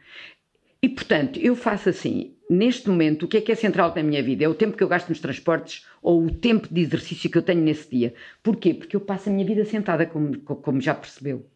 [0.82, 4.22] E, portanto, eu faço assim, neste momento, o que é que é central na minha
[4.22, 4.44] vida?
[4.44, 7.42] É o tempo que eu gasto nos transportes ou o tempo de exercício que eu
[7.42, 8.12] tenho nesse dia.
[8.42, 8.74] Porquê?
[8.74, 11.46] Porque eu passo a minha vida sentada, como, como já percebeu.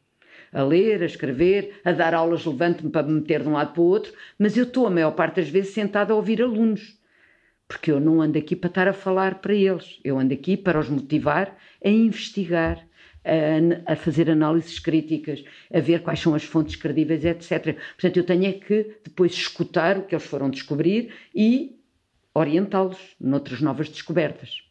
[0.50, 3.82] A ler, a escrever, a dar aulas, levanto-me para me meter de um lado para
[3.82, 6.97] o outro, mas eu estou a maior parte das vezes sentada a ouvir alunos.
[7.68, 10.80] Porque eu não ando aqui para estar a falar para eles, eu ando aqui para
[10.80, 11.54] os motivar
[11.84, 12.88] a investigar,
[13.22, 17.76] a, a, fazer análises críticas, a ver quais são as fontes credíveis, etc.
[17.92, 21.78] Portanto, eu tenho é que depois escutar o que eles foram descobrir e
[22.32, 24.62] orientá-los noutras novas descobertas.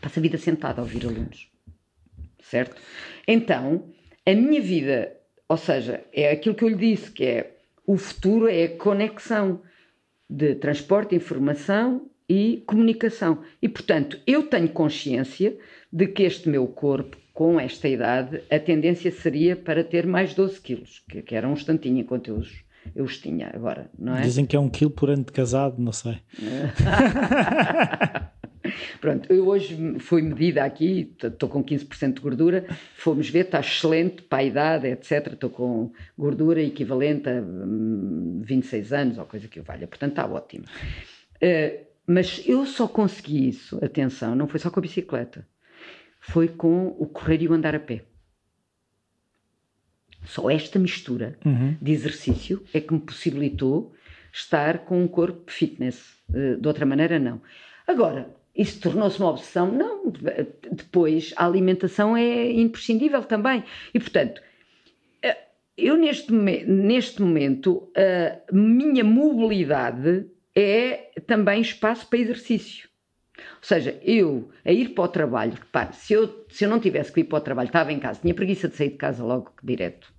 [0.00, 1.50] Passo a vida sentada a ouvir alunos.
[2.40, 2.80] Certo?
[3.26, 3.90] Então,
[4.24, 5.16] a minha vida,
[5.48, 7.56] ou seja, é aquilo que eu lhe disse, que é
[7.86, 9.62] o futuro é a conexão
[10.30, 13.40] de transporte, informação e comunicação.
[13.60, 15.58] E, portanto, eu tenho consciência
[15.92, 20.60] de que este meu corpo, com esta idade, a tendência seria para ter mais 12
[20.60, 24.20] quilos, que, que era um instantinho enquanto eu os, eu os tinha agora, não é?
[24.20, 26.18] Dizem que é um quilo por ano de casado, não sei.
[29.00, 34.22] Pronto, eu hoje fui medida aqui, estou com 15% de gordura, fomos ver, está excelente
[34.22, 35.32] para a idade, etc.
[35.32, 37.42] Estou com gordura equivalente a
[38.42, 40.64] 26 hum, anos, ou coisa que o valha, portanto está ótimo.
[41.36, 45.46] Uh, mas eu só consegui isso, atenção, não foi só com a bicicleta,
[46.20, 48.04] foi com o correr e o andar a pé.
[50.24, 51.76] Só esta mistura uhum.
[51.80, 53.94] de exercício é que me possibilitou
[54.32, 56.16] estar com um corpo fitness.
[56.34, 57.40] Eh, de outra maneira, não.
[57.86, 59.70] Agora, isso tornou-se uma obsessão?
[59.70, 60.12] Não.
[60.70, 63.64] Depois, a alimentação é imprescindível também.
[63.94, 64.42] E, portanto,
[65.22, 65.36] eh,
[65.76, 72.90] eu neste, neste momento, a minha mobilidade é também espaço para exercício.
[73.38, 77.12] Ou seja, eu a ir para o trabalho, repare, se eu, se eu não tivesse
[77.12, 79.52] que ir para o trabalho, estava em casa, tinha preguiça de sair de casa logo
[79.62, 80.12] direto.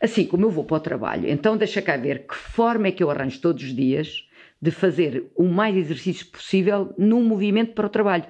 [0.00, 3.02] Assim como eu vou para o trabalho, então deixa cá ver que forma é que
[3.02, 4.28] eu arranjo todos os dias
[4.60, 8.26] de fazer o mais exercício possível num movimento para o trabalho.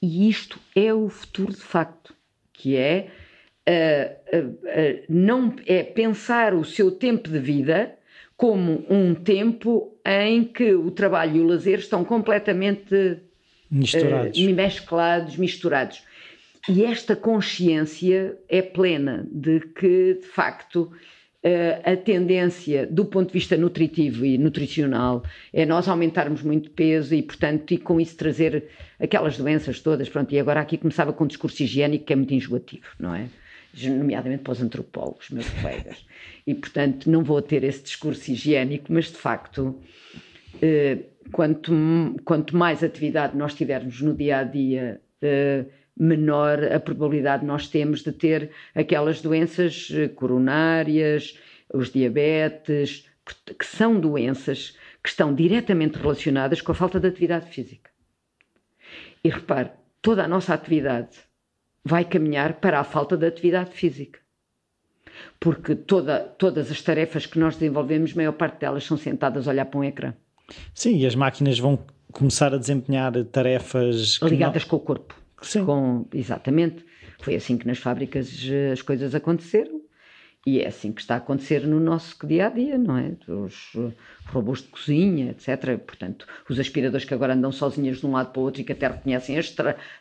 [0.00, 2.14] E isto é o futuro de facto,
[2.52, 3.08] que é,
[3.68, 7.96] uh, uh, uh, não, é pensar o seu tempo de vida
[8.36, 13.20] como um tempo em que o trabalho e o lazer estão completamente
[13.70, 16.04] misturados, mesclados, misturados.
[16.68, 20.92] E esta consciência é plena de que, de facto,
[21.84, 27.22] a tendência do ponto de vista nutritivo e nutricional é nós aumentarmos muito peso e,
[27.22, 28.68] portanto, e com isso trazer
[29.00, 30.08] aquelas doenças todas.
[30.08, 33.28] Pronto, e agora aqui começava com um discurso higiênico que é muito enjoativo, não é?
[33.84, 36.06] Nomeadamente para os antropólogos, meus colegas.
[36.46, 39.80] E, portanto, não vou ter esse discurso higiênico, mas de facto,
[40.60, 40.98] eh,
[41.32, 41.72] quanto,
[42.24, 45.64] quanto mais atividade nós tivermos no dia a dia eh,
[45.96, 51.38] menor a probabilidade nós temos de ter aquelas doenças eh, coronárias,
[51.72, 53.06] os diabetes,
[53.58, 57.90] que são doenças que estão diretamente relacionadas com a falta de atividade física.
[59.22, 59.70] E repare,
[60.00, 61.18] toda a nossa atividade
[61.84, 64.20] vai caminhar para a falta de atividade física.
[65.38, 69.50] Porque toda, todas as tarefas que nós desenvolvemos, a maior parte delas são sentadas a
[69.50, 70.14] olhar para um ecrã.
[70.74, 71.78] Sim, e as máquinas vão
[72.12, 74.70] começar a desempenhar tarefas ligadas não...
[74.70, 75.21] com o corpo.
[75.42, 75.64] Sim.
[75.64, 76.84] Com, exatamente.
[77.20, 79.82] Foi assim que nas fábricas eh, as coisas aconteceram.
[80.44, 83.12] E é assim que está a acontecer no nosso dia a dia, não é?
[83.28, 83.92] Os eh,
[84.26, 85.78] robôs de cozinha, etc.
[85.78, 88.72] Portanto, os aspiradores que agora andam sozinhos de um lado para o outro e que
[88.72, 89.54] até reconhecem as,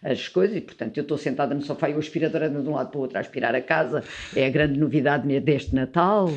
[0.04, 0.58] as coisas.
[0.58, 2.98] E, portanto, eu estou sentada no sofá e o aspirador anda de um lado para
[2.98, 4.04] o outro a aspirar a casa.
[4.36, 6.28] É a grande novidade deste Natal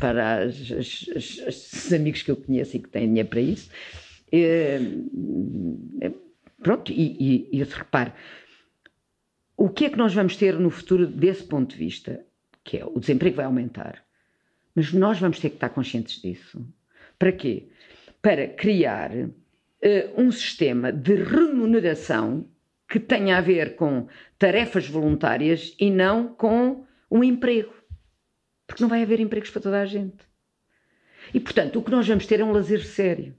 [0.00, 3.70] para os amigos que eu conheço e que têm dinheiro para isso.
[4.32, 4.80] É,
[6.60, 8.12] pronto, e, e, e repare
[9.56, 12.24] o que é que nós vamos ter no futuro desse ponto de vista?
[12.64, 14.04] Que é o desemprego vai aumentar.
[14.74, 16.66] Mas nós vamos ter que estar conscientes disso.
[17.18, 17.68] Para quê?
[18.20, 19.30] Para criar uh,
[20.16, 22.48] um sistema de remuneração
[22.88, 24.06] que tenha a ver com
[24.38, 27.72] tarefas voluntárias e não com um emprego.
[28.66, 30.26] Porque não vai haver empregos para toda a gente.
[31.32, 33.34] E, portanto, o que nós vamos ter é um lazer sério,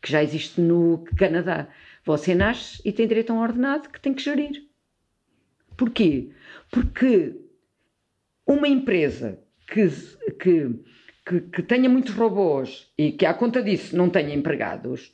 [0.00, 1.68] que já existe no Canadá.
[2.04, 4.71] Você nasce e tem direito a um ordenado que tem que gerir.
[5.82, 6.30] Porquê?
[6.70, 7.34] Porque
[8.46, 9.88] uma empresa que,
[10.38, 10.80] que,
[11.26, 15.12] que, que tenha muitos robôs e que, à conta disso, não tenha empregados,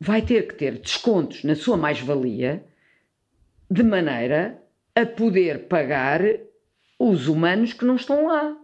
[0.00, 2.64] vai ter que ter descontos na sua mais-valia
[3.70, 4.60] de maneira
[4.96, 6.22] a poder pagar
[6.98, 8.56] os humanos que não estão lá.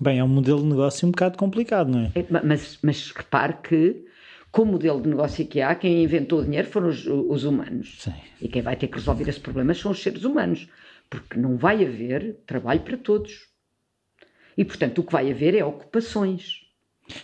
[0.00, 2.12] Bem, é um modelo de negócio um bocado complicado, não é?
[2.16, 4.04] é mas, mas repare que
[4.54, 7.96] como modelo de negócio que há, quem inventou o dinheiro foram os, os humanos.
[7.98, 8.14] Sim.
[8.40, 10.68] E quem vai ter que resolver esse problema são os seres humanos.
[11.10, 13.48] Porque não vai haver trabalho para todos.
[14.56, 16.60] E, portanto, o que vai haver é ocupações.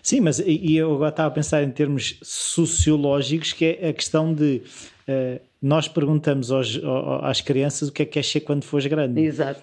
[0.03, 4.35] Sim, mas e eu agora estava a pensar em termos sociológicos, que é a questão
[4.35, 4.63] de
[5.09, 6.81] uh, nós perguntamos aos,
[7.23, 9.21] às crianças o que é que queres ser quando fores grande.
[9.21, 9.63] Exato.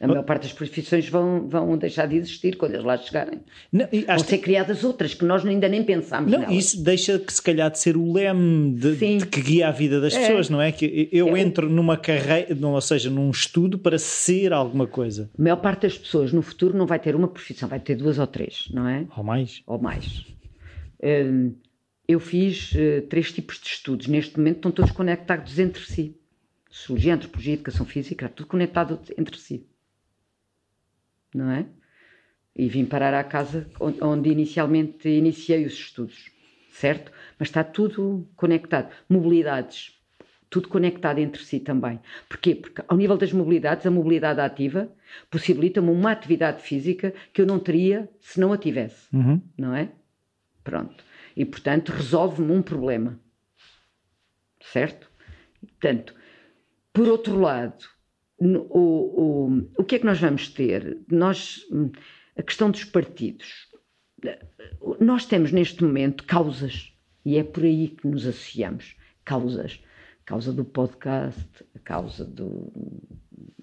[0.00, 3.40] A maior parte das profissões vão, vão deixar de existir quando eles lá chegarem.
[3.72, 6.54] Não, vão ser criadas outras que nós ainda nem pensámos não, nelas.
[6.54, 10.00] Isso deixa que se calhar de ser o leme de, de que guia a vida
[10.00, 10.20] das é.
[10.20, 10.70] pessoas, não é?
[10.70, 11.40] Que eu é.
[11.40, 15.28] entro numa carreira, ou seja, num estudo para ser alguma coisa.
[15.36, 18.20] A maior parte das pessoas no futuro não vai ter uma profissão, vai ter duas
[18.20, 19.04] ou três, não é?
[19.16, 19.62] Ou mais.
[19.66, 20.26] Ou mais.
[21.02, 21.54] Hum,
[22.06, 24.06] eu fiz uh, três tipos de estudos.
[24.06, 26.14] Neste momento estão todos conectados entre si.
[26.70, 29.66] Sociologia, antropologia, educação física, tudo conectado entre si
[31.34, 31.66] não é?
[32.56, 36.30] E vim parar à casa onde inicialmente iniciei os estudos,
[36.70, 37.12] certo?
[37.38, 38.90] Mas está tudo conectado.
[39.08, 39.96] Mobilidades,
[40.50, 42.00] tudo conectado entre si também.
[42.28, 42.54] Porquê?
[42.54, 44.90] Porque ao nível das mobilidades, a mobilidade ativa
[45.30, 49.40] possibilita-me uma atividade física que eu não teria se não a tivesse, uhum.
[49.56, 49.90] não é?
[50.64, 51.04] Pronto.
[51.36, 53.20] E portanto resolve-me um problema,
[54.60, 55.08] certo?
[55.60, 56.14] Portanto,
[56.92, 57.84] por outro lado,
[58.40, 60.98] o, o, o que é que nós vamos ter?
[61.10, 61.60] Nós,
[62.36, 63.68] a questão dos partidos.
[65.00, 66.92] Nós temos neste momento causas,
[67.24, 68.96] e é por aí que nos associamos.
[69.24, 69.80] Causas.
[70.22, 72.72] A causa do podcast, a causa do,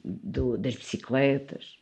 [0.03, 1.77] do das bicicletas,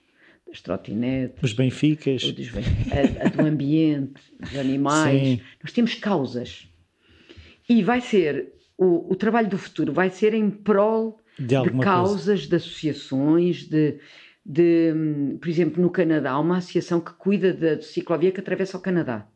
[0.46, 1.42] das trotinetes.
[1.42, 2.32] Os Benficas.
[2.32, 5.22] Dos, a, a, do ambiente, dos animais.
[5.22, 5.42] Sim.
[5.64, 6.68] Nós temos causas.
[7.68, 12.26] E vai ser, o, o trabalho do futuro vai ser em prol de, de causas,
[12.26, 12.48] coisa.
[12.48, 14.00] de associações, de,
[14.46, 14.94] de,
[15.40, 19.28] por exemplo, no Canadá, há uma associação que cuida da ciclovia que atravessa o Canadá,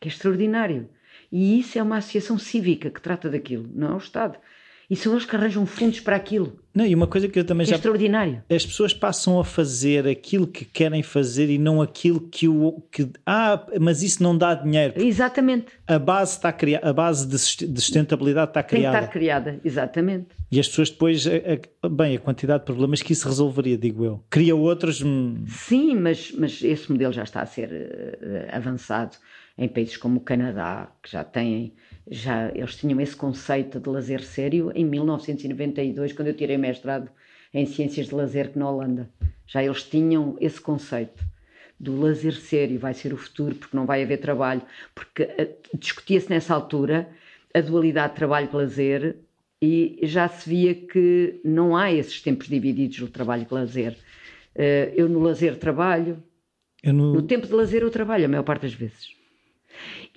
[0.00, 0.88] que é extraordinário.
[1.30, 4.38] E isso é uma associação cívica que trata daquilo, não é o Estado.
[4.90, 6.58] E são eles que arranjam fundos para aquilo.
[6.74, 7.76] Não, e uma coisa que eu também é já.
[7.76, 8.42] extraordinário.
[8.50, 12.82] As pessoas passam a fazer aquilo que querem fazer e não aquilo que o.
[12.90, 14.94] Que, ah, mas isso não dá dinheiro.
[14.96, 15.66] Exatamente.
[15.86, 18.90] A base está criada, a base de sustentabilidade está criada.
[18.90, 20.26] Tem que estar criada, exatamente.
[20.50, 21.24] E as pessoas depois.
[21.90, 24.24] Bem, a quantidade de problemas que isso resolveria, digo eu.
[24.28, 25.00] Cria outros.
[25.00, 25.44] Hum...
[25.46, 29.16] Sim, mas, mas esse modelo já está a ser uh, avançado
[29.56, 31.74] em países como o Canadá, que já têm
[32.10, 37.10] já eles tinham esse conceito de lazer sério em 1992, quando eu tirei mestrado
[37.52, 39.08] em Ciências de Lazer na Holanda.
[39.46, 41.24] Já eles tinham esse conceito
[41.78, 44.62] do lazer sério, vai ser o futuro, porque não vai haver trabalho.
[44.94, 47.08] Porque eh, discutia-se nessa altura
[47.52, 49.16] a dualidade trabalho-lazer
[49.62, 53.96] e já se via que não há esses tempos divididos do trabalho e lazer.
[54.54, 56.22] Eh, eu no lazer trabalho,
[56.84, 57.14] no...
[57.14, 59.14] no tempo de lazer eu trabalho a maior parte das vezes.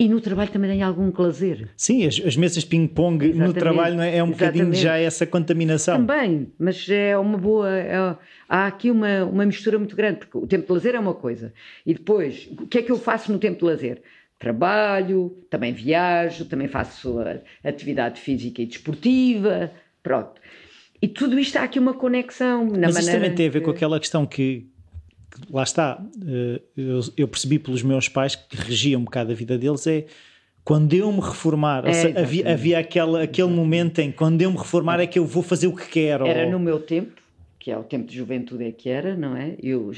[0.00, 1.68] E no trabalho também tem algum lazer.
[1.76, 4.58] Sim, as, as mesas ping-pong no trabalho não é, é um Exatamente.
[4.58, 5.96] bocadinho já essa contaminação.
[5.96, 7.68] Também, mas é uma boa.
[7.68, 8.16] É,
[8.48, 11.52] há aqui uma, uma mistura muito grande, porque o tempo de lazer é uma coisa.
[11.84, 14.02] E depois, o que é que eu faço no tempo de lazer?
[14.38, 17.16] Trabalho, também viajo, também faço
[17.64, 20.40] atividade física e desportiva, pronto.
[21.02, 23.00] E tudo isto há aqui uma conexão na Mas maneira.
[23.00, 24.68] Isso também tem a ver com aquela questão que,
[25.50, 26.60] lá está, eh,
[27.16, 30.06] eu, percebi pelos meus pais que regiam um bocado a vida deles é
[30.64, 34.58] quando eu me reformar, é, seja, havia, havia aquele, aquele momento em quando eu me
[34.58, 36.26] reformar é que eu vou fazer o que quero.
[36.26, 36.52] Era ou...
[36.52, 37.22] no meu tempo,
[37.58, 39.56] que é o tempo de juventude é que era, não é?
[39.62, 39.90] Eu,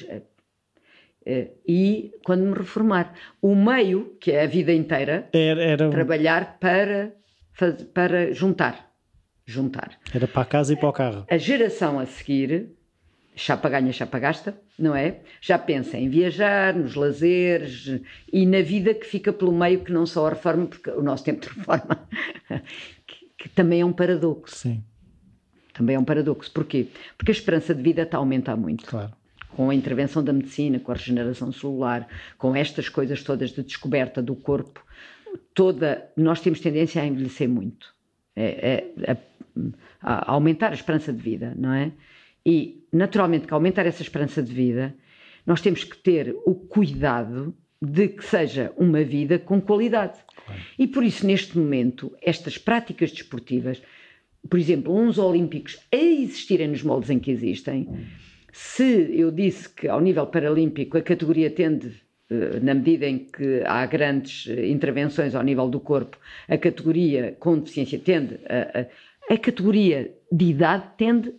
[1.27, 5.91] eh, e quando me reformar, o meio, que é a vida inteira, era, era...
[5.91, 7.15] trabalhar para,
[7.93, 8.93] para juntar.
[9.45, 9.99] Juntar.
[10.15, 11.27] Era para a casa e para o carro.
[11.29, 12.71] A geração a seguir
[13.35, 15.21] chapa ganha, chapa gasta, não é?
[15.41, 18.01] Já pensa em viajar, nos lazeres
[18.33, 21.25] e na vida que fica pelo meio, que não só a reforma, porque o nosso
[21.25, 22.09] tempo de reforma,
[23.07, 24.57] que, que, também é um paradoxo.
[24.57, 24.85] Sim.
[25.73, 26.51] Também é um paradoxo.
[26.53, 26.89] Porquê?
[27.17, 28.85] Porque a esperança de vida está a aumentar muito.
[28.85, 29.13] Claro.
[29.49, 34.23] Com a intervenção da medicina, com a regeneração celular, com estas coisas todas de descoberta
[34.23, 34.85] do corpo,
[35.55, 37.95] toda, nós temos tendência a envelhecer muito.
[38.37, 41.93] É, é, a, a aumentar a esperança de vida, não é?
[42.45, 44.95] E, naturalmente, que aumentar essa esperança de vida,
[45.47, 50.19] nós temos que ter o cuidado de que seja uma vida com qualidade.
[50.45, 50.61] Claro.
[50.79, 53.83] E por isso, neste momento, estas práticas desportivas,
[54.49, 57.89] por exemplo, uns olímpicos a existirem nos moldes em que existem,
[58.53, 63.63] se eu disse que ao nível paralímpico a categoria tende, eh, na medida em que
[63.65, 66.19] há grandes eh, intervenções ao nível do corpo,
[66.49, 71.33] a categoria com deficiência tende, a, a, a categoria de idade tende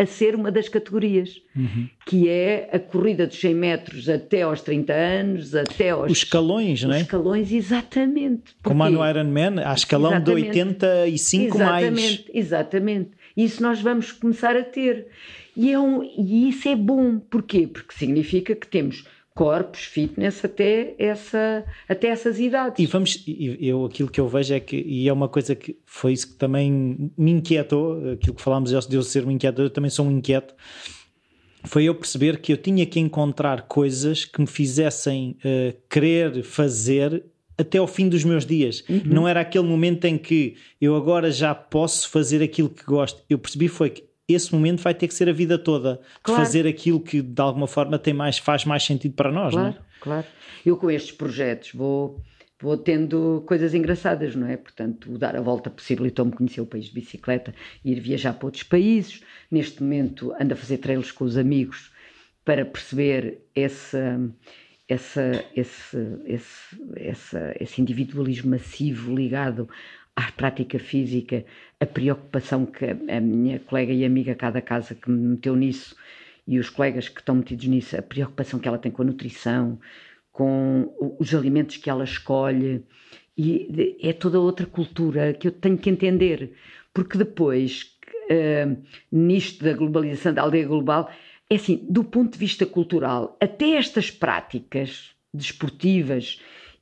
[0.00, 1.86] a ser uma das categorias, uhum.
[2.06, 6.10] que é a corrida dos 100 metros até aos 30 anos, até aos...
[6.10, 6.96] Os escalões, não é?
[6.96, 8.54] Os escalões, exatamente.
[8.62, 10.50] Como há no Ironman, há escalão exatamente.
[10.52, 11.84] de 85 exatamente, mais.
[11.92, 13.10] Exatamente, exatamente.
[13.36, 15.08] Isso nós vamos começar a ter.
[15.54, 17.18] E, é um, e isso é bom.
[17.18, 17.66] Porquê?
[17.66, 19.04] Porque significa que temos
[19.40, 22.78] corpos, fitness até, essa, até essas idades.
[22.78, 26.12] E vamos, eu aquilo que eu vejo é que, e é uma coisa que foi
[26.12, 29.90] isso que também me inquietou, aquilo que falámos de eu ser um inquieto, eu também
[29.90, 30.54] sou um inquieto,
[31.64, 37.24] foi eu perceber que eu tinha que encontrar coisas que me fizessem uh, querer fazer
[37.56, 38.84] até ao fim dos meus dias.
[38.90, 39.00] Uhum.
[39.06, 43.22] Não era aquele momento em que eu agora já posso fazer aquilo que gosto.
[43.28, 44.04] Eu percebi foi que
[44.34, 46.40] esse momento vai ter que ser a vida toda claro.
[46.40, 49.68] de fazer aquilo que de alguma forma tem mais, faz mais sentido para nós, claro,
[49.68, 49.78] não é?
[50.00, 50.26] Claro.
[50.64, 52.20] Eu com estes projetos vou
[52.60, 54.56] vou tendo coisas engraçadas, não é?
[54.56, 57.54] Portanto, o dar a volta possibilitou-me conhecer o país de bicicleta,
[57.84, 59.22] ir viajar para outros países.
[59.50, 61.90] Neste momento ando a fazer trails com os amigos
[62.44, 63.96] para perceber esse,
[64.88, 65.20] esse,
[65.54, 69.68] esse, esse, esse, esse individualismo massivo ligado
[70.16, 71.44] à prática física,
[71.78, 75.96] a preocupação que a minha colega e amiga cada casa que me meteu nisso
[76.46, 79.78] e os colegas que estão metidos nisso, a preocupação que ela tem com a nutrição,
[80.32, 82.84] com os alimentos que ela escolhe,
[83.36, 86.52] e é toda outra cultura que eu tenho que entender,
[86.92, 87.96] porque depois,
[88.30, 91.10] uh, nisto da globalização, da aldeia global,
[91.48, 96.40] é assim, do ponto de vista cultural, até estas práticas desportivas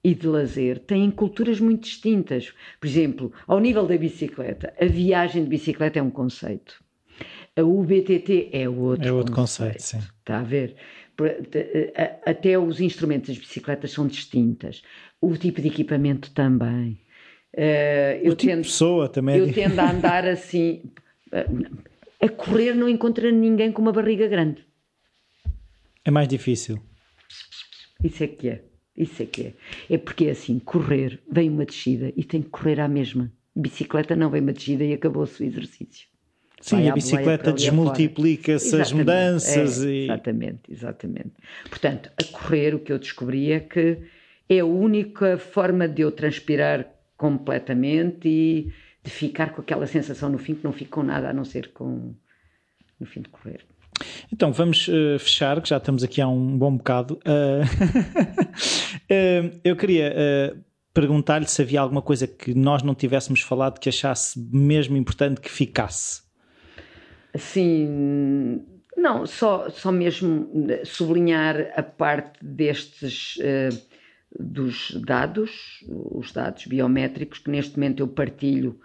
[0.09, 2.55] e de lazer têm culturas muito distintas.
[2.80, 6.82] Por exemplo, ao nível da bicicleta, a viagem de bicicleta é um conceito.
[7.55, 9.74] A UBTT é outro, é outro conceito.
[9.74, 10.10] conceito sim.
[10.20, 10.76] Está a ver?
[12.24, 14.82] Até os instrumentos das bicicletas são distintas.
[15.20, 17.01] O tipo de equipamento também.
[17.52, 19.36] Uh, o tipo tendo, de pessoa também.
[19.36, 20.85] É eu tendo a andar assim.
[22.20, 24.64] A correr não encontra ninguém com uma barriga grande.
[26.05, 26.80] É mais difícil.
[28.02, 28.68] Isso é que é.
[28.98, 29.52] Isso é que é.
[29.88, 33.32] É porque é assim, correr, vem uma descida e tem que correr à mesma.
[33.54, 36.08] Bicicleta não vem uma descida e acabou-se o exercício.
[36.60, 39.84] Sim, Vai a bicicleta desmultiplica-se as mudanças.
[39.84, 40.04] É, e...
[40.04, 41.32] Exatamente, exatamente.
[41.70, 43.98] Portanto, a correr o que eu descobri é que
[44.48, 46.84] é a única forma de eu transpirar
[47.16, 48.72] completamente e
[49.04, 51.68] de ficar com aquela sensação no fim que não fico com nada a não ser
[51.68, 52.14] com
[52.98, 53.64] no fim de correr.
[54.32, 57.18] Então vamos uh, fechar, que já estamos aqui há um bom bocado.
[57.26, 57.62] Uh,
[59.12, 60.14] uh, eu queria
[60.92, 65.50] perguntar-lhe se havia alguma coisa que nós não tivéssemos falado que achasse mesmo importante que
[65.50, 66.22] ficasse.
[67.36, 68.64] Sim,
[68.96, 70.48] não, só, só mesmo
[70.84, 73.38] sublinhar a parte destes
[74.38, 78.80] dos dados, os dados biométricos que neste momento eu partilho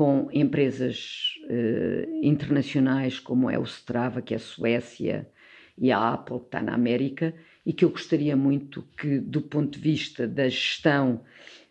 [0.00, 5.28] com empresas uh, internacionais como é o Strava, que é a Suécia,
[5.76, 7.34] e a Apple, que está na América,
[7.66, 11.20] e que eu gostaria muito que, do ponto de vista da gestão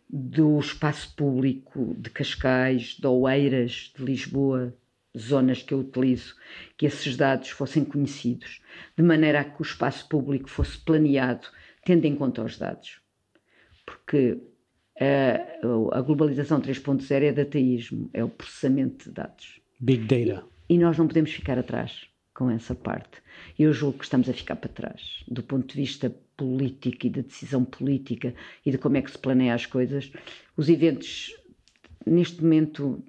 [0.07, 4.77] do espaço público de Cascais, de Oeiras, de Lisboa,
[5.17, 6.35] zonas que eu utilizo,
[6.77, 8.61] que esses dados fossem conhecidos,
[8.95, 11.47] de maneira a que o espaço público fosse planeado
[11.83, 13.01] tendo em conta os dados.
[13.87, 14.37] Porque
[14.99, 19.61] a, globalização 3.0 é dataísmo, é o processamento de dados.
[19.79, 20.45] Big data.
[20.67, 23.21] E, e nós não podemos ficar atrás com essa parte.
[23.57, 27.21] Eu julgo que estamos a ficar para trás, do ponto de vista político e de
[27.21, 28.33] decisão política
[28.65, 30.11] e de como é que se planeia as coisas.
[30.55, 31.33] Os eventos,
[32.05, 33.03] neste momento,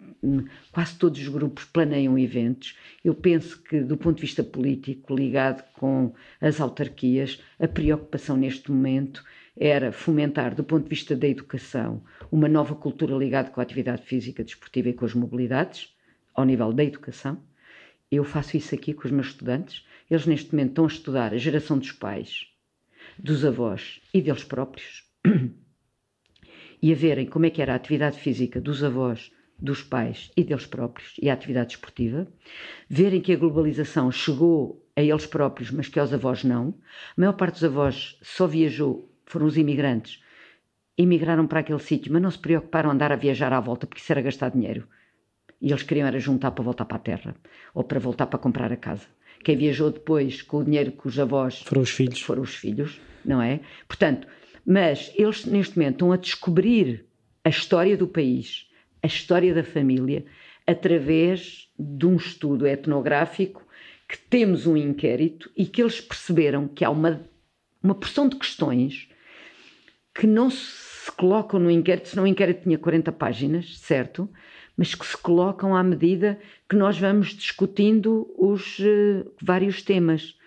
[0.72, 2.76] quase todos os grupos planeiam eventos.
[3.04, 8.70] Eu penso que, do ponto de vista político, ligado com as autarquias, a preocupação neste
[8.70, 9.24] momento
[9.60, 14.02] era fomentar, do ponto de vista da educação, uma nova cultura ligada com a atividade
[14.06, 15.94] física, desportiva e com as mobilidades,
[16.34, 17.38] ao nível da educação.
[18.10, 19.86] Eu faço isso aqui com os meus estudantes.
[20.10, 22.46] Eles, neste momento, estão a estudar a geração dos pais,
[23.18, 25.04] dos avós e deles próprios
[26.82, 30.42] e a verem como é que era a atividade física dos avós, dos pais e
[30.42, 32.26] deles próprios e a atividade esportiva,
[32.88, 36.74] verem que a globalização chegou a eles próprios, mas que aos avós não.
[37.14, 40.22] A maior parte dos avós só viajou foram os imigrantes.
[40.96, 44.02] Imigraram para aquele sítio, mas não se preocuparam em andar a viajar à volta, porque
[44.02, 44.86] isso era gastar dinheiro.
[45.60, 47.36] E eles queriam era juntar para voltar para a terra,
[47.74, 49.06] ou para voltar para comprar a casa.
[49.44, 51.62] Quem viajou depois com o dinheiro que os avós...
[51.62, 52.20] Foram os filhos.
[52.20, 53.60] Foram os filhos, não é?
[53.88, 54.26] Portanto,
[54.66, 57.06] mas eles neste momento estão a descobrir
[57.44, 58.68] a história do país,
[59.02, 60.24] a história da família,
[60.66, 63.66] através de um estudo etnográfico
[64.06, 67.24] que temos um inquérito e que eles perceberam que há uma,
[67.82, 69.08] uma porção de questões
[70.14, 74.28] que não se colocam no inquérito, senão o inquérito tinha 40 páginas, certo?
[74.80, 80.38] mas que se colocam à medida que nós vamos discutindo os uh, vários temas.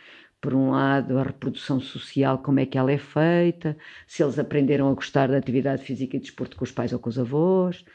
[0.42, 3.78] Por um lado, a reprodução social, como é que ela é feita,
[4.08, 7.10] se eles aprenderam a gostar da atividade física e desporto com os pais ou com
[7.10, 7.86] os avós,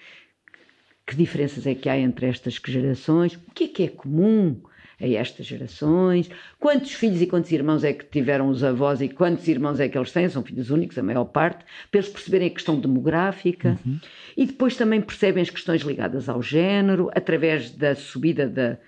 [1.04, 4.62] que diferenças é que há entre estas gerações, o que é que é comum
[5.00, 9.46] a estas gerações, quantos filhos e quantos irmãos é que tiveram os avós e quantos
[9.46, 12.50] irmãos é que eles têm, são filhos únicos, a maior parte, para eles perceberem a
[12.50, 13.98] questão demográfica uhum.
[14.36, 18.78] e depois também percebem as questões ligadas ao género, através da subida da,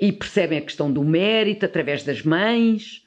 [0.00, 3.04] e percebem a questão do mérito, através das mães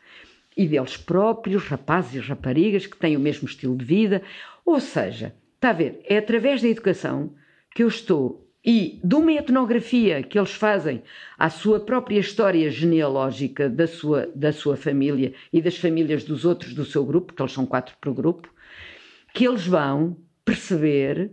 [0.56, 4.22] e deles próprios, rapazes e raparigas que têm o mesmo estilo de vida.
[4.66, 7.34] Ou seja, está a ver, é através da educação
[7.74, 11.04] que eu estou e de uma etnografia que eles fazem
[11.38, 16.74] à sua própria história genealógica da sua, da sua família e das famílias dos outros
[16.74, 18.50] do seu grupo, porque eles são quatro por grupo,
[19.34, 21.32] que eles vão perceber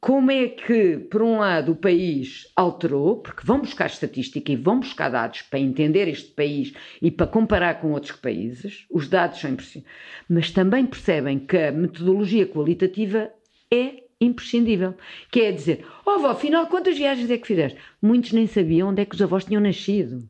[0.00, 4.78] como é que, por um lado, o país alterou, porque vão buscar estatística e vão
[4.78, 6.72] buscar dados para entender este país
[7.02, 9.92] e para comparar com outros países, os dados são impressionantes,
[10.28, 13.28] mas também percebem que a metodologia qualitativa
[13.72, 14.94] é imprescindível.
[15.30, 17.78] Que é dizer, ó oh, avó, afinal, quantas viagens é que fizeste?
[18.00, 20.28] Muitos nem sabiam onde é que os avós tinham nascido.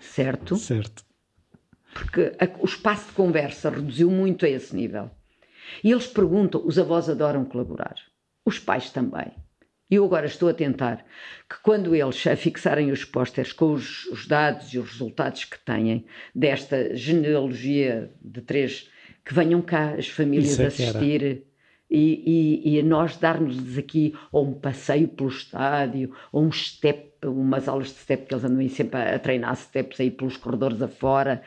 [0.00, 0.56] Certo?
[0.56, 1.04] Certo.
[1.92, 5.10] Porque a, o espaço de conversa reduziu muito a esse nível.
[5.82, 7.94] E eles perguntam, os avós adoram colaborar.
[8.44, 9.32] Os pais também.
[9.90, 11.04] E eu agora estou a tentar
[11.48, 16.06] que quando eles fixarem os pósteres com os, os, dados e os resultados que têm
[16.32, 18.88] desta genealogia de três,
[19.24, 21.44] que venham cá as famílias é assistir
[21.90, 27.68] e, e, e nós darmos-lhes aqui ou um passeio pelo estádio, ou um step, umas
[27.68, 31.42] aulas de step que eles andam sempre a, a treinar steps aí pelos corredores afora,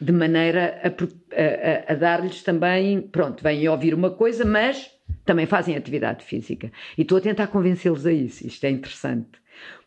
[0.00, 4.90] de maneira a, a, a dar-lhes também, pronto, vêm ouvir uma coisa, mas
[5.24, 6.70] também fazem atividade física.
[6.96, 9.40] E estou a tentar convencê-los a isso, isto é interessante,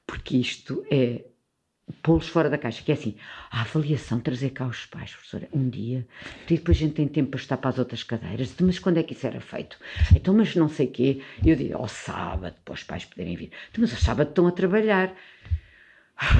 [0.05, 1.23] porque isto é
[2.01, 3.15] pô-los fora da caixa, que é assim,
[3.51, 6.07] a avaliação, trazer cá os pais, professora, um dia,
[6.49, 9.03] e depois a gente tem tempo para estar para as outras cadeiras, mas quando é
[9.03, 9.77] que isso era feito?
[10.15, 13.51] Então, mas não sei o quê, eu digo, ao sábado, para os pais poderem vir,
[13.69, 15.13] então, mas ao sábado estão a trabalhar,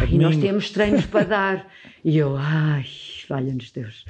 [0.09, 1.71] e nós temos treinos para dar,
[2.03, 2.85] e eu, ai,
[3.27, 4.05] valha-nos Deus.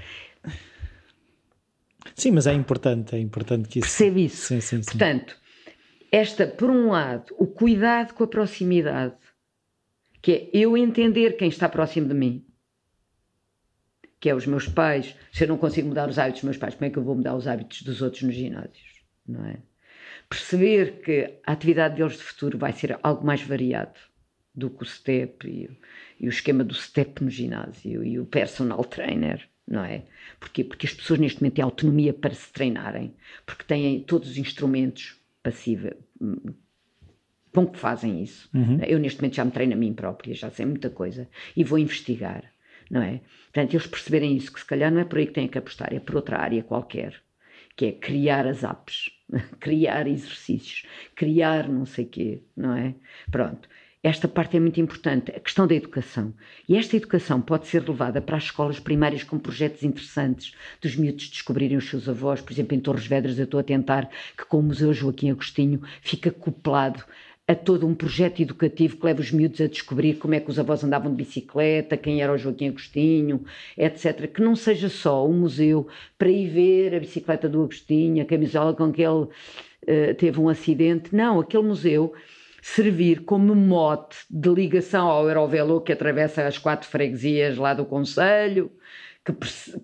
[2.15, 3.88] Sim, mas é importante, é importante que isso...
[3.88, 4.47] Percebe isso.
[4.47, 4.89] Sim, sim, sim.
[4.91, 5.35] Portanto,
[6.11, 9.15] esta, por um lado, o cuidado com a proximidade,
[10.24, 12.48] que é eu entender quem está próximo de mim,
[14.22, 15.16] que é os meus pais.
[15.34, 17.14] Se eu não consigo mudar os hábitos dos meus pais, como é que eu vou
[17.14, 19.04] mudar os hábitos dos outros nos ginásios?
[19.28, 19.58] Não é?
[20.30, 24.00] Perceber que a atividade deles de futuro vai ser algo mais variado
[24.56, 25.70] do que o STEP e,
[26.22, 30.06] e o esquema do STEP no ginásio e o personal trainer, não é?
[30.40, 30.64] Porquê?
[30.64, 33.14] Porque as pessoas neste momento têm autonomia para se treinarem,
[33.45, 35.91] porque têm todos os instrumentos passivos
[37.53, 38.49] com que fazem isso.
[38.53, 38.80] Uhum.
[38.85, 41.77] Eu neste momento já me treino a mim própria, já sei muita coisa e vou
[41.77, 42.43] investigar,
[42.89, 43.21] não é?
[43.53, 45.93] Portanto, eles perceberem isso, que se calhar não é por aí que têm que apostar,
[45.93, 47.21] é por outra área qualquer,
[47.75, 49.11] que é criar as apps,
[49.59, 50.85] criar exercícios,
[51.15, 52.95] criar não sei quê, não é?
[53.31, 53.69] Pronto.
[54.05, 56.34] Esta parte é muito importante, a questão da educação.
[56.67, 61.30] E esta educação pode ser levada para as escolas primárias com projetos interessantes, dos miúdos
[61.30, 62.41] descobrirem os seus avós.
[62.41, 65.81] Por exemplo, em Torres Vedras, eu estou a tentar que com o Museu Joaquim Agostinho
[66.01, 67.01] fica acoplado
[67.48, 70.57] a todo um projeto educativo que leva os miúdos a descobrir como é que os
[70.57, 73.44] avós andavam de bicicleta, quem era o Joaquim Agostinho,
[73.78, 74.28] etc.
[74.32, 75.88] Que não seja só um museu
[76.18, 79.30] para ir ver a bicicleta do Agostinho, a camisola com que ele uh,
[80.18, 81.14] teve um acidente.
[81.14, 82.14] Não, aquele museu
[82.61, 88.72] servir como mote de ligação ao Eurovelo que atravessa as quatro freguesias lá do Conselho,
[89.26, 89.34] que,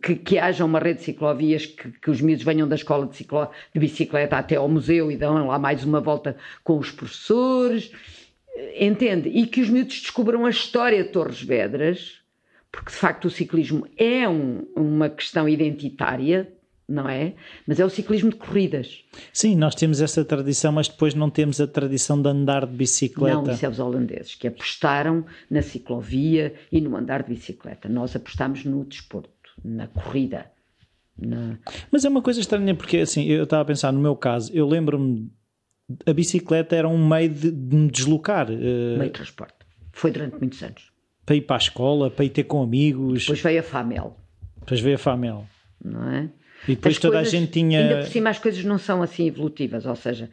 [0.01, 3.15] que, que, haja uma rede de ciclovias, que, que os miúdos venham da escola de,
[3.15, 7.91] ciclo, de bicicleta até ao museu e dão lá mais uma volta com os professores,
[8.77, 9.29] entende?
[9.29, 12.19] E que os miúdos descubram a história de Torres Vedras,
[12.71, 16.51] porque de facto o ciclismo é um, uma questão identitária,
[16.89, 17.35] não é?
[17.67, 19.03] Mas é o ciclismo de corridas.
[19.31, 23.41] Sim, nós temos essa tradição, mas depois não temos a tradição de andar de bicicleta.
[23.41, 27.87] Não, isso é os holandeses, que apostaram na ciclovia e no andar de bicicleta.
[27.87, 29.29] Nós apostamos no desporto,
[29.63, 30.51] na corrida.
[31.15, 31.59] Na...
[31.91, 34.67] Mas é uma coisa estranha, porque assim, eu estava a pensar no meu caso, eu
[34.67, 35.31] lembro-me,
[36.05, 38.49] a bicicleta era um meio de, de me deslocar.
[38.49, 39.53] Eh, meio de transporte.
[39.91, 40.91] Foi durante muitos anos.
[41.25, 43.21] Para ir para a escola, para ir ter com amigos.
[43.21, 44.17] Depois veio a Famel.
[44.59, 45.45] Depois veio a Famel.
[45.83, 46.29] Não é?
[46.67, 47.79] E depois as toda coisas, a gente tinha.
[47.79, 50.29] Ainda por cima as coisas não são assim evolutivas, ou seja,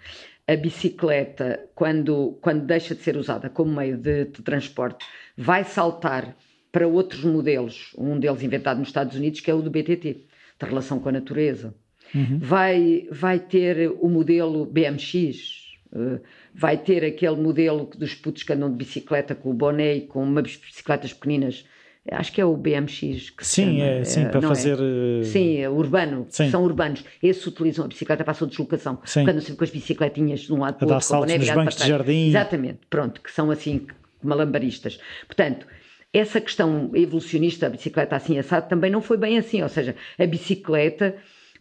[0.47, 5.05] a bicicleta, quando, quando deixa de ser usada como meio de, de transporte,
[5.37, 6.37] vai saltar
[6.71, 10.27] para outros modelos, um deles inventado nos Estados Unidos, que é o do BTT,
[10.59, 11.75] de relação com a natureza.
[12.15, 12.39] Uhum.
[12.39, 16.21] Vai, vai ter o modelo BMX, Uh,
[16.53, 20.23] vai ter aquele modelo dos putos que andam de bicicleta com o boné e com
[20.23, 21.65] umas bicicletas pequeninas
[22.13, 25.25] acho que é o BMX que sim, é, sim, é, para fazer é?
[25.25, 26.51] sim, é urbano, sim.
[26.51, 29.25] são urbanos esses utilizam a bicicleta para a sua deslocação sim.
[29.25, 31.89] quando sempre com as bicicletinhas de um lado para o outro, saltos nos bancos de
[31.89, 33.87] jardim exatamente, pronto, que são assim
[34.23, 35.67] malambaristas, portanto
[36.13, 40.27] essa questão evolucionista da bicicleta assim assado também não foi bem assim, ou seja, a
[40.27, 41.17] bicicleta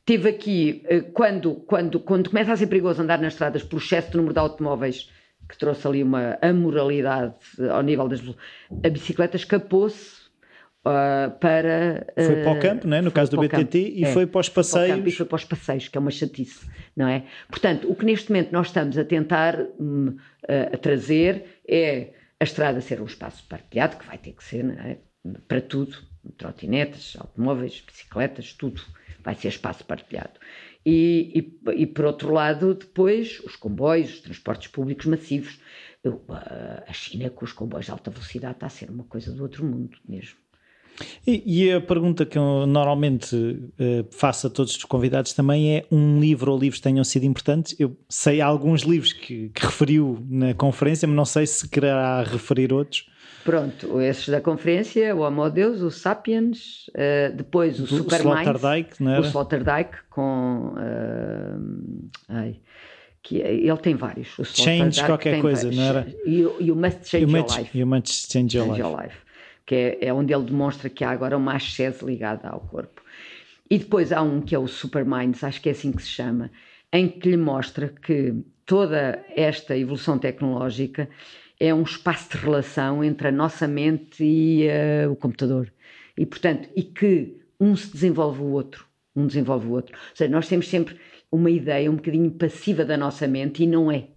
[0.06, 4.12] teve aqui, eh, quando, quando, quando começa a ser perigoso andar nas estradas pelo excesso
[4.12, 5.10] de número de automóveis
[5.50, 7.36] que trouxe ali uma amoralidade
[7.72, 8.22] ao nível das
[8.84, 10.25] a bicicleta escapou-se
[10.86, 12.06] Uh, para.
[12.16, 13.02] Uh, foi para o campo, não é?
[13.02, 13.76] no caso do BTT, campo.
[13.76, 15.00] e é, foi para os passeios.
[15.00, 17.24] Para e foi para os passeios, que é uma chatice, não é?
[17.50, 20.16] Portanto, o que neste momento nós estamos a tentar um,
[20.48, 25.00] a trazer é a estrada ser um espaço partilhado, que vai ter que ser, é?
[25.48, 25.98] Para tudo:
[26.38, 28.80] trotinetas, automóveis, bicicletas, tudo
[29.24, 30.40] vai ser espaço partilhado.
[30.86, 35.60] E, e, e por outro lado, depois, os comboios, os transportes públicos massivos.
[36.86, 39.66] A China com os comboios de alta velocidade está a ser uma coisa do outro
[39.66, 40.45] mundo mesmo.
[41.26, 45.86] E, e, a pergunta que eu normalmente uh, faço a todos os convidados também é
[45.92, 47.76] um livro ou livros tenham sido importantes.
[47.80, 52.72] Eu sei alguns livros que, que referiu na conferência, mas não sei se quererá referir
[52.72, 53.10] outros.
[53.44, 58.48] Pronto, esses da conferência, o Homo Deus, o Sapiens, uh, depois o Supermind,
[59.20, 60.74] o Sloterdijk com...
[60.76, 62.56] Uh, ai,
[63.22, 64.38] que é, ele tem vários.
[64.38, 65.78] O Change qualquer coisa, vários.
[65.78, 66.08] não era?
[66.26, 67.78] E, o Must Change you Your Life.
[67.78, 68.82] You Must Change Your, change life.
[68.82, 69.25] your life
[69.66, 73.02] que é, é onde ele demonstra que há agora uma ascese ligada ao corpo.
[73.70, 76.52] E depois há um que é o Superminds, acho que é assim que se chama,
[76.94, 78.36] em que lhe mostra que
[78.66, 81.10] toda esta evolução tecnológica
[81.60, 85.72] é um espaço de relação entre a nossa mente e uh, o computador.
[86.18, 88.86] E, portanto, e que um se desenvolve o outro,
[89.16, 89.96] um desenvolve o outro.
[89.96, 91.00] Ou seja, nós temos sempre
[91.32, 94.10] uma ideia um bocadinho passiva da nossa mente e não é.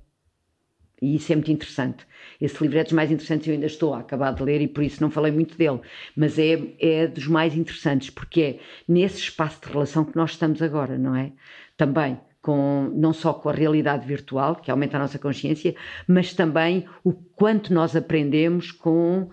[1.00, 2.06] E isso é muito interessante.
[2.40, 4.82] Esse livro é dos mais interessantes, eu ainda estou a acabar de ler e por
[4.82, 5.80] isso não falei muito dele,
[6.16, 10.60] mas é, é dos mais interessantes, porque é nesse espaço de relação que nós estamos
[10.60, 11.32] agora, não é?
[11.76, 15.74] Também com, não só com a realidade virtual, que aumenta a nossa consciência,
[16.06, 19.28] mas também o quanto nós aprendemos com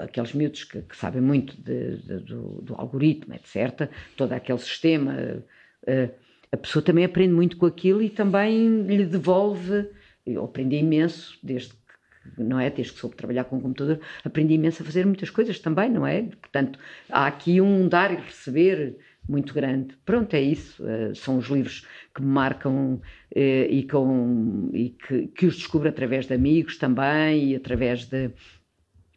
[0.00, 5.14] aqueles miúdos que, que sabem muito de, de, do, do, algoritmo, etc., todo aquele sistema.
[5.82, 6.10] Uh,
[6.50, 9.86] a pessoa também aprende muito com aquilo e também lhe devolve
[10.34, 11.88] eu aprendi imenso desde que
[12.36, 12.70] não é?
[12.70, 16.06] Desde que soube trabalhar com o computador, aprendi imenso a fazer muitas coisas também, não
[16.06, 16.22] é?
[16.22, 16.78] Portanto,
[17.08, 18.98] há aqui um dar e receber
[19.28, 19.96] muito grande.
[20.04, 20.82] Pronto, é isso.
[20.82, 23.00] Uh, são os livros que me marcam uh,
[23.36, 28.30] e, com, e que, que, os descubro através de amigos também e através de.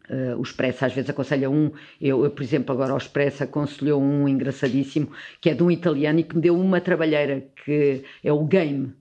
[0.09, 1.71] Uh, o Expresso às vezes aconselha um,
[2.01, 5.09] eu, eu, por exemplo agora o Expresso aconselhou um engraçadíssimo
[5.39, 8.93] que é de um italiano e que me deu uma trabalheira que é o Game,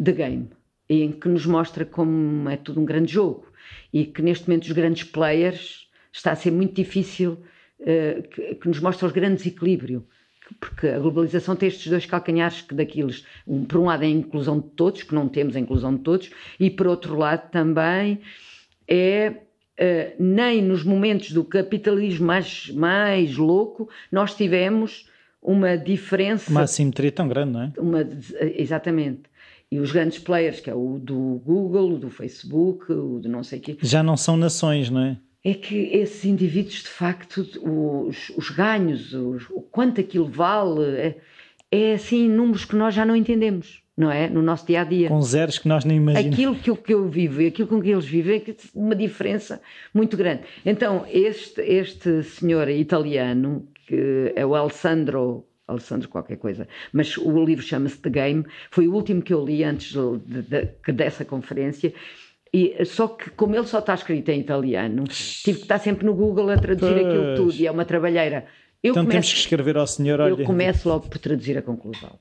[0.00, 0.50] The Game
[0.90, 3.46] em que nos mostra como é tudo um grande jogo
[3.92, 7.38] e que neste momento os grandes players está a ser muito difícil,
[7.80, 10.04] uh, que, que, nos mostra os grandes equilíbrio,
[10.58, 14.10] porque a globalização tem estes dois calcanhares que daqueles, um, por um lado é a
[14.10, 18.20] inclusão de todos, que não temos a inclusão de todos, e por outro lado também
[18.88, 19.32] é
[19.78, 25.08] uh, nem nos momentos do capitalismo mais, mais louco nós tivemos
[25.40, 26.50] uma diferença.
[26.50, 27.72] Uma assimetria tão grande, não é?
[27.78, 28.06] Uma,
[28.56, 29.29] exatamente.
[29.70, 33.44] E os grandes players, que é o do Google, o do Facebook, o de não
[33.44, 33.78] sei o quê.
[33.80, 35.16] Já não são nações, não é?
[35.44, 41.18] É que esses indivíduos, de facto, os, os ganhos, os, o quanto aquilo vale, é,
[41.70, 44.30] é assim números que nós já não entendemos não é?
[44.30, 45.08] No nosso dia a dia.
[45.08, 46.32] Com zeros que nós nem imaginamos.
[46.32, 49.60] Aquilo que eu, que eu vivo e aquilo com que eles vivem é uma diferença
[49.92, 50.42] muito grande.
[50.64, 57.64] Então, este, este senhor italiano, que é o Alessandro Alessandro qualquer coisa, mas o livro
[57.64, 61.92] chama-se The Game, foi o último que eu li antes de, de, de, dessa conferência.
[62.52, 66.14] E, só que, como ele só está escrito em italiano, tive que estar sempre no
[66.14, 67.06] Google a traduzir pois.
[67.06, 68.46] aquilo tudo, e é uma trabalheira.
[68.82, 70.20] Eu então começo, temos que escrever ao senhor.
[70.20, 72.18] Olha, eu começo logo por traduzir a conclusão.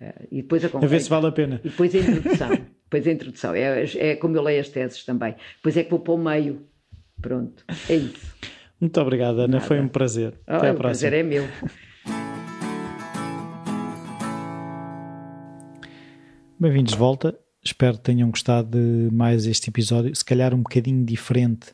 [0.00, 1.60] É, e depois a, a ver se vale a pena.
[1.64, 2.48] E depois a introdução.
[2.84, 3.54] depois a introdução.
[3.54, 5.34] É, é como eu leio as teses também.
[5.56, 6.62] Depois é que vou para o meio.
[7.20, 8.32] Pronto, é isso.
[8.80, 9.54] Muito obrigada, Ana.
[9.54, 9.64] Nada.
[9.64, 10.34] Foi um prazer.
[10.46, 10.78] Oh, Até a próxima.
[10.78, 11.44] O prazer é meu.
[16.60, 17.38] Bem-vindos de volta.
[17.62, 20.12] Espero que tenham gostado de mais este episódio.
[20.12, 21.68] Se calhar um bocadinho diferente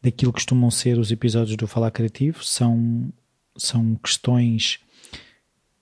[0.00, 2.42] daquilo que costumam ser os episódios do Falar Criativo.
[2.42, 3.12] São,
[3.54, 4.80] são questões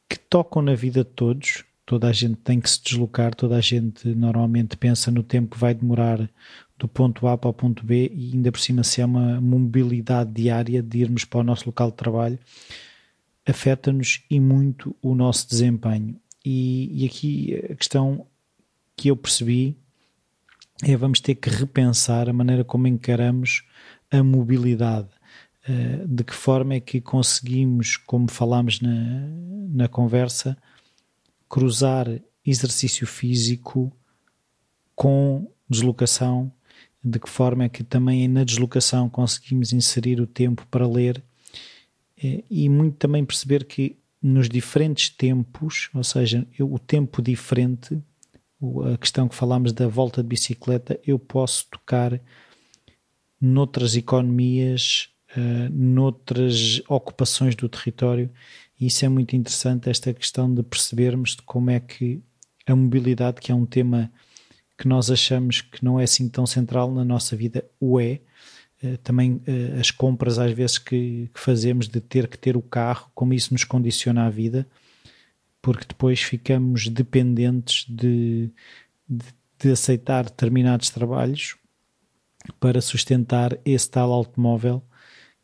[0.09, 1.63] que tocam na vida de todos.
[1.85, 5.61] Toda a gente tem que se deslocar, toda a gente normalmente pensa no tempo que
[5.61, 6.29] vai demorar
[6.77, 10.33] do ponto A para o ponto B e ainda por cima se é uma mobilidade
[10.33, 12.41] diária de irmos para o nosso local de trabalho
[13.47, 16.17] afeta-nos e muito o nosso desempenho
[16.49, 18.25] e, e aqui a questão
[18.97, 19.77] que eu percebi
[20.85, 23.65] é vamos ter que repensar a maneira como encaramos
[24.13, 25.09] a mobilidade.
[25.69, 29.27] Uh, de que forma é que conseguimos, como falámos na,
[29.71, 30.57] na conversa,
[31.49, 32.07] cruzar
[32.45, 33.93] exercício físico
[34.95, 36.53] com deslocação,
[37.03, 41.21] de que forma é que também na deslocação conseguimos inserir o tempo para ler
[42.23, 48.03] eh, e muito também perceber que nos diferentes tempos, ou seja, eu, o tempo diferente,
[48.93, 52.21] a questão que falámos da volta de bicicleta, eu posso tocar
[53.41, 58.29] noutras economias, uh, noutras ocupações do território,
[58.81, 62.21] e isso é muito interessante, esta questão de percebermos de como é que
[62.67, 64.11] a mobilidade, que é um tema
[64.77, 68.21] que nós achamos que não é assim tão central na nossa vida, o é,
[69.03, 73.11] também eh, as compras às vezes que, que, fazemos de ter que ter o carro,
[73.15, 74.67] como isso nos condiciona a vida,
[75.63, 78.51] porque depois ficamos dependentes de,
[79.09, 79.27] de,
[79.59, 81.57] de aceitar determinados trabalhos
[82.61, 84.83] para sustentar esse tal automóvel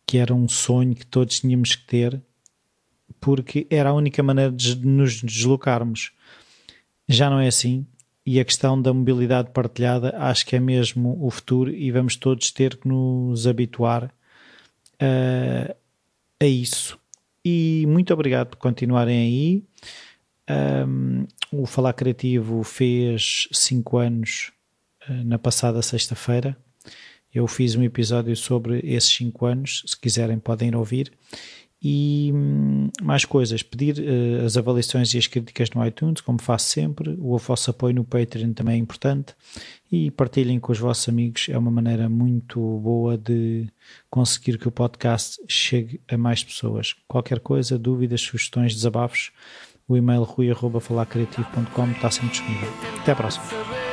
[0.07, 2.23] que era um sonho que todos tínhamos que ter,
[3.21, 6.13] porque era a única maneira de nos deslocarmos.
[7.09, 7.87] Já não é assim,
[8.25, 12.51] e a questão da mobilidade partilhada acho que é mesmo o futuro e vamos todos
[12.51, 14.13] ter que nos habituar
[15.01, 15.75] a,
[16.41, 16.99] a isso.
[17.45, 19.65] E muito obrigado por continuarem aí.
[20.87, 24.53] Um, o Falar Criativo fez 5 anos
[25.09, 26.57] uh, na passada sexta-feira.
[27.35, 29.83] Eu fiz um episódio sobre esses 5 anos.
[29.87, 31.13] Se quiserem, podem ir ouvir.
[31.85, 36.67] E hum, mais coisas, pedir uh, as avaliações e as críticas no iTunes, como faço
[36.67, 37.17] sempre.
[37.19, 39.35] O vosso apoio no Patreon também é importante.
[39.91, 43.67] E partilhem com os vossos amigos, é uma maneira muito boa de
[44.09, 46.95] conseguir que o podcast chegue a mais pessoas.
[47.09, 49.33] Qualquer coisa, dúvidas, sugestões, desabafos,
[49.89, 52.71] o e-mail rui.falacreativo.com está sempre disponível.
[53.01, 53.92] Até à próxima.